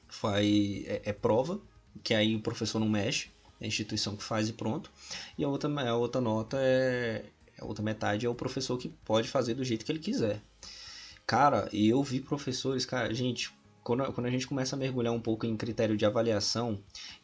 faz 0.08 0.46
é, 0.86 1.02
é 1.04 1.12
prova, 1.12 1.60
que 2.02 2.14
aí 2.14 2.34
o 2.34 2.40
professor 2.40 2.78
não 2.78 2.88
mexe, 2.88 3.30
é 3.60 3.64
a 3.64 3.68
instituição 3.68 4.16
que 4.16 4.24
faz 4.24 4.48
e 4.48 4.54
pronto. 4.54 4.90
E 5.36 5.44
a 5.44 5.48
outra 5.48 5.68
a 5.88 5.96
outra 5.96 6.20
nota 6.20 6.56
é 6.60 7.26
a 7.60 7.64
outra 7.64 7.82
metade 7.82 8.26
é 8.26 8.28
o 8.28 8.34
professor 8.34 8.78
que 8.78 8.88
pode 8.88 9.28
fazer 9.28 9.54
do 9.54 9.64
jeito 9.64 9.84
que 9.84 9.92
ele 9.92 9.98
quiser. 9.98 10.40
Cara, 11.26 11.68
eu 11.72 12.02
vi 12.02 12.20
professores, 12.20 12.86
cara, 12.86 13.12
gente, 13.12 13.52
quando, 13.82 14.10
quando 14.12 14.26
a 14.26 14.30
gente 14.30 14.46
começa 14.46 14.74
a 14.74 14.78
mergulhar 14.78 15.12
um 15.12 15.20
pouco 15.20 15.46
em 15.46 15.56
critério 15.56 15.96
de 15.96 16.06
avaliação, 16.06 16.78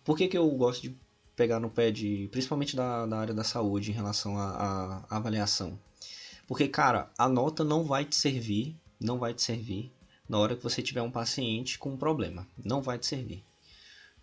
por 0.05 0.17
que, 0.17 0.29
que 0.29 0.37
eu 0.37 0.49
gosto 0.51 0.83
de 0.83 0.97
pegar 1.35 1.61
no 1.61 1.71
pé 1.71 1.91
de, 1.91 2.29
principalmente 2.31 2.77
da, 2.77 3.07
da 3.07 3.19
área 3.19 3.35
da 3.35 3.45
saúde 3.45 3.91
em 3.91 3.95
relação 3.95 4.39
à 4.39 5.05
avaliação. 5.11 5.79
Porque, 6.47 6.69
cara, 6.69 7.11
a 7.19 7.29
nota 7.29 7.65
não 7.65 7.85
vai 7.85 8.05
te 8.05 8.15
servir, 8.15 8.77
não 9.01 9.19
vai 9.19 9.35
te 9.35 9.43
servir 9.43 9.93
na 10.29 10.39
hora 10.39 10.57
que 10.57 10.63
você 10.63 10.83
tiver 10.83 11.03
um 11.03 11.11
paciente 11.11 11.79
com 11.79 11.91
um 11.91 11.97
problema. 11.97 12.47
Não 12.63 12.81
vai 12.81 12.99
te 12.99 13.07
servir. 13.07 13.45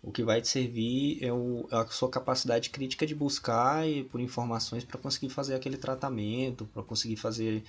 O 0.02 0.10
que 0.10 0.24
vai 0.24 0.40
te 0.40 0.48
servir 0.48 1.22
é, 1.22 1.32
o, 1.32 1.68
é 1.70 1.76
a 1.76 1.86
sua 1.86 2.10
capacidade 2.10 2.70
crítica 2.70 3.06
de 3.06 3.14
buscar 3.14 3.88
e, 3.88 4.02
por 4.02 4.20
informações 4.20 4.84
para 4.84 4.98
conseguir 4.98 5.28
fazer 5.28 5.54
aquele 5.54 5.76
tratamento, 5.76 6.66
para 6.66 6.82
conseguir 6.82 7.16
fazer 7.16 7.62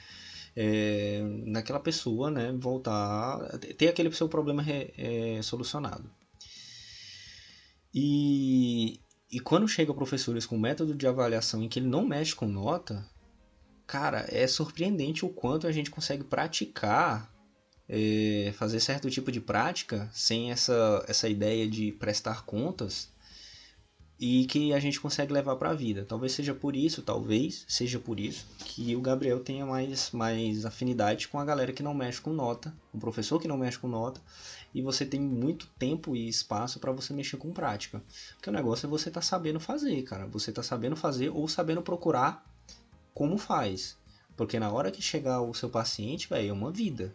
é, 0.56 1.22
naquela 1.46 1.80
pessoa, 1.80 2.32
né, 2.32 2.52
voltar, 2.58 3.40
ter 3.78 3.90
aquele 3.90 4.12
seu 4.12 4.28
problema 4.28 4.62
re, 4.62 4.94
é, 4.98 5.42
solucionado. 5.44 6.10
E, 7.94 9.00
e 9.32 9.40
quando 9.40 9.68
chega 9.68 9.94
professores 9.94 10.46
com 10.46 10.58
método 10.58 10.96
de 10.96 11.06
avaliação 11.06 11.62
em 11.62 11.70
que 11.70 11.80
ele 11.80 11.88
não 11.88 12.06
mexe 12.06 12.36
com 12.36 12.48
nota, 12.48 13.08
cara, 13.86 14.26
é 14.30 14.48
surpreendente 14.48 15.26
o 15.26 15.30
quanto 15.30 15.68
a 15.68 15.72
gente 15.72 15.92
consegue 15.92 16.24
praticar, 16.24 17.33
é, 17.88 18.54
fazer 18.56 18.80
certo 18.80 19.10
tipo 19.10 19.32
de 19.32 19.42
prática 19.42 20.10
sem 20.14 20.52
essa, 20.52 21.04
essa 21.08 21.28
ideia 21.28 21.68
de 21.68 21.92
prestar 21.94 22.46
contas 22.46 23.12
e 24.20 24.46
que 24.46 24.74
a 24.74 24.80
gente 24.80 25.02
consegue 25.02 25.34
levar 25.34 25.56
para 25.58 25.72
a 25.72 25.74
vida. 25.74 26.06
Talvez 26.06 26.32
seja 26.32 26.54
por 26.54 26.76
isso, 26.76 27.02
talvez 27.02 27.66
seja 27.68 28.00
por 28.00 28.20
isso 28.20 28.46
que 28.60 28.96
o 28.96 29.02
Gabriel 29.02 29.40
tenha 29.42 29.66
mais, 29.66 30.12
mais 30.12 30.66
afinidade 30.66 31.28
com 31.28 31.40
a 31.40 31.46
galera 31.46 31.74
que 31.74 31.84
não 31.84 31.94
mexe 31.94 32.22
com 32.22 32.32
nota, 32.32 32.74
o 32.94 33.00
professor 33.00 33.40
que 33.40 33.48
não 33.48 33.58
mexe 33.58 33.78
com 33.78 33.88
nota 33.88 34.22
e 34.74 34.82
você 34.82 35.06
tem 35.06 35.20
muito 35.20 35.68
tempo 35.78 36.16
e 36.16 36.28
espaço 36.28 36.80
para 36.80 36.92
você 36.92 37.14
mexer 37.14 37.38
com 37.38 37.52
prática. 37.52 38.02
Porque 38.36 38.50
o 38.50 38.54
negócio 38.54 38.88
é 38.88 38.90
você 38.90 39.12
tá 39.12 39.22
sabendo 39.22 39.60
fazer, 39.60 40.02
cara. 40.04 40.26
Você 40.28 40.52
tá 40.52 40.64
sabendo 40.64 40.96
fazer 40.96 41.30
ou 41.30 41.48
sabendo 41.48 41.82
procurar 41.82 42.44
como 43.14 43.38
faz. 43.38 43.98
Porque 44.36 44.60
na 44.60 44.72
hora 44.72 44.92
que 44.92 45.02
chegar 45.02 45.42
o 45.42 45.54
seu 45.54 45.70
paciente, 45.70 46.28
velho, 46.28 46.50
é 46.50 46.54
uma 46.54 46.72
vida. 46.72 47.14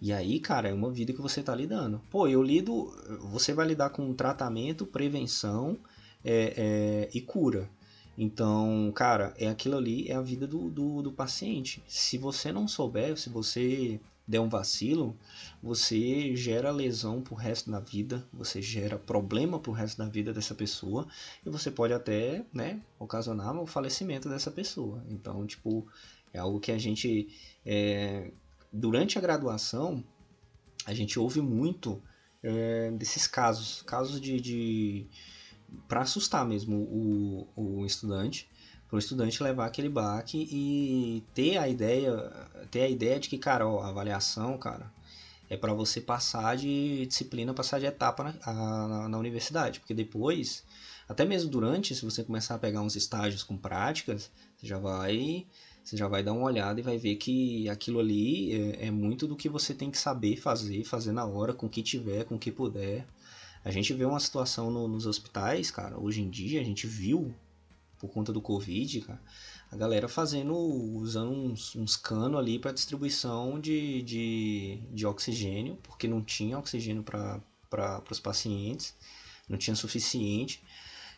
E 0.00 0.12
aí, 0.12 0.40
cara, 0.40 0.68
é 0.68 0.72
uma 0.72 0.90
vida 0.90 1.12
que 1.12 1.20
você 1.20 1.42
tá 1.42 1.54
lidando. 1.54 2.00
Pô, 2.10 2.26
eu 2.26 2.42
lido. 2.42 2.90
Você 3.32 3.52
vai 3.52 3.66
lidar 3.66 3.90
com 3.90 4.14
tratamento, 4.14 4.86
prevenção 4.86 5.78
é, 6.24 6.54
é, 6.56 7.10
e 7.12 7.20
cura. 7.20 7.68
Então, 8.16 8.92
cara, 8.94 9.34
é 9.38 9.48
aquilo 9.48 9.76
ali, 9.76 10.08
é 10.08 10.14
a 10.14 10.20
vida 10.20 10.46
do, 10.46 10.70
do, 10.70 11.02
do 11.02 11.12
paciente. 11.12 11.82
Se 11.86 12.18
você 12.18 12.52
não 12.52 12.66
souber, 12.66 13.16
se 13.16 13.30
você 13.30 14.00
der 14.30 14.40
um 14.40 14.48
vacilo, 14.48 15.16
você 15.62 16.36
gera 16.36 16.70
lesão 16.70 17.20
pro 17.20 17.34
resto 17.34 17.70
da 17.70 17.80
vida, 17.80 18.24
você 18.32 18.62
gera 18.62 18.96
problema 18.96 19.58
pro 19.58 19.72
resto 19.72 19.98
da 19.98 20.06
vida 20.06 20.32
dessa 20.32 20.54
pessoa 20.54 21.08
e 21.44 21.50
você 21.50 21.68
pode 21.70 21.92
até, 21.92 22.44
né, 22.52 22.80
ocasionar 22.98 23.58
o 23.58 23.66
falecimento 23.66 24.28
dessa 24.28 24.50
pessoa. 24.50 25.04
Então, 25.08 25.44
tipo, 25.46 25.86
é 26.32 26.38
algo 26.38 26.60
que 26.60 26.70
a 26.70 26.78
gente, 26.78 27.28
é, 27.66 28.30
durante 28.72 29.18
a 29.18 29.20
graduação, 29.20 30.04
a 30.86 30.94
gente 30.94 31.18
ouve 31.18 31.40
muito 31.40 32.02
é, 32.42 32.90
desses 32.92 33.26
casos, 33.26 33.82
casos 33.82 34.20
de, 34.20 34.40
de 34.40 35.06
para 35.88 36.00
assustar 36.00 36.46
mesmo 36.46 36.76
o, 36.76 37.48
o 37.54 37.86
estudante, 37.86 38.48
para 38.88 38.96
o 38.96 38.98
estudante 38.98 39.42
levar 39.42 39.66
aquele 39.66 39.88
baque 39.88 40.48
e 40.50 41.22
ter 41.32 41.58
a 41.58 41.68
ideia, 41.68 42.12
ter 42.70 42.82
a 42.82 42.88
ideia 42.88 43.20
de 43.20 43.28
que, 43.28 43.38
cara, 43.38 43.66
ó, 43.66 43.80
a 43.82 43.88
avaliação, 43.88 44.58
cara, 44.58 44.92
é 45.48 45.56
para 45.56 45.72
você 45.72 46.00
passar 46.00 46.56
de 46.56 47.06
disciplina, 47.06 47.54
passar 47.54 47.78
de 47.78 47.86
etapa 47.86 48.24
na, 48.24 48.34
a, 48.42 49.08
na, 49.08 49.18
universidade, 49.18 49.80
porque 49.80 49.94
depois, 49.94 50.64
até 51.08 51.24
mesmo 51.24 51.50
durante, 51.50 51.94
se 51.94 52.04
você 52.04 52.24
começar 52.24 52.56
a 52.56 52.58
pegar 52.58 52.82
uns 52.82 52.96
estágios 52.96 53.42
com 53.42 53.56
práticas, 53.56 54.30
você 54.56 54.66
já 54.66 54.78
vai, 54.78 55.46
você 55.90 55.96
já 55.96 56.06
vai 56.06 56.22
dar 56.22 56.32
uma 56.32 56.44
olhada 56.44 56.78
e 56.78 56.84
vai 56.84 56.96
ver 56.96 57.16
que 57.16 57.68
aquilo 57.68 57.98
ali 57.98 58.52
é, 58.52 58.86
é 58.86 58.90
muito 58.92 59.26
do 59.26 59.34
que 59.34 59.48
você 59.48 59.74
tem 59.74 59.90
que 59.90 59.98
saber 59.98 60.36
fazer, 60.36 60.84
fazer 60.84 61.10
na 61.10 61.24
hora, 61.24 61.52
com 61.52 61.66
o 61.66 61.68
que 61.68 61.82
tiver, 61.82 62.24
com 62.24 62.36
o 62.36 62.38
que 62.38 62.52
puder. 62.52 63.04
A 63.64 63.72
gente 63.72 63.92
vê 63.92 64.04
uma 64.04 64.20
situação 64.20 64.70
no, 64.70 64.86
nos 64.86 65.04
hospitais, 65.04 65.68
cara, 65.68 65.98
hoje 65.98 66.22
em 66.22 66.30
dia, 66.30 66.60
a 66.60 66.64
gente 66.64 66.86
viu 66.86 67.34
por 67.98 68.08
conta 68.08 68.32
do 68.32 68.40
Covid, 68.40 69.00
cara, 69.00 69.20
a 69.68 69.76
galera 69.76 70.08
fazendo, 70.08 70.56
usando 70.56 71.32
uns, 71.32 71.74
uns 71.74 71.96
canos 71.96 72.38
ali 72.38 72.56
para 72.56 72.70
distribuição 72.70 73.58
de, 73.58 74.00
de, 74.02 74.78
de 74.92 75.04
oxigênio, 75.04 75.76
porque 75.82 76.06
não 76.06 76.22
tinha 76.22 76.56
oxigênio 76.56 77.02
para 77.02 77.42
os 78.08 78.20
pacientes, 78.20 78.94
não 79.48 79.58
tinha 79.58 79.74
suficiente. 79.74 80.62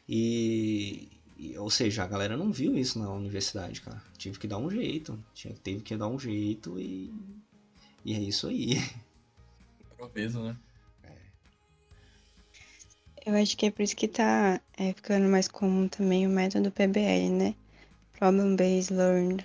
E, 0.09 1.11
e, 1.43 1.59
ou 1.59 1.69
seja, 1.69 2.05
a 2.05 2.07
galera 2.07 2.37
não 2.37 2.53
viu 2.53 2.79
isso 2.79 3.01
na 3.01 3.11
universidade, 3.11 3.81
cara. 3.81 4.01
Tive 4.17 4.39
que 4.39 4.47
dar 4.47 4.59
um 4.59 4.71
jeito, 4.71 5.19
tinha, 5.35 5.53
teve 5.53 5.83
que 5.83 5.97
dar 5.97 6.07
um 6.07 6.17
jeito 6.17 6.79
e, 6.79 7.13
e 8.05 8.15
é 8.15 8.21
isso 8.21 8.47
aí. 8.47 8.79
Improviso, 9.93 10.41
né? 10.41 10.57
Eu 13.27 13.35
acho 13.35 13.57
que 13.57 13.67
é 13.67 13.71
por 13.73 13.83
isso 13.83 13.97
que 13.97 14.07
tá 14.07 14.61
é, 14.77 14.93
ficando 14.93 15.29
mais 15.29 15.49
comum 15.49 15.89
também 15.89 16.29
o 16.29 16.31
método 16.31 16.71
PBL, 16.71 17.31
né? 17.31 17.55
Problem 18.13 18.55
Based 18.55 18.95
Learned. 18.95 19.45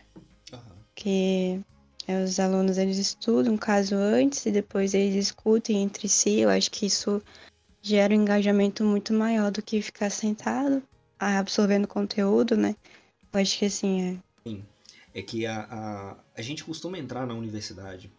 Uhum. 0.53 0.59
Que 0.93 1.59
é, 2.07 2.23
os 2.23 2.39
alunos 2.39 2.77
eles 2.77 2.97
estudam 2.99 3.55
um 3.55 3.57
caso 3.57 3.95
antes 3.95 4.45
e 4.45 4.51
depois 4.51 4.93
eles 4.93 5.15
discutem 5.15 5.81
entre 5.81 6.07
si. 6.07 6.41
Eu 6.41 6.49
acho 6.49 6.69
que 6.69 6.85
isso 6.85 7.23
gera 7.81 8.13
um 8.13 8.21
engajamento 8.21 8.83
muito 8.83 9.13
maior 9.13 9.49
do 9.49 9.63
que 9.63 9.81
ficar 9.81 10.11
sentado 10.11 10.83
absorvendo 11.19 11.87
conteúdo, 11.87 12.55
né? 12.55 12.75
Eu 13.33 13.39
acho 13.39 13.57
que 13.57 13.65
assim 13.65 14.01
é. 14.01 14.49
Sim. 14.49 14.65
É 15.13 15.21
que 15.21 15.45
a, 15.45 15.61
a, 15.61 16.17
a 16.35 16.41
gente 16.41 16.63
costuma 16.63 16.97
entrar 16.97 17.25
na 17.25 17.33
universidade, 17.33 18.11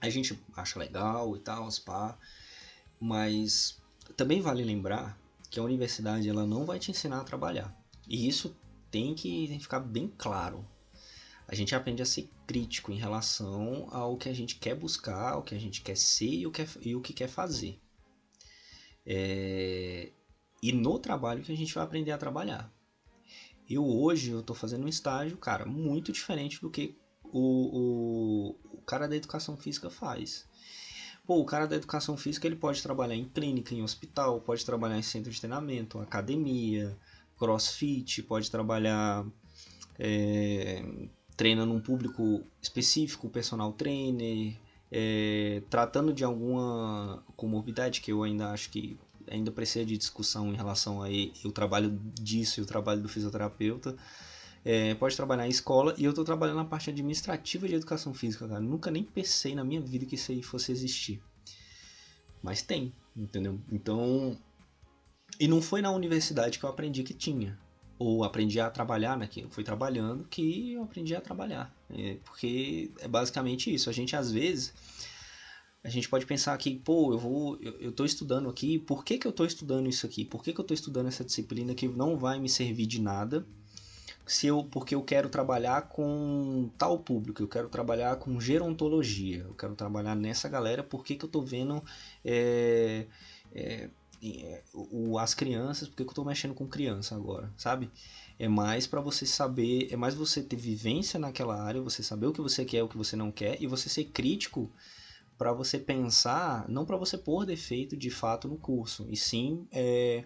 a 0.00 0.10
gente 0.10 0.38
acha 0.56 0.78
legal 0.78 1.36
e 1.36 1.38
tal, 1.40 1.70
spa, 1.70 2.18
mas 2.98 3.80
também 4.16 4.40
vale 4.40 4.64
lembrar 4.64 5.18
que 5.50 5.60
a 5.60 5.62
universidade 5.62 6.28
ela 6.28 6.46
não 6.46 6.64
vai 6.64 6.78
te 6.78 6.90
ensinar 6.90 7.20
a 7.20 7.24
trabalhar. 7.24 7.74
E 8.08 8.28
isso 8.28 8.56
tem 8.90 9.14
que, 9.14 9.46
tem 9.48 9.58
que 9.58 9.64
ficar 9.64 9.80
bem 9.80 10.12
claro. 10.18 10.66
A 11.48 11.54
gente 11.54 11.74
aprende 11.74 12.02
a 12.02 12.06
ser 12.06 12.28
crítico 12.46 12.90
em 12.90 12.98
relação 12.98 13.88
ao 13.90 14.16
que 14.16 14.28
a 14.28 14.34
gente 14.34 14.56
quer 14.56 14.74
buscar, 14.74 15.32
ao 15.32 15.42
que 15.42 15.54
a 15.54 15.58
gente 15.58 15.80
quer 15.80 15.96
ser 15.96 16.28
e 16.28 16.46
o 16.46 16.50
que, 16.50 16.66
e 16.80 16.96
o 16.96 17.00
que 17.00 17.12
quer 17.12 17.28
fazer. 17.28 17.78
É... 19.04 20.10
E 20.62 20.72
no 20.72 20.98
trabalho 20.98 21.42
que 21.42 21.52
a 21.52 21.56
gente 21.56 21.74
vai 21.74 21.84
aprender 21.84 22.12
a 22.12 22.18
trabalhar. 22.18 22.72
Eu 23.68 23.84
hoje 23.84 24.30
eu 24.30 24.40
estou 24.40 24.54
fazendo 24.54 24.84
um 24.84 24.88
estágio, 24.88 25.36
cara, 25.36 25.66
muito 25.66 26.12
diferente 26.12 26.60
do 26.60 26.70
que 26.70 26.96
o, 27.24 28.54
o, 28.62 28.78
o 28.78 28.80
cara 28.82 29.08
da 29.08 29.16
educação 29.16 29.56
física 29.56 29.90
faz. 29.90 30.46
Pô, 31.26 31.40
o 31.40 31.44
cara 31.44 31.66
da 31.66 31.74
educação 31.74 32.16
física 32.16 32.46
ele 32.46 32.54
pode 32.54 32.80
trabalhar 32.80 33.16
em 33.16 33.24
clínica, 33.24 33.74
em 33.74 33.82
hospital, 33.82 34.40
pode 34.40 34.64
trabalhar 34.64 34.96
em 34.96 35.02
centro 35.02 35.30
de 35.30 35.40
treinamento, 35.40 35.98
academia, 35.98 36.96
crossfit, 37.36 38.22
pode 38.22 38.48
trabalhar 38.48 39.26
é, 39.98 40.84
treinando 41.36 41.72
um 41.74 41.80
público 41.80 42.44
específico, 42.62 43.28
personal 43.28 43.72
trainer, 43.72 44.56
é, 44.90 45.62
tratando 45.68 46.12
de 46.12 46.22
alguma 46.22 47.22
comorbidade 47.36 48.00
que 48.00 48.12
eu 48.12 48.22
ainda 48.22 48.50
acho 48.52 48.70
que 48.70 48.96
ainda 49.30 49.50
precisa 49.50 49.84
de 49.84 49.96
discussão 49.96 50.52
em 50.52 50.56
relação 50.56 51.02
a 51.02 51.08
o 51.44 51.52
trabalho 51.52 51.98
disso 52.14 52.60
e 52.60 52.62
o 52.62 52.66
trabalho 52.66 53.00
do 53.00 53.08
fisioterapeuta. 53.08 53.96
É, 54.64 54.94
pode 54.96 55.14
trabalhar 55.14 55.46
em 55.46 55.50
escola 55.50 55.94
e 55.96 56.04
eu 56.04 56.10
estou 56.10 56.24
trabalhando 56.24 56.56
na 56.56 56.64
parte 56.64 56.90
administrativa 56.90 57.68
de 57.68 57.74
educação 57.76 58.12
física, 58.12 58.48
cara. 58.48 58.60
Nunca 58.60 58.90
nem 58.90 59.04
pensei 59.04 59.54
na 59.54 59.62
minha 59.62 59.80
vida 59.80 60.04
que 60.04 60.16
isso 60.16 60.32
aí 60.32 60.42
fosse 60.42 60.72
existir. 60.72 61.22
Mas 62.42 62.62
tem, 62.62 62.92
entendeu? 63.16 63.60
Então. 63.70 64.36
E 65.38 65.46
não 65.46 65.62
foi 65.62 65.80
na 65.80 65.90
universidade 65.90 66.58
que 66.58 66.64
eu 66.64 66.70
aprendi 66.70 67.02
que 67.02 67.14
tinha. 67.14 67.58
Ou 67.98 68.24
aprendi 68.24 68.58
a 68.60 68.68
trabalhar 68.68 69.16
naquilo. 69.16 69.50
Fui 69.50 69.62
trabalhando 69.62 70.24
que 70.24 70.72
eu 70.72 70.82
aprendi 70.82 71.14
a 71.14 71.20
trabalhar. 71.20 71.74
É, 71.90 72.16
porque 72.24 72.90
é 72.98 73.08
basicamente 73.08 73.72
isso. 73.72 73.88
A 73.88 73.92
gente 73.92 74.16
às 74.16 74.32
vezes. 74.32 74.74
A 75.86 75.88
gente 75.88 76.08
pode 76.08 76.26
pensar 76.26 76.58
que, 76.58 76.74
pô, 76.80 77.12
eu 77.12 77.18
vou. 77.18 77.56
Eu, 77.60 77.72
eu 77.78 77.92
tô 77.92 78.04
estudando 78.04 78.48
aqui. 78.48 78.76
Por 78.76 79.04
que, 79.04 79.18
que 79.18 79.26
eu 79.26 79.30
tô 79.30 79.44
estudando 79.44 79.88
isso 79.88 80.04
aqui? 80.04 80.24
Por 80.24 80.42
que, 80.42 80.52
que 80.52 80.60
eu 80.60 80.64
tô 80.64 80.74
estudando 80.74 81.06
essa 81.06 81.24
disciplina 81.24 81.76
que 81.76 81.86
não 81.86 82.18
vai 82.18 82.40
me 82.40 82.48
servir 82.48 82.86
de 82.86 83.00
nada? 83.00 83.46
se 84.26 84.48
eu 84.48 84.64
porque 84.64 84.92
eu 84.92 85.02
quero 85.02 85.28
trabalhar 85.28 85.82
com 85.82 86.68
tal 86.76 86.98
público, 86.98 87.40
eu 87.40 87.46
quero 87.46 87.68
trabalhar 87.68 88.16
com 88.16 88.40
gerontologia, 88.40 89.44
eu 89.46 89.54
quero 89.54 89.76
trabalhar 89.76 90.16
nessa 90.16 90.48
galera, 90.48 90.82
porque 90.82 91.14
que 91.14 91.24
eu 91.24 91.28
estou 91.28 91.42
vendo 91.42 91.80
é, 92.24 93.06
é, 93.54 93.88
é, 94.20 94.62
o, 94.74 95.16
as 95.16 95.32
crianças, 95.32 95.86
porque 95.86 96.02
que 96.02 96.08
eu 96.08 96.12
estou 96.12 96.24
mexendo 96.24 96.54
com 96.54 96.66
criança 96.66 97.14
agora, 97.14 97.52
sabe? 97.56 97.88
É 98.36 98.48
mais 98.48 98.84
para 98.84 99.00
você 99.00 99.24
saber, 99.24 99.88
é 99.92 99.96
mais 99.96 100.14
você 100.14 100.42
ter 100.42 100.56
vivência 100.56 101.20
naquela 101.20 101.62
área, 101.62 101.80
você 101.80 102.02
saber 102.02 102.26
o 102.26 102.32
que 102.32 102.40
você 102.40 102.64
quer, 102.64 102.82
o 102.82 102.88
que 102.88 102.96
você 102.96 103.14
não 103.14 103.30
quer, 103.30 103.62
e 103.62 103.68
você 103.68 103.88
ser 103.88 104.06
crítico 104.06 104.68
para 105.36 105.52
você 105.52 105.78
pensar, 105.78 106.68
não 106.68 106.84
para 106.84 106.96
você 106.96 107.18
pôr 107.18 107.44
defeito 107.44 107.96
de 107.96 108.10
fato 108.10 108.48
no 108.48 108.56
curso, 108.56 109.06
e 109.10 109.16
sim 109.16 109.66
é, 109.70 110.24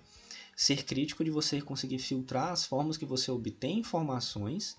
ser 0.55 0.85
crítico 0.85 1.25
de 1.25 1.31
você 1.31 1.61
conseguir 1.61 1.99
filtrar 1.99 2.51
as 2.51 2.65
formas 2.65 2.97
que 2.97 3.07
você 3.07 3.31
obtém 3.31 3.79
informações 3.79 4.77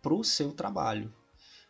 para 0.00 0.14
o 0.14 0.22
seu 0.22 0.52
trabalho. 0.52 1.12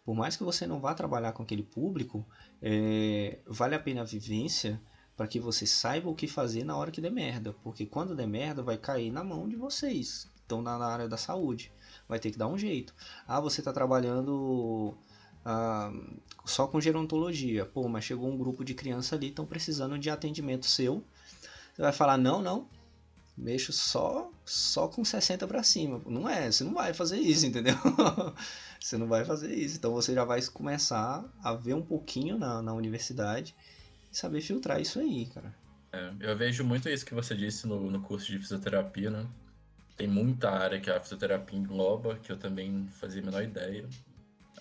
Por 0.05 0.15
mais 0.15 0.37
que 0.37 0.43
você 0.43 0.67
não 0.67 0.81
vá 0.81 0.95
trabalhar 0.95 1.33
com 1.33 1.43
aquele 1.43 1.63
público, 1.63 2.27
é, 2.61 3.39
vale 3.47 3.75
a 3.75 3.79
pena 3.79 4.01
a 4.01 4.05
vivência 4.05 4.81
para 5.17 5.29
que 5.29 5.39
você 5.39 5.67
saiba 5.67 6.11
o 6.11 6.15
que 6.15 6.27
fazer 6.27 6.65
na 6.65 6.77
hora 6.77 6.91
que 6.91 7.01
der 7.01 7.13
merda. 7.13 7.55
Porque 7.63 7.87
quando 7.87 8.17
der 8.17 8.27
merda, 8.27 8.63
vai 8.63 8.77
cair 8.77 9.13
na 9.13 9.23
mão 9.23 9.49
de 9.49 9.55
vocês. 9.55 10.29
Estão 10.37 10.61
na, 10.61 10.77
na 10.77 10.87
área 10.87 11.09
da 11.09 11.17
saúde. 11.17 11.73
Vai 12.09 12.19
ter 12.19 12.33
que 12.33 12.39
dar 12.39 12.49
um 12.49 12.59
jeito. 12.59 12.93
Ah, 13.29 13.41
você 13.41 13.61
está 13.61 13.73
trabalhando 13.73 14.97
ah, 15.45 15.93
só 16.45 16.67
com 16.67 16.81
gerontologia. 16.81 17.65
Pô, 17.65 17.89
mas 17.89 18.05
chegou 18.05 18.29
um 18.29 18.37
grupo 18.37 18.65
de 18.65 18.75
crianças 18.75 19.13
ali, 19.13 19.29
estão 19.29 19.47
precisando 19.47 19.99
de 19.99 20.11
atendimento 20.11 20.67
seu. 20.67 21.05
Você 21.75 21.83
vai 21.83 21.93
falar, 21.93 22.19
não, 22.19 22.43
não, 22.43 22.69
mexo 23.37 23.73
só 23.73 24.31
só 24.45 24.89
com 24.89 25.05
60 25.05 25.47
para 25.47 25.63
cima. 25.63 26.01
Não 26.07 26.29
é, 26.29 26.51
você 26.51 26.65
não 26.65 26.75
vai 26.75 26.93
fazer 26.93 27.19
isso, 27.19 27.45
entendeu? 27.47 27.75
você 28.81 28.97
não 28.97 29.07
vai 29.07 29.25
fazer 29.25 29.55
isso. 29.55 29.77
Então 29.77 29.93
você 29.93 30.15
já 30.15 30.25
vai 30.25 30.43
começar 30.43 31.25
a 31.43 31.55
ver 31.55 31.75
um 31.75 31.83
pouquinho 31.83 32.39
na, 32.39 32.61
na 32.63 32.73
universidade 32.73 33.55
e 34.11 34.17
saber 34.17 34.41
filtrar 34.41 34.81
isso 34.81 34.99
aí, 34.99 35.27
cara. 35.27 35.55
É, 35.93 36.13
eu 36.21 36.37
vejo 36.37 36.65
muito 36.65 36.89
isso 36.89 37.05
que 37.05 37.15
você 37.15 37.35
disse 37.35 37.67
no, 37.67 37.91
no 37.91 38.01
curso 38.01 38.31
de 38.31 38.39
fisioterapia, 38.39 39.11
né? 39.11 39.27
Tem 39.97 40.09
muita 40.09 40.51
área 40.51 40.81
que 40.81 40.91
a 40.91 40.99
fisioterapia 41.01 41.59
engloba, 41.59 42.17
que 42.17 42.33
eu 42.33 42.37
também 42.39 42.89
fazia 42.93 43.21
a 43.21 43.25
menor 43.25 43.43
ideia. 43.43 43.87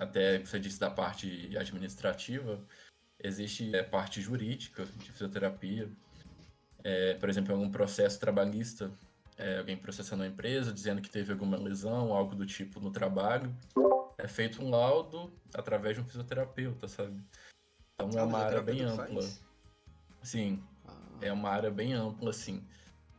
Até 0.01 0.39
você 0.39 0.59
disse 0.59 0.79
da 0.79 0.89
parte 0.89 1.55
administrativa, 1.55 2.59
existe 3.19 3.71
a 3.75 3.77
é, 3.77 3.83
parte 3.83 4.19
jurídica 4.19 4.83
de 4.83 5.11
fisioterapia, 5.11 5.87
é, 6.83 7.13
por 7.13 7.29
exemplo, 7.29 7.53
algum 7.53 7.69
processo 7.69 8.19
trabalhista, 8.19 8.91
é, 9.37 9.59
alguém 9.59 9.77
processando 9.77 10.23
a 10.23 10.27
empresa, 10.27 10.73
dizendo 10.73 11.03
que 11.03 11.09
teve 11.09 11.31
alguma 11.31 11.55
lesão, 11.55 12.15
algo 12.15 12.33
do 12.33 12.47
tipo 12.47 12.79
no 12.79 12.89
trabalho, 12.89 13.55
é 14.17 14.27
feito 14.27 14.59
um 14.63 14.71
laudo 14.71 15.31
através 15.53 15.95
de 15.95 16.01
um 16.01 16.05
fisioterapeuta, 16.05 16.87
sabe? 16.87 17.23
Então 17.93 18.19
é 18.19 18.23
uma 18.23 18.39
área 18.39 18.61
bem 18.63 18.81
ampla. 18.81 19.21
Faz? 19.21 19.39
Sim, 20.23 20.63
ah. 20.87 20.97
é 21.21 21.31
uma 21.31 21.49
área 21.51 21.69
bem 21.69 21.93
ampla, 21.93 22.31
assim. 22.31 22.65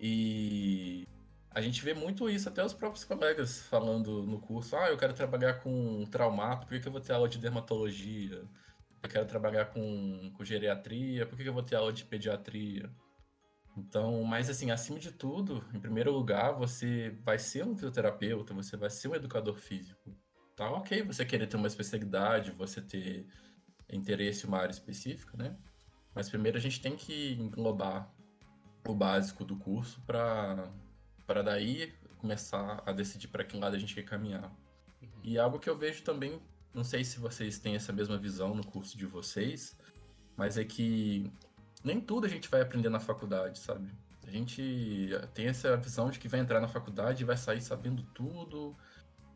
E 0.01 1.07
a 1.55 1.61
gente 1.61 1.85
vê 1.85 1.95
muito 1.95 2.29
isso, 2.29 2.49
até 2.49 2.65
os 2.65 2.73
próprios 2.73 3.05
colegas 3.05 3.63
falando 3.63 4.23
no 4.23 4.41
curso, 4.41 4.77
ah, 4.77 4.89
eu 4.89 4.97
quero 4.97 5.13
trabalhar 5.13 5.55
com 5.55 6.05
traumato, 6.07 6.67
por 6.67 6.81
que, 6.81 6.87
eu 6.87 6.93
vou 6.93 7.01
ter 7.01 7.13
aula 7.13 7.29
de 7.29 7.39
dermatologia? 7.39 8.45
Eu 9.03 9.09
quero 9.09 9.27
trabalhar 9.27 9.67
com, 9.67 10.33
com 10.37 10.45
geriatria, 10.45 11.27
por 11.27 11.37
que, 11.37 11.49
eu 11.49 11.53
vou 11.53 11.63
ter 11.63 11.77
aula 11.77 11.93
de 11.93 12.05
pediatria? 12.05 12.91
Então, 13.77 14.23
mas 14.25 14.49
assim, 14.51 14.71
acima 14.71 14.99
de 14.99 15.13
tudo, 15.13 15.65
em 15.75 15.81
primeiro 15.81 16.13
lugar, 16.13 16.53
você 16.53 17.11
vai 17.23 17.39
ser 17.39 17.65
um 17.65 17.75
fisioterapeuta, 17.75 18.55
você 18.55 18.77
vai 18.77 18.91
ser 18.91 19.09
um 19.09 19.15
educador 19.15 19.57
físico. 19.57 20.15
Tá 20.55 20.71
ok 20.71 21.03
você 21.03 21.25
querer 21.25 21.47
ter 21.47 21.57
uma 21.57 21.67
especialidade, 21.67 22.51
você 22.53 22.81
ter 22.81 23.27
interesse 23.91 24.45
em 24.45 24.49
uma 24.49 24.59
área 24.59 24.73
específica, 24.73 25.37
né? 25.37 25.57
Mas 26.15 26.29
primeiro 26.29 26.59
a 26.59 26.61
gente 26.61 26.81
tem 26.81 26.95
que 26.97 27.33
englobar 27.33 28.13
o 28.87 28.95
básico 28.95 29.45
do 29.45 29.57
curso 29.57 30.03
para 30.03 30.71
para 31.33 31.41
daí 31.43 31.95
começar 32.19 32.83
a 32.85 32.93
decidir 32.93 33.29
para 33.29 33.43
que 33.43 33.57
lado 33.57 33.75
a 33.75 33.79
gente 33.79 33.95
quer 33.95 34.03
caminhar. 34.03 34.55
Uhum. 35.01 35.09
E 35.25 35.39
algo 35.39 35.59
que 35.59 35.71
eu 35.71 35.79
vejo 35.79 36.03
também, 36.03 36.39
não 36.75 36.85
sei 36.85 37.03
se 37.05 37.19
vocês 37.19 37.59
têm 37.59 37.75
essa 37.75 37.91
mesma 37.91 38.19
visão 38.19 38.55
no 38.55 38.63
curso 38.63 38.99
de 38.99 39.07
vocês, 39.07 39.75
mas 40.37 40.59
é 40.59 40.65
que 40.65 41.33
nem 41.83 41.99
tudo 41.99 42.27
a 42.27 42.29
gente 42.29 42.51
vai 42.51 42.61
aprender 42.61 42.91
na 42.91 43.01
faculdade, 43.01 43.59
sabe? 43.59 43.91
A 44.27 44.31
gente 44.31 45.09
tem 45.33 45.47
essa 45.47 45.75
visão 45.79 46.11
de 46.11 46.19
que 46.19 46.29
vai 46.29 46.39
entrar 46.39 46.61
na 46.61 46.69
faculdade 46.69 47.23
e 47.23 47.27
vai 47.27 47.39
sair 47.39 47.63
sabendo 47.63 48.03
tudo, 48.15 48.77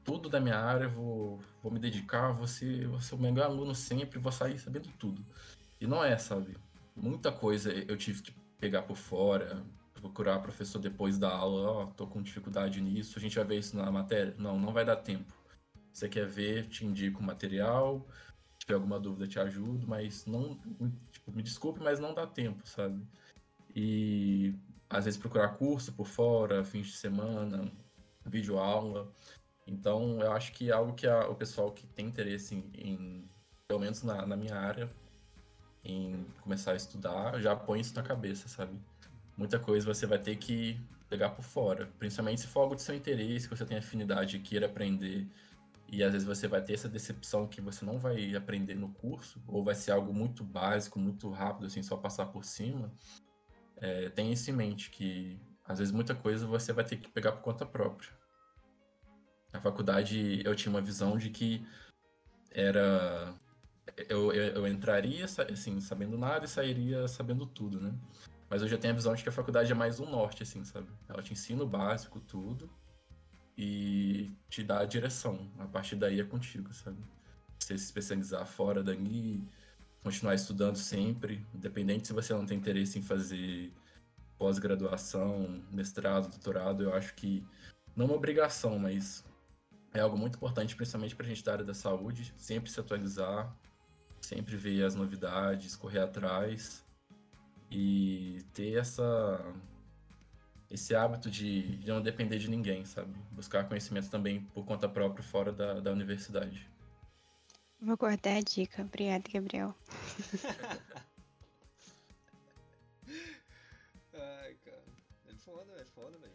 tudo 0.05 0.28
da 0.28 0.38
minha 0.38 0.59
área, 0.59 0.86
vou, 0.86 1.40
vou 1.62 1.72
me 1.72 1.78
dedicar, 1.78 2.30
vou 2.32 2.47
ser, 2.47 2.86
vou 2.88 3.01
ser 3.01 3.14
o 3.14 3.18
melhor 3.18 3.47
aluno 3.47 3.74
sempre, 3.74 4.18
vou 4.18 4.30
sair 4.30 4.59
sabendo 4.59 4.90
tudo. 4.99 5.24
E 5.80 5.86
não 5.86 6.05
é, 6.05 6.18
sabe? 6.18 6.59
Muita 6.94 7.32
coisa 7.32 7.72
eu 7.72 7.97
tive 7.97 8.20
que 8.20 8.32
pegar 8.59 8.82
por 8.82 8.99
fora, 8.99 9.64
procurar 10.07 10.38
professor 10.40 10.78
depois 10.78 11.18
da 11.18 11.30
aula, 11.30 11.70
ó, 11.70 11.82
oh, 11.84 11.86
tô 11.88 12.07
com 12.07 12.22
dificuldade 12.22 12.80
nisso, 12.80 13.18
a 13.18 13.20
gente 13.20 13.36
vai 13.36 13.44
ver 13.44 13.59
isso 13.59 13.76
na 13.76 13.90
matéria? 13.90 14.34
Não, 14.38 14.59
não 14.59 14.72
vai 14.72 14.84
dar 14.84 14.96
tempo. 14.96 15.32
Você 15.92 16.09
quer 16.09 16.26
ver, 16.26 16.68
te 16.68 16.84
indico 16.84 17.20
o 17.20 17.24
material, 17.24 18.07
se 18.52 18.61
tiver 18.61 18.74
alguma 18.74 19.00
dúvida 19.00 19.26
te 19.26 19.38
ajudo, 19.38 19.86
mas 19.86 20.26
não, 20.26 20.59
tipo, 21.11 21.32
me 21.32 21.42
desculpe, 21.42 21.80
mas 21.82 21.98
não 21.98 22.14
dá 22.14 22.26
tempo, 22.26 22.66
sabe? 22.66 23.02
E 23.74 24.54
às 24.88 25.04
vezes 25.04 25.18
procurar 25.18 25.48
curso 25.57 25.92
por 25.92 26.07
fora, 26.07 26.64
fins 26.64 26.88
de 26.88 26.96
semana, 26.96 27.70
vídeo 28.24 28.59
aula. 28.59 29.12
Então, 29.66 30.20
eu 30.20 30.32
acho 30.32 30.52
que 30.52 30.70
é 30.70 30.72
algo 30.72 30.94
que 30.94 31.07
a, 31.07 31.28
o 31.28 31.34
pessoal 31.34 31.72
que 31.72 31.86
tem 31.88 32.07
interesse 32.07 32.54
em, 32.54 32.70
em 32.74 33.30
pelo 33.66 33.80
menos 33.80 34.02
na, 34.02 34.24
na, 34.24 34.36
minha 34.36 34.54
área, 34.54 34.90
em 35.84 36.24
começar 36.42 36.72
a 36.72 36.76
estudar, 36.76 37.40
já 37.40 37.57
põe 37.57 37.80
isso 37.80 37.94
na 37.94 38.02
cabeça, 38.02 38.48
sabe? 38.48 38.78
Muita 39.37 39.59
coisa 39.59 39.87
você 39.93 40.07
vai 40.07 40.18
ter 40.18 40.37
que 40.37 40.80
pegar 41.09 41.30
por 41.30 41.43
fora, 41.45 41.87
principalmente 41.99 42.41
se 42.41 42.47
for 42.47 42.61
algo 42.61 42.74
de 42.74 42.82
seu 42.82 42.95
interesse, 42.95 43.49
que 43.49 43.57
você 43.57 43.64
tem 43.64 43.76
afinidade 43.76 44.37
e 44.37 44.41
queira 44.41 44.66
aprender. 44.66 45.28
E 45.89 46.03
às 46.03 46.12
vezes 46.12 46.26
você 46.26 46.49
vai 46.49 46.61
ter 46.62 46.72
essa 46.72 46.89
decepção 46.89 47.47
que 47.47 47.61
você 47.61 47.84
não 47.84 47.99
vai 47.99 48.34
aprender 48.34 48.74
no 48.74 48.89
curso, 48.89 49.41
ou 49.47 49.62
vai 49.62 49.74
ser 49.74 49.93
algo 49.93 50.12
muito 50.12 50.43
básico, 50.43 50.99
muito 50.99 51.30
rápido, 51.30 51.66
assim, 51.66 51.82
só 51.82 51.97
passar 51.97 52.26
por 52.26 52.45
cima. 52.45 52.93
É, 53.76 54.09
tenha 54.11 54.32
isso 54.32 54.51
em 54.51 54.55
mente, 54.55 54.91
que 54.91 55.39
às 55.64 55.78
vezes 55.78 55.93
muita 55.93 56.14
coisa 56.14 56.47
você 56.47 56.72
vai 56.72 56.84
ter 56.84 56.97
que 56.97 57.09
pegar 57.11 57.32
por 57.32 57.43
conta 57.43 57.64
própria. 57.64 58.11
Na 59.53 59.61
faculdade 59.61 60.43
eu 60.45 60.55
tinha 60.57 60.70
uma 60.70 60.80
visão 60.80 61.16
de 61.16 61.30
que 61.30 61.64
era. 62.51 63.34
Eu, 64.09 64.32
eu, 64.32 64.55
eu 64.57 64.66
entraria 64.66 65.24
assim, 65.24 65.80
sabendo 65.80 66.18
nada 66.18 66.45
e 66.45 66.49
sairia 66.49 67.07
sabendo 67.07 67.47
tudo, 67.47 67.80
né? 67.80 67.95
Mas 68.49 68.62
eu 68.62 68.68
já 68.68 68.78
tenho 68.78 68.92
a 68.92 68.97
visão 68.97 69.14
de 69.14 69.22
que 69.22 69.28
a 69.28 69.32
faculdade 69.32 69.72
é 69.72 69.74
mais 69.74 69.99
um 69.99 70.09
norte, 70.09 70.42
assim, 70.42 70.64
sabe? 70.64 70.88
Ela 71.09 71.22
te 71.22 71.32
ensina 71.32 71.64
o 71.64 71.66
básico, 71.66 72.20
tudo, 72.20 72.70
e 73.59 74.30
te 74.49 74.62
dá 74.62 74.80
a 74.80 74.84
direção. 74.84 75.51
A 75.59 75.66
partir 75.66 75.97
daí 75.97 76.20
é 76.20 76.24
contigo, 76.24 76.72
sabe? 76.72 77.03
Você 77.59 77.76
se 77.76 77.84
especializar 77.84 78.47
fora 78.47 78.82
dali, 78.84 79.42
continuar 80.03 80.34
estudando 80.34 80.76
sempre, 80.76 81.44
independente 81.53 82.07
se 82.07 82.12
você 82.12 82.32
não 82.32 82.47
tem 82.47 82.59
interesse 82.59 82.99
em 82.99 83.03
fazer 83.03 83.72
pós-graduação, 84.38 85.62
mestrado, 85.72 86.28
doutorado, 86.28 86.84
eu 86.84 86.94
acho 86.94 87.14
que 87.14 87.44
não 87.97 88.05
é 88.05 88.09
uma 88.11 88.16
obrigação, 88.16 88.78
mas 88.78 89.24
é 89.92 90.01
algo 90.01 90.16
muito 90.16 90.36
importante, 90.36 90.76
principalmente 90.76 91.16
para 91.16 91.26
a 91.26 91.28
gente 91.28 91.42
da 91.42 91.53
área 91.53 91.64
da 91.64 91.74
saúde, 91.74 92.32
sempre 92.36 92.70
se 92.70 92.78
atualizar, 92.78 93.53
sempre 94.20 94.55
ver 94.55 94.84
as 94.84 94.94
novidades, 94.94 95.74
correr 95.74 96.01
atrás 96.01 96.86
e 97.70 98.44
ter 98.52 98.78
essa 98.78 99.54
esse 100.70 100.94
hábito 100.94 101.30
de, 101.30 101.76
de 101.76 101.88
não 101.88 102.02
depender 102.02 102.38
de 102.38 102.50
ninguém, 102.50 102.84
sabe? 102.84 103.14
Buscar 103.30 103.68
conhecimento 103.68 104.10
também 104.10 104.40
por 104.52 104.64
conta 104.64 104.88
própria 104.88 105.22
fora 105.22 105.52
da, 105.52 105.80
da 105.80 105.92
universidade. 105.92 106.68
Vou 107.80 107.96
guardar 107.96 108.38
a 108.38 108.40
dica. 108.40 108.82
Obrigada, 108.82 109.24
Gabriel. 109.32 109.74
Ai, 114.12 114.54
cara. 114.64 114.82
É 115.28 115.34
foda, 115.34 115.72
é 115.80 115.84
foda, 115.94 116.18
velho. 116.18 116.34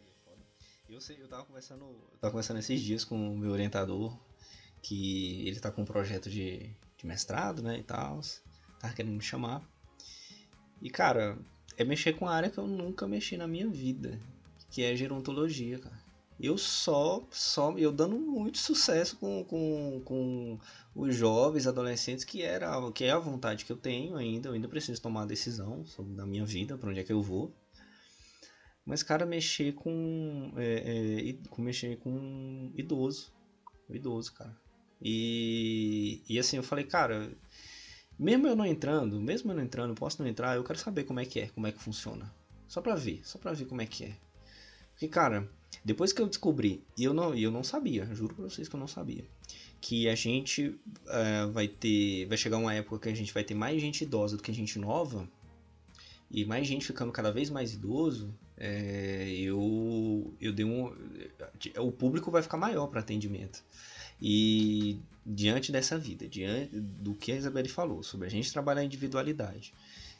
Eu 0.88 1.00
sei, 1.00 1.20
eu 1.22 1.28
tava 1.28 1.44
conversando, 1.46 1.84
eu 1.84 2.18
tava 2.20 2.32
conversando 2.32 2.58
esses 2.58 2.78
dias 2.80 3.02
com 3.02 3.32
o 3.32 3.38
meu 3.38 3.50
orientador, 3.50 4.14
que 4.82 5.48
ele 5.48 5.58
tá 5.58 5.72
com 5.72 5.80
um 5.82 5.86
projeto 5.86 6.28
de, 6.28 6.76
de 6.98 7.06
mestrado, 7.06 7.62
né, 7.62 7.78
e 7.78 7.82
tal, 7.82 8.20
tava 8.78 8.92
querendo 8.92 9.14
me 9.14 9.22
chamar. 9.22 9.66
E, 10.82 10.90
cara, 10.90 11.38
é 11.76 11.84
mexer 11.84 12.12
com 12.14 12.26
a 12.26 12.34
área 12.34 12.50
que 12.50 12.58
eu 12.58 12.66
nunca 12.66 13.06
mexi 13.06 13.36
na 13.36 13.46
minha 13.46 13.68
vida, 13.68 14.18
que 14.68 14.82
é 14.82 14.96
gerontologia, 14.96 15.78
cara. 15.78 16.02
Eu 16.40 16.58
só, 16.58 17.24
só, 17.30 17.72
eu 17.78 17.92
dando 17.92 18.18
muito 18.18 18.58
sucesso 18.58 19.16
com, 19.16 19.44
com, 19.44 20.02
com 20.04 20.58
os 20.92 21.14
jovens, 21.14 21.68
adolescentes, 21.68 22.24
que 22.24 22.42
era 22.42 22.90
que 22.90 23.04
é 23.04 23.12
a 23.12 23.18
vontade 23.18 23.64
que 23.64 23.70
eu 23.70 23.76
tenho 23.76 24.16
ainda, 24.16 24.48
eu 24.48 24.54
ainda 24.54 24.66
preciso 24.66 25.00
tomar 25.00 25.22
a 25.22 25.26
decisão 25.26 25.86
sobre 25.86 26.14
da 26.14 26.26
minha 26.26 26.44
vida, 26.44 26.76
para 26.76 26.90
onde 26.90 26.98
é 26.98 27.04
que 27.04 27.12
eu 27.12 27.22
vou. 27.22 27.54
Mas, 28.84 29.04
cara, 29.04 29.24
mexer 29.24 29.72
com. 29.74 30.52
É, 30.56 31.28
é, 31.30 31.48
com 31.48 31.62
mexer 31.62 31.96
com 31.98 32.72
idoso. 32.74 33.32
Idoso, 33.88 34.32
cara. 34.32 34.56
E, 35.00 36.22
e 36.28 36.38
assim, 36.40 36.56
eu 36.56 36.62
falei, 36.64 36.84
cara, 36.84 37.30
mesmo 38.22 38.46
eu 38.46 38.56
não 38.56 38.64
entrando, 38.64 39.20
mesmo 39.20 39.50
eu 39.50 39.56
não 39.56 39.62
entrando, 39.62 39.94
posso 39.94 40.22
não 40.22 40.28
entrar, 40.28 40.56
eu 40.56 40.64
quero 40.64 40.78
saber 40.78 41.04
como 41.04 41.20
é 41.20 41.24
que 41.24 41.40
é, 41.40 41.48
como 41.48 41.66
é 41.66 41.72
que 41.72 41.82
funciona. 41.82 42.32
Só 42.68 42.80
pra 42.80 42.94
ver, 42.94 43.20
só 43.24 43.38
pra 43.38 43.52
ver 43.52 43.66
como 43.66 43.82
é 43.82 43.86
que 43.86 44.04
é. 44.04 44.16
Porque, 44.92 45.08
cara, 45.08 45.48
depois 45.84 46.12
que 46.12 46.22
eu 46.22 46.28
descobri, 46.28 46.84
e 46.96 47.04
eu 47.04 47.12
não, 47.12 47.34
eu 47.34 47.50
não 47.50 47.64
sabia, 47.64 48.06
juro 48.14 48.34
pra 48.34 48.44
vocês 48.44 48.68
que 48.68 48.74
eu 48.76 48.80
não 48.80 48.86
sabia, 48.86 49.24
que 49.80 50.08
a 50.08 50.14
gente 50.14 50.78
é, 51.08 51.46
vai 51.46 51.66
ter. 51.66 52.26
Vai 52.26 52.38
chegar 52.38 52.58
uma 52.58 52.72
época 52.72 53.00
que 53.00 53.08
a 53.08 53.14
gente 53.14 53.34
vai 53.34 53.42
ter 53.42 53.54
mais 53.54 53.80
gente 53.80 54.04
idosa 54.04 54.36
do 54.36 54.42
que 54.42 54.52
gente 54.52 54.78
nova, 54.78 55.28
e 56.30 56.44
mais 56.44 56.66
gente 56.66 56.86
ficando 56.86 57.12
cada 57.12 57.30
vez 57.30 57.50
mais 57.50 57.74
idoso, 57.74 58.34
é, 58.56 59.28
eu, 59.32 60.34
eu 60.40 60.52
dei 60.52 60.64
um. 60.64 60.94
O 61.78 61.92
público 61.92 62.30
vai 62.30 62.42
ficar 62.42 62.56
maior 62.56 62.86
para 62.86 63.00
atendimento. 63.00 63.62
E 64.20 64.98
diante 65.24 65.70
dessa 65.70 65.98
vida, 65.98 66.28
diante 66.28 66.78
do 66.78 67.14
que 67.14 67.32
a 67.32 67.36
Isabelle 67.36 67.68
falou, 67.68 68.02
sobre 68.02 68.26
a 68.26 68.30
gente 68.30 68.52
trabalhar 68.52 68.80
a 68.80 68.84
individualidade, 68.84 69.72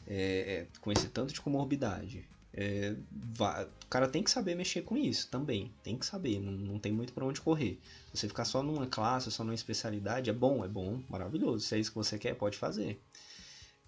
é, 0.07 0.65
com 0.81 0.91
esse 0.91 1.07
tanto 1.09 1.33
de 1.33 1.41
comorbidade, 1.41 2.27
é, 2.55 2.95
o 3.31 3.87
cara 3.89 4.07
tem 4.07 4.21
que 4.21 4.29
saber 4.29 4.55
mexer 4.55 4.83
com 4.83 4.95
isso 4.95 5.27
também, 5.29 5.71
tem 5.83 5.97
que 5.97 6.05
saber, 6.05 6.39
não, 6.39 6.51
não 6.51 6.79
tem 6.79 6.91
muito 6.91 7.11
para 7.11 7.25
onde 7.25 7.41
correr. 7.41 7.79
Você 8.13 8.27
ficar 8.27 8.45
só 8.45 8.61
numa 8.61 8.85
classe, 8.85 9.31
só 9.31 9.43
numa 9.43 9.55
especialidade, 9.55 10.29
é 10.29 10.33
bom, 10.33 10.63
é 10.63 10.67
bom, 10.67 11.01
maravilhoso. 11.09 11.65
Se 11.65 11.75
é 11.75 11.79
isso 11.79 11.89
que 11.89 11.97
você 11.97 12.19
quer, 12.19 12.35
pode 12.35 12.57
fazer. 12.57 13.01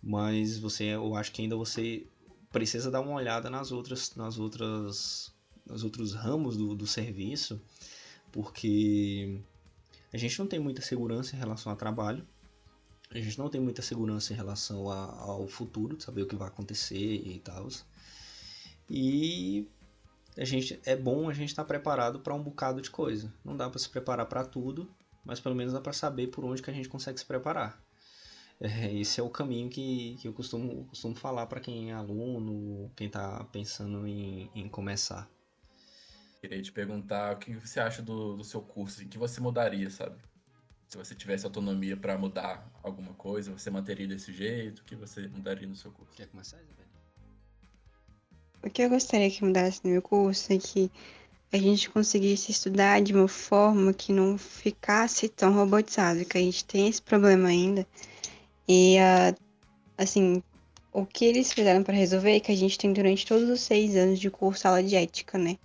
Mas 0.01 0.57
você, 0.57 0.85
eu 0.85 1.15
acho 1.15 1.31
que 1.31 1.43
ainda 1.43 1.55
você 1.55 2.07
precisa 2.51 2.89
dar 2.89 3.01
uma 3.01 3.13
olhada 3.13 3.49
nas 3.49 3.71
outras, 3.71 4.15
nas 4.15 4.39
outras, 4.39 5.31
nos 5.65 5.83
outros 5.83 6.13
ramos 6.13 6.57
do, 6.57 6.75
do 6.75 6.87
serviço, 6.87 7.61
porque 8.31 9.39
a 10.15 10.17
gente 10.17 10.39
não 10.39 10.47
tem 10.47 10.59
muita 10.59 10.81
segurança 10.81 11.35
em 11.35 11.39
relação 11.39 11.69
ao 11.69 11.77
trabalho, 11.77 12.25
a 13.11 13.19
gente 13.19 13.37
não 13.37 13.49
tem 13.49 13.59
muita 13.59 13.81
segurança 13.81 14.31
em 14.31 14.35
relação 14.35 14.89
a, 14.89 15.11
ao 15.23 15.45
futuro, 15.45 15.99
saber 15.99 16.21
o 16.21 16.25
que 16.25 16.37
vai 16.37 16.47
acontecer 16.47 16.95
e 16.95 17.37
tal. 17.39 17.67
E 18.89 19.67
a 20.37 20.45
gente 20.45 20.79
é 20.85 20.95
bom 20.95 21.29
a 21.29 21.33
gente 21.33 21.49
estar 21.49 21.63
tá 21.63 21.67
preparado 21.67 22.21
para 22.21 22.33
um 22.33 22.41
bocado 22.41 22.81
de 22.81 22.89
coisa. 22.89 23.31
Não 23.43 23.57
dá 23.57 23.69
para 23.69 23.77
se 23.77 23.89
preparar 23.89 24.25
para 24.25 24.45
tudo, 24.45 24.89
mas 25.25 25.41
pelo 25.41 25.53
menos 25.53 25.73
dá 25.73 25.81
para 25.81 25.91
saber 25.91 26.27
por 26.27 26.45
onde 26.45 26.61
que 26.61 26.71
a 26.71 26.73
gente 26.73 26.87
consegue 26.87 27.19
se 27.19 27.25
preparar. 27.25 27.77
É, 28.61 28.93
esse 28.93 29.19
é 29.19 29.23
o 29.23 29.29
caminho 29.29 29.69
que, 29.69 30.15
que 30.21 30.29
eu 30.29 30.33
costumo, 30.33 30.85
costumo 30.85 31.13
falar 31.13 31.45
para 31.47 31.59
quem 31.59 31.91
é 31.91 31.93
aluno, 31.93 32.89
quem 32.95 33.07
está 33.07 33.43
pensando 33.51 34.07
em, 34.07 34.49
em 34.55 34.69
começar. 34.69 35.29
Queria 36.47 36.61
te 36.61 36.71
perguntar 36.71 37.33
o 37.33 37.37
que 37.37 37.55
você 37.55 37.79
acha 37.79 38.03
do, 38.03 38.37
do 38.37 38.43
seu 38.43 38.61
curso, 38.61 39.01
o 39.01 39.07
que 39.07 39.17
você 39.17 39.41
mudaria, 39.41 39.89
sabe? 39.89 40.15
Se 40.87 40.95
você 40.95 41.15
tivesse 41.15 41.43
autonomia 41.43 41.97
para 41.97 42.15
mudar 42.19 42.69
alguma 42.83 43.15
coisa, 43.15 43.51
você 43.51 43.71
manteria 43.71 44.07
desse 44.07 44.31
jeito? 44.31 44.79
O 44.79 44.83
que 44.83 44.95
você 44.95 45.27
mudaria 45.27 45.67
no 45.67 45.75
seu 45.75 45.91
curso? 45.91 46.15
Quer 46.15 46.27
começar, 46.27 46.57
Isabel? 46.57 46.85
O 48.63 48.69
que 48.69 48.83
eu 48.83 48.89
gostaria 48.89 49.31
que 49.31 49.43
mudasse 49.43 49.81
no 49.83 49.89
meu 49.89 50.03
curso 50.03 50.53
é 50.53 50.59
que 50.59 50.91
a 51.51 51.57
gente 51.57 51.89
conseguisse 51.89 52.51
estudar 52.51 53.01
de 53.01 53.11
uma 53.11 53.27
forma 53.27 53.91
que 53.91 54.13
não 54.13 54.37
ficasse 54.37 55.27
tão 55.27 55.51
robotizado, 55.51 56.25
que 56.25 56.37
a 56.37 56.41
gente 56.41 56.63
tem 56.63 56.87
esse 56.87 57.01
problema 57.01 57.49
ainda 57.49 57.87
e, 58.67 58.97
uh, 58.99 59.35
assim, 59.97 60.43
o 60.93 61.07
que 61.07 61.25
eles 61.25 61.51
fizeram 61.51 61.83
para 61.83 61.95
resolver 61.95 62.35
é 62.35 62.39
que 62.39 62.51
a 62.51 62.55
gente 62.55 62.77
tem 62.77 62.93
durante 62.93 63.25
todos 63.25 63.49
os 63.49 63.61
seis 63.61 63.95
anos 63.95 64.19
de 64.19 64.29
curso 64.29 64.67
aula 64.67 64.83
de 64.83 64.95
ética, 64.95 65.39
né? 65.39 65.57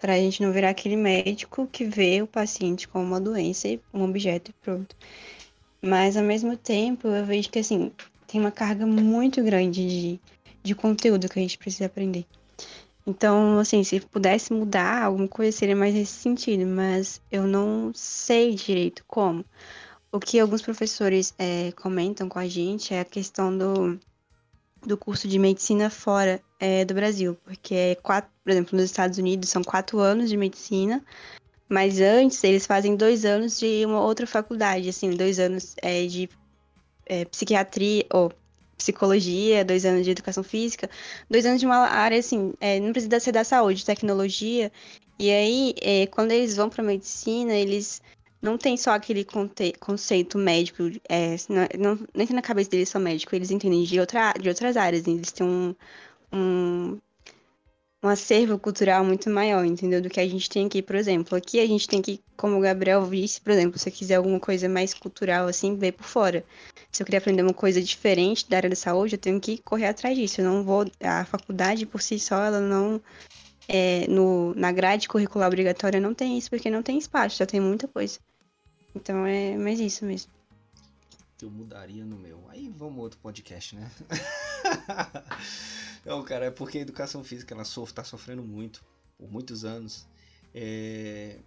Para 0.00 0.14
a 0.14 0.16
gente 0.16 0.42
não 0.42 0.52
virar 0.52 0.70
aquele 0.70 0.96
médico 0.96 1.68
que 1.70 1.84
vê 1.84 2.22
o 2.22 2.26
paciente 2.26 2.88
como 2.88 3.04
uma 3.04 3.20
doença 3.20 3.68
e 3.68 3.80
um 3.92 4.02
objeto 4.04 4.50
e 4.50 4.54
pronto. 4.54 4.96
Mas, 5.82 6.16
ao 6.16 6.24
mesmo 6.24 6.56
tempo, 6.56 7.08
eu 7.08 7.24
vejo 7.24 7.50
que, 7.50 7.58
assim, 7.58 7.92
tem 8.26 8.40
uma 8.40 8.50
carga 8.50 8.86
muito 8.86 9.42
grande 9.42 9.86
de, 9.86 10.20
de 10.62 10.74
conteúdo 10.74 11.28
que 11.28 11.38
a 11.38 11.42
gente 11.42 11.58
precisa 11.58 11.86
aprender. 11.86 12.26
Então, 13.06 13.58
assim, 13.58 13.82
se 13.82 14.00
pudesse 14.00 14.52
mudar 14.52 15.02
alguma 15.02 15.26
coisa, 15.26 15.56
seria 15.56 15.76
mais 15.76 15.94
nesse 15.94 16.12
sentido, 16.12 16.66
mas 16.66 17.20
eu 17.30 17.46
não 17.46 17.92
sei 17.94 18.54
direito 18.54 19.04
como. 19.06 19.44
O 20.12 20.18
que 20.20 20.38
alguns 20.38 20.62
professores 20.62 21.34
é, 21.38 21.72
comentam 21.72 22.28
com 22.28 22.38
a 22.38 22.46
gente 22.46 22.94
é 22.94 23.00
a 23.00 23.04
questão 23.04 23.56
do, 23.56 23.98
do 24.82 24.96
curso 24.96 25.28
de 25.28 25.38
medicina 25.38 25.90
fora 25.90 26.40
é, 26.58 26.84
do 26.84 26.94
Brasil, 26.94 27.36
porque, 27.44 27.74
é 27.74 27.94
quatro, 27.96 28.30
por 28.42 28.50
exemplo, 28.50 28.76
nos 28.76 28.86
Estados 28.86 29.18
Unidos 29.18 29.48
são 29.48 29.62
quatro 29.62 29.98
anos 29.98 30.28
de 30.30 30.36
medicina, 30.36 31.04
mas 31.68 32.00
antes 32.00 32.42
eles 32.42 32.66
fazem 32.66 32.96
dois 32.96 33.24
anos 33.24 33.58
de 33.58 33.84
uma 33.86 34.00
outra 34.00 34.26
faculdade, 34.26 34.88
assim, 34.88 35.10
dois 35.10 35.38
anos 35.38 35.74
é, 35.82 36.06
de 36.06 36.28
é, 37.06 37.24
psiquiatria, 37.24 38.04
ou 38.12 38.32
psicologia, 38.76 39.64
dois 39.64 39.84
anos 39.84 40.04
de 40.04 40.10
educação 40.10 40.42
física, 40.42 40.88
dois 41.28 41.44
anos 41.44 41.60
de 41.60 41.66
uma 41.66 41.76
área 41.76 42.18
assim, 42.18 42.54
é, 42.60 42.80
não 42.80 42.92
precisa 42.92 43.20
ser 43.20 43.32
da 43.32 43.44
saúde, 43.44 43.84
tecnologia. 43.84 44.72
E 45.18 45.30
aí, 45.30 45.74
é, 45.82 46.06
quando 46.06 46.32
eles 46.32 46.56
vão 46.56 46.70
para 46.70 46.82
medicina, 46.82 47.52
eles 47.52 48.00
não 48.42 48.56
tem 48.56 48.76
só 48.76 48.92
aquele 48.92 49.26
conceito 49.78 50.38
médico, 50.38 50.84
é, 51.08 51.36
não, 51.78 51.98
não, 52.14 52.26
na 52.34 52.42
cabeça 52.42 52.70
deles 52.70 52.88
só 52.88 52.98
médico, 52.98 53.34
eles 53.34 53.50
entendem 53.50 53.84
de, 53.84 54.00
outra, 54.00 54.32
de 54.32 54.48
outras 54.48 54.76
áreas, 54.76 55.06
eles 55.06 55.30
têm 55.32 55.46
um, 55.46 55.74
um 56.32 56.98
um 58.02 58.08
acervo 58.08 58.58
cultural 58.58 59.04
muito 59.04 59.28
maior, 59.28 59.64
entendeu? 59.64 60.00
Do 60.00 60.08
que 60.08 60.20
a 60.20 60.28
gente 60.28 60.48
tem 60.48 60.66
aqui, 60.66 60.80
por 60.82 60.96
exemplo. 60.96 61.36
Aqui 61.36 61.60
a 61.60 61.66
gente 61.66 61.86
tem 61.86 62.00
que, 62.00 62.20
como 62.36 62.56
o 62.56 62.60
Gabriel 62.60 63.06
disse, 63.08 63.40
por 63.40 63.50
exemplo, 63.52 63.78
se 63.78 63.84
você 63.84 63.90
quiser 63.90 64.14
alguma 64.16 64.40
coisa 64.40 64.68
mais 64.68 64.94
cultural, 64.94 65.46
assim, 65.46 65.76
ver 65.76 65.92
por 65.92 66.04
fora. 66.04 66.44
Se 66.90 67.02
eu 67.02 67.04
queria 67.04 67.18
aprender 67.18 67.42
uma 67.42 67.52
coisa 67.54 67.80
diferente 67.82 68.48
da 68.48 68.56
área 68.56 68.70
da 68.70 68.76
saúde, 68.76 69.14
eu 69.16 69.18
tenho 69.18 69.38
que 69.40 69.58
correr 69.58 69.86
atrás 69.86 70.16
disso. 70.16 70.40
Eu 70.40 70.46
não 70.46 70.64
vou. 70.64 70.90
A 71.02 71.24
faculdade 71.26 71.84
por 71.86 72.00
si 72.00 72.18
só, 72.18 72.42
ela 72.42 72.60
não. 72.60 73.00
É, 73.68 74.06
no, 74.08 74.54
na 74.56 74.72
grade 74.72 75.06
curricular 75.08 75.46
obrigatória 75.46 76.00
não 76.00 76.14
tem 76.14 76.36
isso, 76.38 76.50
porque 76.50 76.70
não 76.70 76.82
tem 76.82 76.98
espaço, 76.98 77.38
já 77.38 77.46
tem 77.46 77.60
muita 77.60 77.86
coisa. 77.86 78.18
Então 78.94 79.26
é 79.26 79.56
mais 79.56 79.78
isso 79.80 80.04
mesmo. 80.04 80.32
Eu 81.40 81.50
mudaria 81.50 82.04
no 82.04 82.16
meu. 82.16 82.44
Aí 82.48 82.68
vamos 82.68 82.98
outro 82.98 83.18
podcast, 83.20 83.74
né? 83.74 83.90
Não, 86.04 86.22
cara, 86.22 86.46
é 86.46 86.50
porque 86.50 86.78
a 86.78 86.82
educação 86.82 87.24
física 87.24 87.54
ela 87.54 87.64
sofre, 87.64 87.94
tá 87.94 88.04
sofrendo 88.04 88.42
muito, 88.42 88.84
por 89.16 89.30
muitos 89.30 89.64
anos. 89.64 90.06
É 90.54 91.38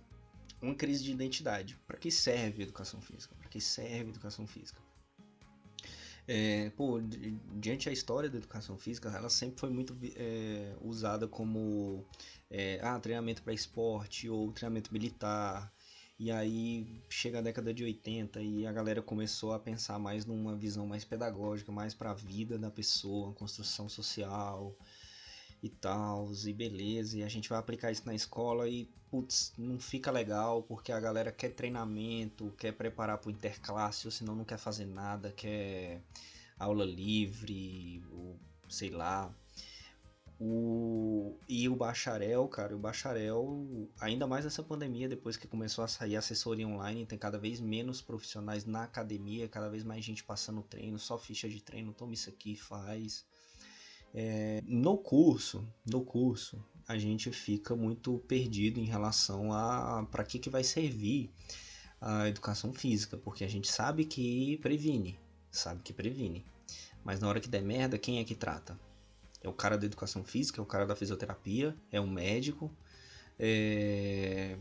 uma 0.62 0.74
crise 0.74 1.04
de 1.04 1.12
identidade. 1.12 1.78
Para 1.86 1.98
que 1.98 2.10
serve 2.10 2.62
a 2.62 2.64
educação 2.64 3.02
física? 3.02 3.36
Para 3.36 3.50
que 3.50 3.60
serve 3.60 4.06
a 4.06 4.10
educação 4.10 4.48
física? 4.48 4.82
É, 6.26 6.70
pô, 6.72 7.02
diante 7.56 7.88
da 7.88 7.91
história 7.91 8.30
da 8.30 8.38
educação 8.38 8.78
física, 8.78 9.10
ela 9.10 9.30
sempre 9.30 9.60
foi 9.60 9.70
muito 9.70 9.98
é, 10.16 10.74
usada 10.82 11.28
como 11.28 12.06
é, 12.50 12.80
ah, 12.82 12.98
treinamento 12.98 13.44
para 13.44 13.54
esporte 13.54 14.30
ou 14.30 14.52
treinamento 14.54 14.94
militar. 14.94 15.72
E 16.20 16.32
aí 16.32 17.01
chega 17.09 17.39
a 17.39 17.41
década 17.41 17.74
de 17.74 17.84
80 17.84 18.41
e 18.41 18.66
a 18.66 18.72
galera 18.72 19.01
começou 19.01 19.51
a 19.53 19.59
pensar 19.59 19.97
mais 19.99 20.26
numa 20.26 20.55
visão 20.55 20.86
mais 20.86 21.03
pedagógica, 21.03 21.72
mais 21.72 21.93
para 21.93 22.11
a 22.11 22.14
vida 22.14 22.57
da 22.57 22.70
pessoa, 22.70 23.34
construção 23.34 23.89
social 23.89 24.76
e 25.61 25.70
tal, 25.70 26.32
e 26.45 26.53
beleza. 26.53 27.18
E 27.18 27.24
a 27.24 27.30
gente 27.30 27.49
vai 27.49 27.57
aplicar 27.57 27.91
isso 27.91 28.05
na 28.05 28.14
escola 28.14 28.70
e, 28.70 28.86
putz, 29.09 29.53
não 29.57 29.80
fica 29.80 30.11
legal 30.11 30.64
porque 30.64 30.91
a 30.91 30.99
galera 30.99 31.32
quer 31.32 31.49
treinamento, 31.49 32.53
quer 32.57 32.74
preparar 32.74 33.18
para 33.18 33.30
o 33.30 33.32
interclasse, 33.32 34.07
ou 34.07 34.11
senão 34.11 34.36
não 34.36 34.45
quer 34.45 34.57
fazer 34.57 34.86
nada, 34.86 35.32
quer 35.32 36.01
aula 36.59 36.86
livre, 36.86 38.03
ou 38.11 38.39
sei 38.70 38.89
lá. 38.89 39.34
O, 40.46 41.39
e 41.48 41.70
o 41.70 41.76
bacharel, 41.76 42.46
cara, 42.50 42.76
o 42.76 42.78
bacharel, 42.80 43.89
ainda 43.98 44.28
mais 44.28 44.44
nessa 44.44 44.62
pandemia, 44.62 45.08
depois 45.08 45.38
que 45.38 45.48
começou 45.48 45.86
a 45.86 45.88
sair 45.88 46.18
assessoria 46.18 46.68
online, 46.68 47.06
tem 47.06 47.18
cada 47.18 47.38
vez 47.38 47.62
menos 47.62 48.02
profissionais 48.02 48.66
na 48.66 48.84
academia, 48.84 49.48
cada 49.48 49.70
vez 49.70 49.86
mais 49.86 50.04
gente 50.04 50.22
passando 50.22 50.62
treino, 50.62 51.00
só 51.00 51.18
ficha 51.18 51.48
de 51.48 51.62
treino, 51.62 51.94
toma 51.94 52.14
isso 52.14 52.30
aqui, 52.30 52.58
faz. 52.58 53.26
É, 54.14 54.62
no 54.66 54.98
curso, 54.98 55.66
no 55.89 56.04
curso, 56.04 56.62
a 56.86 56.98
gente 56.98 57.32
fica 57.32 57.74
muito 57.74 58.20
perdido 58.28 58.82
em 58.82 58.86
relação 58.86 59.54
a 59.54 60.06
para 60.12 60.26
que, 60.26 60.39
que 60.39 60.50
vai 60.50 60.66
servir 60.66 61.32
a 62.02 62.28
educação 62.28 62.74
física, 62.74 63.16
porque 63.16 63.46
a 63.46 63.50
gente 63.50 63.72
sabe 63.72 64.04
que 64.04 64.58
previne, 64.58 65.18
sabe 65.50 65.82
que 65.82 65.94
previne. 65.94 66.46
Mas 67.02 67.22
na 67.22 67.30
hora 67.30 67.39
que 67.39 67.48
der 67.48 67.64
merda, 67.64 67.98
quem 67.98 68.20
é 68.20 68.26
que 68.26 68.36
trata? 68.36 68.78
É 69.44 69.50
o 69.50 69.54
cara 69.54 69.78
da 69.78 69.86
educação 69.86 70.24
física, 70.24 70.60
é 70.60 70.64
o 70.64 70.66
cara 70.66 70.86
da 70.86 70.96
fisioterapia, 70.96 71.76
é 71.91 72.00
um 72.00 72.10
médico. 72.10 72.72
É... 73.38 74.58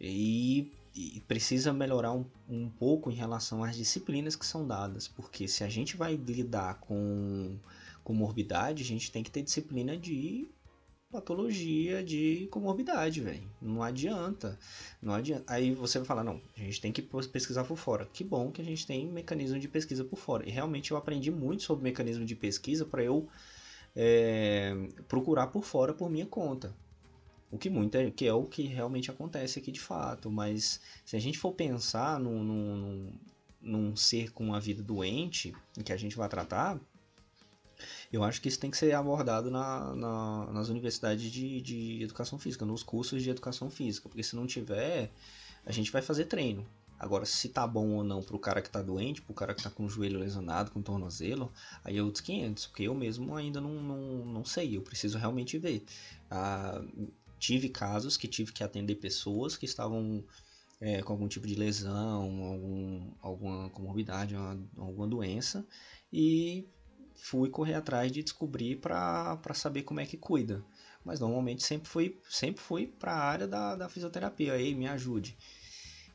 E, 0.00 0.72
e, 0.94 1.20
precisa 1.28 1.72
melhorar 1.72 2.12
um, 2.12 2.24
um 2.48 2.70
pouco 2.70 3.10
em 3.10 3.14
relação 3.14 3.62
às 3.62 3.76
disciplinas 3.76 4.34
que 4.34 4.46
são 4.46 4.66
dadas, 4.66 5.06
porque 5.06 5.46
se 5.46 5.62
a 5.62 5.68
gente 5.68 5.96
vai 5.96 6.16
lidar 6.16 6.80
com, 6.80 7.58
com 8.02 8.14
morbidade, 8.14 8.82
a 8.82 8.86
gente 8.86 9.12
tem 9.12 9.22
que 9.22 9.30
ter 9.30 9.42
disciplina 9.42 9.96
de 9.98 10.48
patologia 11.10 12.02
de 12.04 12.48
comorbidade, 12.50 13.20
velho. 13.20 13.42
Não 13.60 13.82
adianta. 13.82 14.58
Não 15.02 15.12
adianta. 15.12 15.44
Aí 15.52 15.74
você 15.74 15.98
vai 15.98 16.06
falar, 16.06 16.24
não, 16.24 16.40
a 16.56 16.60
gente 16.60 16.80
tem 16.80 16.92
que 16.92 17.02
pesquisar 17.02 17.64
por 17.64 17.76
fora. 17.76 18.06
Que 18.06 18.22
bom 18.22 18.50
que 18.50 18.62
a 18.62 18.64
gente 18.64 18.86
tem 18.86 19.06
mecanismo 19.06 19.58
de 19.58 19.68
pesquisa 19.68 20.04
por 20.04 20.18
fora. 20.18 20.48
E 20.48 20.50
realmente 20.50 20.92
eu 20.92 20.96
aprendi 20.96 21.30
muito 21.30 21.64
sobre 21.64 21.84
mecanismo 21.84 22.24
de 22.24 22.36
pesquisa 22.36 22.84
para 22.86 23.02
eu 23.02 23.28
é, 23.94 24.74
procurar 25.08 25.48
por 25.48 25.64
fora 25.64 25.92
por 25.92 26.10
minha 26.10 26.26
conta. 26.26 26.74
O 27.50 27.58
que 27.58 27.68
muito 27.68 27.96
é, 27.96 28.10
que 28.10 28.26
é 28.26 28.32
o 28.32 28.44
que 28.44 28.62
realmente 28.62 29.10
acontece 29.10 29.58
aqui 29.58 29.72
de 29.72 29.80
fato. 29.80 30.30
Mas 30.30 30.80
se 31.04 31.16
a 31.16 31.18
gente 31.18 31.38
for 31.38 31.52
pensar 31.52 32.20
num, 32.20 32.42
num, 32.44 33.12
num 33.60 33.96
ser 33.96 34.32
com 34.32 34.44
uma 34.44 34.60
vida 34.60 34.82
doente, 34.82 35.54
que 35.84 35.92
a 35.92 35.96
gente 35.96 36.16
vai 36.16 36.28
tratar, 36.28 36.78
eu 38.12 38.22
acho 38.22 38.40
que 38.40 38.48
isso 38.48 38.58
tem 38.58 38.70
que 38.70 38.76
ser 38.76 38.92
abordado 38.94 39.50
na, 39.50 39.94
na, 39.96 40.52
nas 40.52 40.68
universidades 40.68 41.30
de, 41.30 41.60
de 41.60 42.02
educação 42.02 42.38
física, 42.38 42.64
nos 42.64 42.82
cursos 42.82 43.22
de 43.22 43.30
educação 43.30 43.68
física. 43.68 44.08
Porque 44.08 44.22
se 44.22 44.36
não 44.36 44.46
tiver, 44.46 45.10
a 45.66 45.72
gente 45.72 45.90
vai 45.90 46.02
fazer 46.02 46.26
treino. 46.26 46.64
Agora, 47.00 47.24
se 47.24 47.48
tá 47.48 47.66
bom 47.66 47.94
ou 47.94 48.04
não 48.04 48.22
pro 48.22 48.38
cara 48.38 48.60
que 48.60 48.68
tá 48.68 48.82
doente, 48.82 49.22
pro 49.22 49.32
cara 49.32 49.54
que 49.54 49.62
tá 49.62 49.70
com 49.70 49.86
o 49.86 49.88
joelho 49.88 50.18
lesionado, 50.20 50.70
com 50.70 50.80
o 50.80 50.82
tornozelo, 50.82 51.50
aí 51.82 51.96
é 51.96 52.02
outros 52.02 52.20
500, 52.20 52.66
porque 52.66 52.82
eu 52.82 52.94
mesmo 52.94 53.34
ainda 53.34 53.58
não, 53.58 53.82
não, 53.82 54.26
não 54.26 54.44
sei, 54.44 54.76
eu 54.76 54.82
preciso 54.82 55.16
realmente 55.16 55.56
ver. 55.56 55.82
Ah, 56.30 56.84
tive 57.38 57.70
casos 57.70 58.18
que 58.18 58.28
tive 58.28 58.52
que 58.52 58.62
atender 58.62 58.96
pessoas 58.96 59.56
que 59.56 59.64
estavam 59.64 60.22
é, 60.78 61.00
com 61.00 61.14
algum 61.14 61.26
tipo 61.26 61.46
de 61.46 61.54
lesão, 61.54 62.44
algum, 62.44 63.10
alguma 63.22 63.70
comorbidade, 63.70 64.34
alguma 64.76 65.08
doença, 65.08 65.64
e 66.12 66.66
fui 67.14 67.48
correr 67.48 67.74
atrás 67.74 68.12
de 68.12 68.22
descobrir 68.22 68.76
para 68.76 69.38
saber 69.54 69.84
como 69.84 70.00
é 70.00 70.06
que 70.06 70.18
cuida. 70.18 70.62
Mas 71.02 71.18
normalmente 71.18 71.62
sempre 71.62 71.88
fui, 71.88 72.14
sempre 72.28 72.62
fui 72.62 72.86
para 72.86 73.12
a 73.12 73.24
área 73.24 73.46
da, 73.46 73.74
da 73.74 73.88
fisioterapia, 73.88 74.52
aí 74.52 74.74
me 74.74 74.86
ajude. 74.86 75.34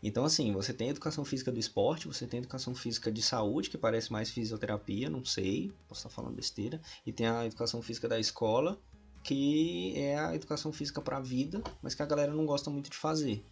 Então, 0.07 0.23
assim, 0.23 0.53
você 0.53 0.71
tem 0.71 0.89
educação 0.89 1.25
física 1.25 1.51
do 1.51 1.59
esporte, 1.59 2.07
você 2.07 2.27
tem 2.27 2.37
educação 2.37 2.75
física 2.75 3.11
de 3.11 3.23
saúde, 3.23 3.71
que 3.71 3.77
parece 3.77 4.11
mais 4.11 4.29
fisioterapia, 4.29 5.09
não 5.09 5.25
sei, 5.25 5.71
posso 5.87 6.01
estar 6.01 6.09
falando 6.09 6.35
besteira, 6.35 6.79
e 7.03 7.11
tem 7.11 7.25
a 7.25 7.43
educação 7.43 7.81
física 7.81 8.07
da 8.07 8.19
escola, 8.19 8.79
que 9.23 9.93
é 9.97 10.19
a 10.19 10.35
educação 10.35 10.71
física 10.71 11.01
para 11.01 11.17
a 11.17 11.19
vida, 11.19 11.59
mas 11.81 11.95
que 11.95 12.03
a 12.03 12.05
galera 12.05 12.31
não 12.35 12.45
gosta 12.45 12.69
muito 12.69 12.87
de 12.91 12.95
fazer. 12.95 13.43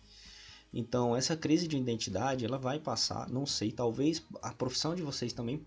Então, 0.72 1.16
essa 1.16 1.36
crise 1.36 1.68
de 1.68 1.76
identidade, 1.76 2.46
ela 2.46 2.60
vai 2.60 2.80
passar, 2.80 3.28
não 3.32 3.48
sei, 3.48 3.72
talvez 3.72 4.24
a 4.40 4.54
profissão 4.54 4.94
de 4.94 5.02
vocês 5.02 5.34
também 5.34 5.66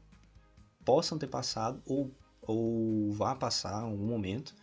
possam 0.85 1.19
ter 1.19 1.27
passado 1.27 1.83
ou, 1.85 2.13
ou 2.43 3.11
vá 3.11 3.35
passar 3.35 3.83
em 3.83 3.91
algum 3.91 4.07
momento. 4.07 4.55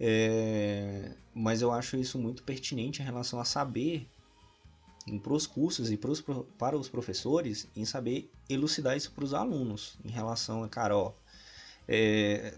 É, 0.00 1.14
mas 1.32 1.62
eu 1.62 1.70
acho 1.70 1.96
isso 1.96 2.18
muito 2.18 2.42
pertinente 2.42 3.00
em 3.00 3.04
relação 3.04 3.38
a 3.38 3.44
saber 3.44 4.10
para 5.22 5.32
os 5.32 5.46
cursos 5.46 5.90
e 5.90 5.96
pros, 5.96 6.22
para 6.58 6.76
os 6.76 6.88
professores 6.88 7.68
em 7.76 7.84
saber 7.84 8.30
elucidar 8.48 8.96
isso 8.96 9.12
para 9.12 9.24
os 9.24 9.32
alunos 9.32 9.96
em 10.04 10.10
relação 10.10 10.64
a, 10.64 10.68
cara, 10.68 10.96
ó, 10.96 11.12
é, 11.86 12.54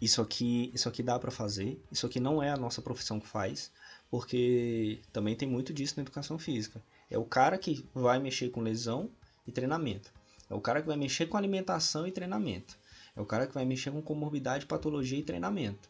isso 0.00 0.20
aqui, 0.20 0.70
isso 0.74 0.88
aqui 0.88 1.02
dá 1.02 1.18
para 1.18 1.30
fazer, 1.30 1.82
isso 1.90 2.06
aqui 2.06 2.20
não 2.20 2.42
é 2.42 2.50
a 2.50 2.56
nossa 2.56 2.82
profissão 2.82 3.18
que 3.18 3.26
faz, 3.26 3.72
porque 4.10 5.00
também 5.12 5.34
tem 5.34 5.48
muito 5.48 5.72
disso 5.72 5.94
na 5.96 6.02
educação 6.02 6.38
física. 6.38 6.82
É 7.10 7.16
o 7.16 7.24
cara 7.24 7.56
que 7.56 7.86
vai 7.94 8.18
mexer 8.18 8.50
com 8.50 8.60
lesão 8.60 9.10
e 9.46 9.52
treinamento. 9.52 10.12
É 10.48 10.54
o 10.54 10.60
cara 10.60 10.80
que 10.80 10.86
vai 10.86 10.96
mexer 10.96 11.26
com 11.26 11.36
alimentação 11.36 12.06
e 12.06 12.12
treinamento. 12.12 12.76
É 13.16 13.20
o 13.20 13.26
cara 13.26 13.46
que 13.46 13.54
vai 13.54 13.64
mexer 13.64 13.90
com 13.90 14.02
comorbidade, 14.02 14.66
patologia 14.66 15.18
e 15.18 15.22
treinamento. 15.22 15.88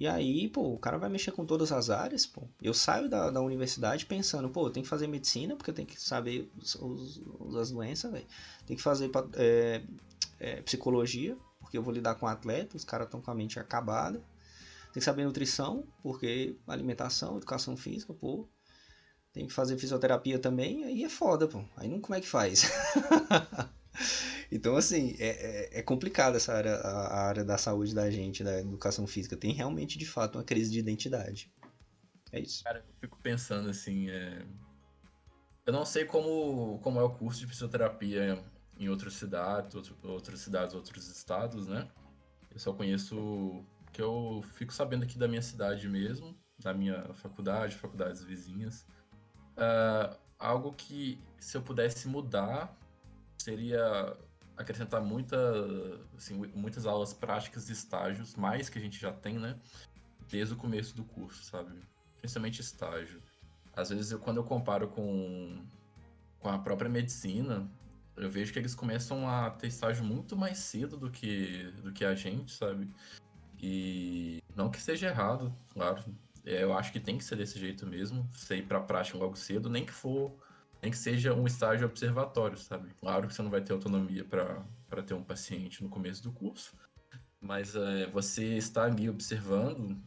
E 0.00 0.08
aí, 0.08 0.48
pô, 0.48 0.62
o 0.62 0.78
cara 0.78 0.96
vai 0.96 1.10
mexer 1.10 1.30
com 1.30 1.44
todas 1.44 1.70
as 1.70 1.90
áreas, 1.90 2.24
pô. 2.24 2.48
Eu 2.62 2.72
saio 2.72 3.06
da, 3.06 3.30
da 3.30 3.42
universidade 3.42 4.06
pensando, 4.06 4.48
pô, 4.48 4.70
tenho 4.70 4.82
que 4.82 4.88
fazer 4.88 5.06
medicina, 5.06 5.54
porque 5.54 5.70
eu 5.70 5.74
tenho 5.74 5.86
que 5.86 6.00
saber 6.00 6.50
os, 6.56 6.74
os, 6.76 7.56
as 7.56 7.70
doenças, 7.70 8.10
velho. 8.10 8.26
Tem 8.66 8.74
que 8.74 8.82
fazer 8.82 9.10
é, 9.34 9.82
é, 10.38 10.62
psicologia, 10.62 11.36
porque 11.58 11.76
eu 11.76 11.82
vou 11.82 11.92
lidar 11.92 12.14
com 12.14 12.26
atleta, 12.26 12.78
os 12.78 12.84
caras 12.84 13.08
estão 13.08 13.20
com 13.20 13.30
a 13.30 13.34
mente 13.34 13.60
acabada. 13.60 14.24
Tem 14.90 15.00
que 15.00 15.02
saber 15.02 15.26
nutrição, 15.26 15.84
porque 16.02 16.56
alimentação, 16.66 17.36
educação 17.36 17.76
física, 17.76 18.14
pô. 18.14 18.48
Tem 19.34 19.46
que 19.46 19.52
fazer 19.52 19.76
fisioterapia 19.76 20.38
também, 20.38 20.82
aí 20.82 21.04
é 21.04 21.10
foda, 21.10 21.46
pô. 21.46 21.62
Aí 21.76 21.90
não 21.90 22.00
como 22.00 22.14
é 22.14 22.22
que 22.22 22.26
faz? 22.26 22.64
então, 24.50 24.76
assim, 24.76 25.16
é, 25.18 25.28
é, 25.28 25.80
é 25.80 25.82
complicado 25.82 26.36
essa 26.36 26.52
área, 26.52 26.74
a, 26.76 27.26
área 27.26 27.44
da 27.44 27.58
saúde 27.58 27.94
da 27.94 28.10
gente, 28.10 28.44
da 28.44 28.60
educação 28.60 29.06
física. 29.06 29.36
Tem 29.36 29.52
realmente, 29.52 29.98
de 29.98 30.06
fato, 30.06 30.36
uma 30.38 30.44
crise 30.44 30.70
de 30.70 30.78
identidade. 30.78 31.52
É 32.32 32.40
isso. 32.40 32.62
Cara, 32.64 32.84
eu 32.86 32.94
fico 33.00 33.18
pensando 33.22 33.68
assim, 33.68 34.08
é... 34.08 34.44
eu 35.66 35.72
não 35.72 35.84
sei 35.84 36.04
como, 36.04 36.78
como 36.80 37.00
é 37.00 37.02
o 37.02 37.10
curso 37.10 37.40
de 37.40 37.46
fisioterapia 37.46 38.42
em 38.78 38.88
outras 38.88 39.14
cidades, 39.14 39.74
outro, 39.74 39.96
outras 40.02 40.40
cidades, 40.40 40.74
outros 40.74 41.08
estados, 41.08 41.66
né? 41.66 41.88
Eu 42.50 42.58
só 42.58 42.72
conheço 42.72 43.64
que 43.92 44.00
eu 44.00 44.42
fico 44.54 44.72
sabendo 44.72 45.04
aqui 45.04 45.18
da 45.18 45.28
minha 45.28 45.42
cidade 45.42 45.88
mesmo, 45.88 46.36
da 46.58 46.72
minha 46.72 47.12
faculdade, 47.14 47.76
faculdades 47.76 48.22
vizinhas. 48.22 48.86
Uh, 49.56 50.16
algo 50.38 50.72
que, 50.72 51.20
se 51.38 51.56
eu 51.56 51.62
pudesse 51.62 52.08
mudar, 52.08 52.74
seria 53.42 54.16
acrescentar 54.56 55.00
muita, 55.00 55.36
assim, 56.16 56.34
muitas 56.54 56.86
aulas 56.86 57.12
práticas 57.12 57.68
e 57.68 57.72
estágios, 57.72 58.36
mais 58.36 58.68
que 58.68 58.78
a 58.78 58.80
gente 58.80 59.00
já 59.00 59.12
tem, 59.12 59.38
né? 59.38 59.58
Desde 60.28 60.54
o 60.54 60.56
começo 60.56 60.94
do 60.94 61.04
curso, 61.04 61.42
sabe? 61.44 61.80
Principalmente 62.18 62.60
estágio. 62.60 63.22
Às 63.74 63.88
vezes, 63.88 64.12
eu, 64.12 64.18
quando 64.18 64.36
eu 64.36 64.44
comparo 64.44 64.88
com, 64.88 65.64
com 66.38 66.48
a 66.48 66.58
própria 66.58 66.90
medicina, 66.90 67.70
eu 68.16 68.30
vejo 68.30 68.52
que 68.52 68.58
eles 68.58 68.74
começam 68.74 69.28
a 69.28 69.50
ter 69.50 69.68
estágio 69.68 70.04
muito 70.04 70.36
mais 70.36 70.58
cedo 70.58 70.96
do 70.96 71.10
que, 71.10 71.72
do 71.82 71.92
que 71.92 72.04
a 72.04 72.14
gente, 72.14 72.52
sabe? 72.52 72.90
E 73.58 74.42
não 74.54 74.70
que 74.70 74.80
seja 74.80 75.08
errado, 75.08 75.54
claro. 75.70 76.04
É, 76.44 76.62
eu 76.62 76.72
acho 76.72 76.92
que 76.92 77.00
tem 77.00 77.16
que 77.16 77.24
ser 77.24 77.36
desse 77.36 77.58
jeito 77.58 77.86
mesmo, 77.86 78.28
você 78.32 78.56
ir 78.56 78.66
pra 78.66 78.80
prática 78.80 79.18
logo 79.18 79.36
cedo, 79.36 79.68
nem 79.68 79.84
que 79.84 79.92
for, 79.92 80.34
nem 80.82 80.90
que 80.90 80.98
seja 80.98 81.34
um 81.34 81.46
estágio 81.46 81.86
observatório, 81.86 82.56
sabe? 82.56 82.90
Claro 83.00 83.26
que 83.26 83.34
você 83.34 83.42
não 83.42 83.50
vai 83.50 83.60
ter 83.60 83.72
autonomia 83.72 84.24
para 84.24 85.02
ter 85.02 85.14
um 85.14 85.22
paciente 85.22 85.82
no 85.82 85.90
começo 85.90 86.22
do 86.22 86.32
curso, 86.32 86.76
mas 87.40 87.76
é, 87.76 88.06
você 88.06 88.56
estar 88.56 88.84
ali 88.84 89.08
observando 89.08 90.00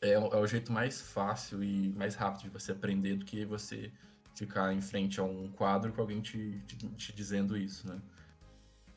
é, 0.00 0.12
é 0.12 0.18
o 0.18 0.46
jeito 0.46 0.72
mais 0.72 1.00
fácil 1.00 1.62
e 1.62 1.92
mais 1.92 2.14
rápido 2.16 2.42
de 2.42 2.48
você 2.48 2.72
aprender 2.72 3.16
do 3.16 3.24
que 3.24 3.44
você 3.44 3.92
ficar 4.34 4.72
em 4.72 4.80
frente 4.80 5.20
a 5.20 5.22
um 5.22 5.50
quadro 5.50 5.92
com 5.92 6.00
alguém 6.00 6.20
te, 6.20 6.60
te, 6.66 6.76
te 6.76 7.12
dizendo 7.12 7.56
isso, 7.56 7.86
né? 7.86 8.02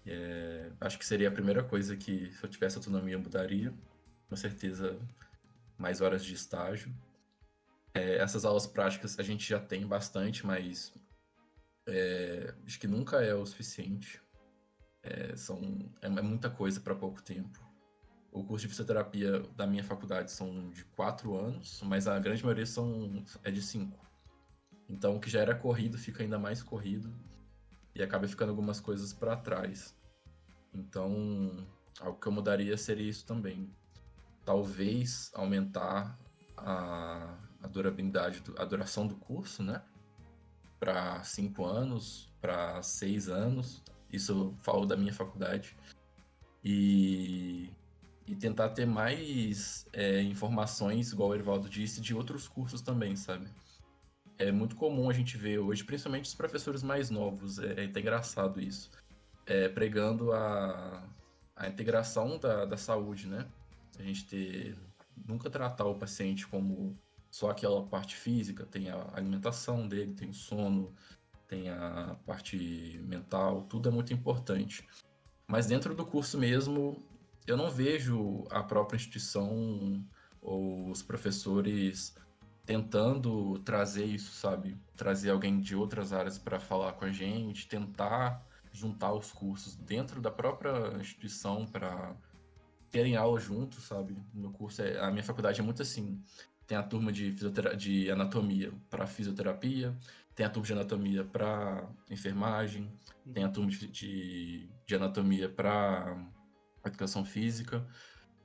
É, 0.05 0.71
acho 0.81 0.99
que 0.99 1.05
seria 1.05 1.29
a 1.29 1.31
primeira 1.31 1.63
coisa 1.63 1.95
que, 1.95 2.31
se 2.31 2.43
eu 2.43 2.49
tivesse 2.49 2.77
autonomia, 2.77 3.17
mudaria. 3.17 3.73
Com 4.29 4.35
certeza, 4.35 4.99
mais 5.77 6.01
horas 6.01 6.23
de 6.23 6.33
estágio. 6.33 6.93
É, 7.95 8.17
essas 8.17 8.43
aulas 8.43 8.67
práticas 8.67 9.17
a 9.17 9.23
gente 9.23 9.47
já 9.47 9.59
tem 9.59 9.87
bastante, 9.87 10.45
mas 10.45 10.93
é, 11.87 12.53
acho 12.65 12.77
que 12.77 12.87
nunca 12.87 13.21
é 13.21 13.33
o 13.33 13.45
suficiente. 13.45 14.21
É, 15.01 15.35
são, 15.35 15.91
é, 16.01 16.07
é 16.07 16.21
muita 16.21 16.49
coisa 16.49 16.81
para 16.81 16.93
pouco 16.93 17.23
tempo. 17.23 17.63
O 18.33 18.43
curso 18.43 18.65
de 18.65 18.69
fisioterapia 18.69 19.39
da 19.55 19.65
minha 19.65 19.83
faculdade 19.83 20.29
são 20.29 20.69
de 20.71 20.83
quatro 20.83 21.37
anos, 21.37 21.81
mas 21.83 22.05
a 22.05 22.19
grande 22.19 22.43
maioria 22.43 22.65
são, 22.65 23.23
é 23.43 23.49
de 23.49 23.61
cinco. 23.61 24.05
Então, 24.89 25.15
o 25.15 25.19
que 25.19 25.29
já 25.29 25.39
era 25.39 25.55
corrido 25.55 25.97
fica 25.97 26.21
ainda 26.21 26.37
mais 26.37 26.61
corrido 26.61 27.15
e 27.95 28.03
acaba 28.03 28.27
ficando 28.27 28.49
algumas 28.49 28.81
coisas 28.81 29.13
para 29.13 29.37
trás. 29.37 29.95
Então, 30.73 31.65
algo 32.01 32.19
que 32.19 32.27
eu 32.27 32.31
mudaria 32.31 32.75
seria 32.75 33.09
isso 33.09 33.25
também. 33.25 33.73
Talvez 34.43 35.31
aumentar 35.33 36.19
a, 36.57 37.37
a 37.65 37.67
durabilidade, 37.67 38.43
a 38.57 38.63
duração 38.63 39.07
do 39.07 39.15
curso, 39.15 39.63
né? 39.63 39.81
Para 40.79 41.23
cinco 41.23 41.65
anos, 41.65 42.31
para 42.39 42.81
seis 42.81 43.27
anos. 43.27 43.83
Isso 44.11 44.31
eu 44.31 44.55
falo 44.61 44.85
da 44.85 44.95
minha 44.95 45.13
faculdade. 45.13 45.75
E, 46.63 47.69
e 48.27 48.35
tentar 48.35 48.69
ter 48.69 48.85
mais 48.85 49.87
é, 49.91 50.21
informações, 50.21 51.11
igual 51.11 51.29
o 51.29 51.35
Erivaldo 51.35 51.69
disse, 51.69 52.01
de 52.01 52.15
outros 52.15 52.47
cursos 52.47 52.81
também, 52.81 53.15
sabe? 53.15 53.47
é 54.37 54.51
muito 54.51 54.75
comum 54.75 55.09
a 55.09 55.13
gente 55.13 55.37
ver 55.37 55.59
hoje, 55.59 55.83
principalmente 55.83 56.25
os 56.25 56.35
professores 56.35 56.83
mais 56.83 57.09
novos, 57.09 57.59
é, 57.59 57.85
é 57.85 57.85
engraçado 57.85 58.59
isso, 58.59 58.91
é, 59.45 59.69
pregando 59.69 60.31
a, 60.33 61.03
a 61.55 61.67
integração 61.67 62.37
da, 62.37 62.65
da 62.65 62.77
saúde, 62.77 63.27
né? 63.27 63.47
A 63.97 64.03
gente 64.03 64.25
ter, 64.25 64.77
nunca 65.25 65.49
tratar 65.49 65.85
o 65.85 65.95
paciente 65.95 66.45
como 66.47 66.97
só 67.35 67.49
aquela 67.49 67.85
parte 67.85 68.15
física, 68.15 68.65
tem 68.65 68.89
a 68.89 69.09
alimentação 69.13 69.89
dele, 69.89 70.13
tem 70.13 70.29
o 70.29 70.33
sono, 70.33 70.95
tem 71.49 71.67
a 71.67 72.15
parte 72.25 72.97
mental, 73.03 73.63
tudo 73.63 73.89
é 73.89 73.91
muito 73.91 74.13
importante. 74.13 74.87
Mas 75.45 75.67
dentro 75.67 75.93
do 75.93 76.05
curso 76.05 76.37
mesmo, 76.37 77.05
eu 77.45 77.57
não 77.57 77.69
vejo 77.69 78.45
a 78.49 78.63
própria 78.63 78.95
instituição 78.95 80.01
ou 80.41 80.89
os 80.89 81.03
professores 81.03 82.15
tentando 82.65 83.59
trazer 83.65 84.05
isso, 84.05 84.31
sabe? 84.31 84.77
Trazer 84.95 85.31
alguém 85.31 85.59
de 85.59 85.75
outras 85.75 86.13
áreas 86.13 86.37
para 86.37 86.57
falar 86.57 86.93
com 86.93 87.03
a 87.03 87.11
gente, 87.11 87.67
tentar 87.67 88.47
juntar 88.71 89.11
os 89.11 89.33
cursos 89.33 89.75
dentro 89.75 90.21
da 90.21 90.31
própria 90.31 90.97
instituição 91.01 91.65
para 91.65 92.15
terem 92.89 93.17
aula 93.17 93.41
juntos, 93.41 93.83
sabe? 93.83 94.15
No 94.33 94.53
curso, 94.53 94.81
é, 94.81 94.97
a 95.01 95.11
minha 95.11 95.21
faculdade 95.21 95.59
é 95.59 95.63
muito 95.63 95.81
assim. 95.81 96.23
Tem 96.67 96.77
a 96.77 96.83
turma 96.83 97.11
de, 97.11 97.31
de 97.77 98.09
anatomia 98.09 98.71
para 98.89 99.05
fisioterapia, 99.05 99.95
tem 100.33 100.45
a 100.45 100.49
turma 100.49 100.65
de 100.65 100.73
anatomia 100.73 101.23
para 101.23 101.87
enfermagem, 102.09 102.91
tem 103.33 103.43
a 103.43 103.49
turma 103.49 103.69
de, 103.69 103.87
de, 103.87 104.69
de 104.85 104.95
anatomia 104.95 105.47
para 105.47 106.17
educação 106.85 107.23
física. 107.23 107.85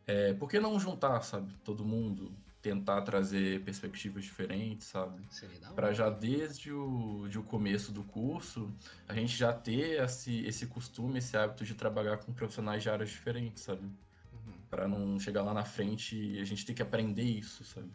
É, 0.07 0.35
por 0.35 0.49
que 0.49 0.61
não 0.61 0.79
juntar, 0.79 1.21
sabe, 1.23 1.55
todo 1.65 1.85
mundo? 1.85 2.35
tentar 2.63 3.01
trazer 3.03 3.63
perspectivas 3.65 4.25
diferentes, 4.25 4.87
sabe? 4.87 5.27
Para 5.75 5.93
já 5.93 6.11
desde 6.11 6.73
o, 6.73 7.27
de 7.29 7.39
o 7.39 7.43
começo 7.43 7.91
do 7.91 8.05
curso, 8.05 8.71
a 9.09 9.15
gente 9.15 9.37
já 9.37 9.53
ter 9.53 10.03
esse, 10.03 10.45
esse 10.45 10.67
costume, 10.67 11.19
esse 11.19 11.37
hábito 11.37 11.65
de 11.65 11.75
trabalhar 11.75 12.19
com 12.19 12.33
profissionais 12.33 12.83
de 12.83 12.91
áreas 12.91 13.11
diferentes, 13.11 13.63
sabe? 13.63 13.85
Uhum. 13.85 14.59
Para 14.69 14.87
não 14.87 15.19
chegar 15.19 15.43
lá 15.43 15.55
na 15.55 15.65
frente 15.65 16.17
e 16.17 16.39
a 16.39 16.45
gente 16.45 16.67
ter 16.67 16.75
que 16.75 16.83
aprender 16.83 17.23
isso, 17.23 17.65
sabe? 17.65 17.91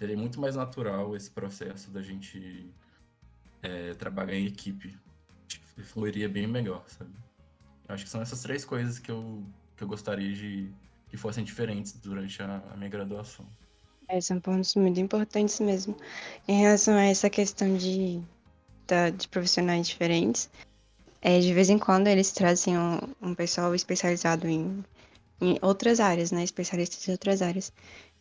Seria 0.00 0.16
muito 0.16 0.40
mais 0.40 0.56
natural 0.56 1.14
esse 1.14 1.30
processo 1.30 1.90
da 1.90 2.00
gente 2.00 2.72
é, 3.62 3.92
trabalhar 3.92 4.34
em 4.34 4.46
equipe. 4.46 4.96
Fluiria 5.82 6.26
bem 6.26 6.46
melhor, 6.46 6.82
sabe? 6.88 7.10
Acho 7.86 8.04
que 8.04 8.10
são 8.10 8.22
essas 8.22 8.40
três 8.40 8.64
coisas 8.64 8.98
que 8.98 9.10
eu, 9.10 9.44
que 9.76 9.84
eu 9.84 9.88
gostaria 9.88 10.32
de 10.32 10.72
que 11.10 11.18
fossem 11.18 11.44
diferentes 11.44 11.92
durante 12.00 12.42
a, 12.42 12.62
a 12.72 12.76
minha 12.78 12.88
graduação. 12.88 13.44
É, 14.08 14.18
são 14.22 14.40
pontos 14.40 14.74
muito 14.74 14.98
importantes 14.98 15.60
mesmo. 15.60 15.94
Em 16.48 16.62
relação 16.62 16.94
a 16.94 17.04
essa 17.04 17.28
questão 17.28 17.76
de, 17.76 18.22
de 19.18 19.28
profissionais 19.28 19.86
diferentes, 19.86 20.48
é, 21.20 21.40
de 21.40 21.52
vez 21.52 21.68
em 21.68 21.78
quando 21.78 22.06
eles 22.06 22.32
trazem 22.32 22.78
um, 22.78 23.00
um 23.20 23.34
pessoal 23.34 23.74
especializado 23.74 24.48
em, 24.48 24.82
em 25.42 25.58
outras 25.60 26.00
áreas, 26.00 26.32
né? 26.32 26.42
Especialistas 26.42 27.06
em 27.06 27.12
outras 27.12 27.42
áreas. 27.42 27.70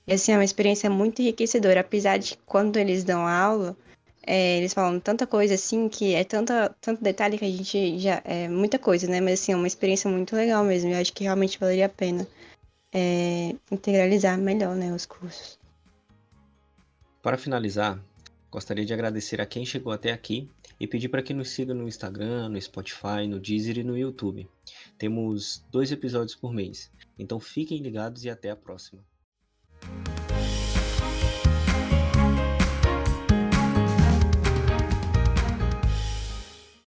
E 0.09 0.13
assim, 0.13 0.31
é 0.31 0.37
uma 0.37 0.43
experiência 0.43 0.89
muito 0.89 1.21
enriquecedora, 1.21 1.81
apesar 1.81 2.17
de 2.17 2.35
quando 2.43 2.77
eles 2.77 3.03
dão 3.03 3.27
aula, 3.27 3.77
é, 4.25 4.57
eles 4.57 4.73
falam 4.73 4.99
tanta 4.99 5.27
coisa 5.27 5.53
assim, 5.53 5.87
que 5.87 6.15
é 6.15 6.23
tanta, 6.23 6.75
tanto 6.81 7.03
detalhe 7.03 7.37
que 7.37 7.45
a 7.45 7.47
gente 7.47 7.99
já. 7.99 8.19
É 8.25 8.47
muita 8.47 8.79
coisa, 8.79 9.07
né? 9.07 9.21
Mas 9.21 9.39
assim, 9.39 9.51
é 9.51 9.55
uma 9.55 9.67
experiência 9.67 10.09
muito 10.09 10.35
legal 10.35 10.63
mesmo. 10.63 10.89
Eu 10.89 10.97
acho 10.97 11.13
que 11.13 11.25
realmente 11.25 11.59
valeria 11.59 11.85
a 11.85 11.89
pena 11.89 12.27
é, 12.91 13.55
integralizar 13.71 14.35
melhor 14.35 14.75
né, 14.75 14.91
os 14.91 15.05
cursos. 15.05 15.59
Para 17.21 17.37
finalizar, 17.37 18.03
gostaria 18.49 18.83
de 18.83 18.93
agradecer 18.93 19.39
a 19.39 19.45
quem 19.45 19.63
chegou 19.63 19.93
até 19.93 20.11
aqui 20.11 20.49
e 20.79 20.87
pedir 20.87 21.09
para 21.09 21.21
que 21.21 21.35
nos 21.35 21.49
siga 21.49 21.75
no 21.75 21.87
Instagram, 21.87 22.49
no 22.49 22.59
Spotify, 22.59 23.27
no 23.27 23.39
Deezer 23.39 23.77
e 23.77 23.83
no 23.83 23.95
YouTube. 23.95 24.49
Temos 24.97 25.63
dois 25.71 25.91
episódios 25.91 26.35
por 26.35 26.51
mês, 26.51 26.89
então 27.19 27.39
fiquem 27.39 27.77
ligados 27.77 28.25
e 28.25 28.29
até 28.31 28.49
a 28.49 28.55
próxima. 28.55 29.03
Thank 29.81 30.09
you. 30.09 30.18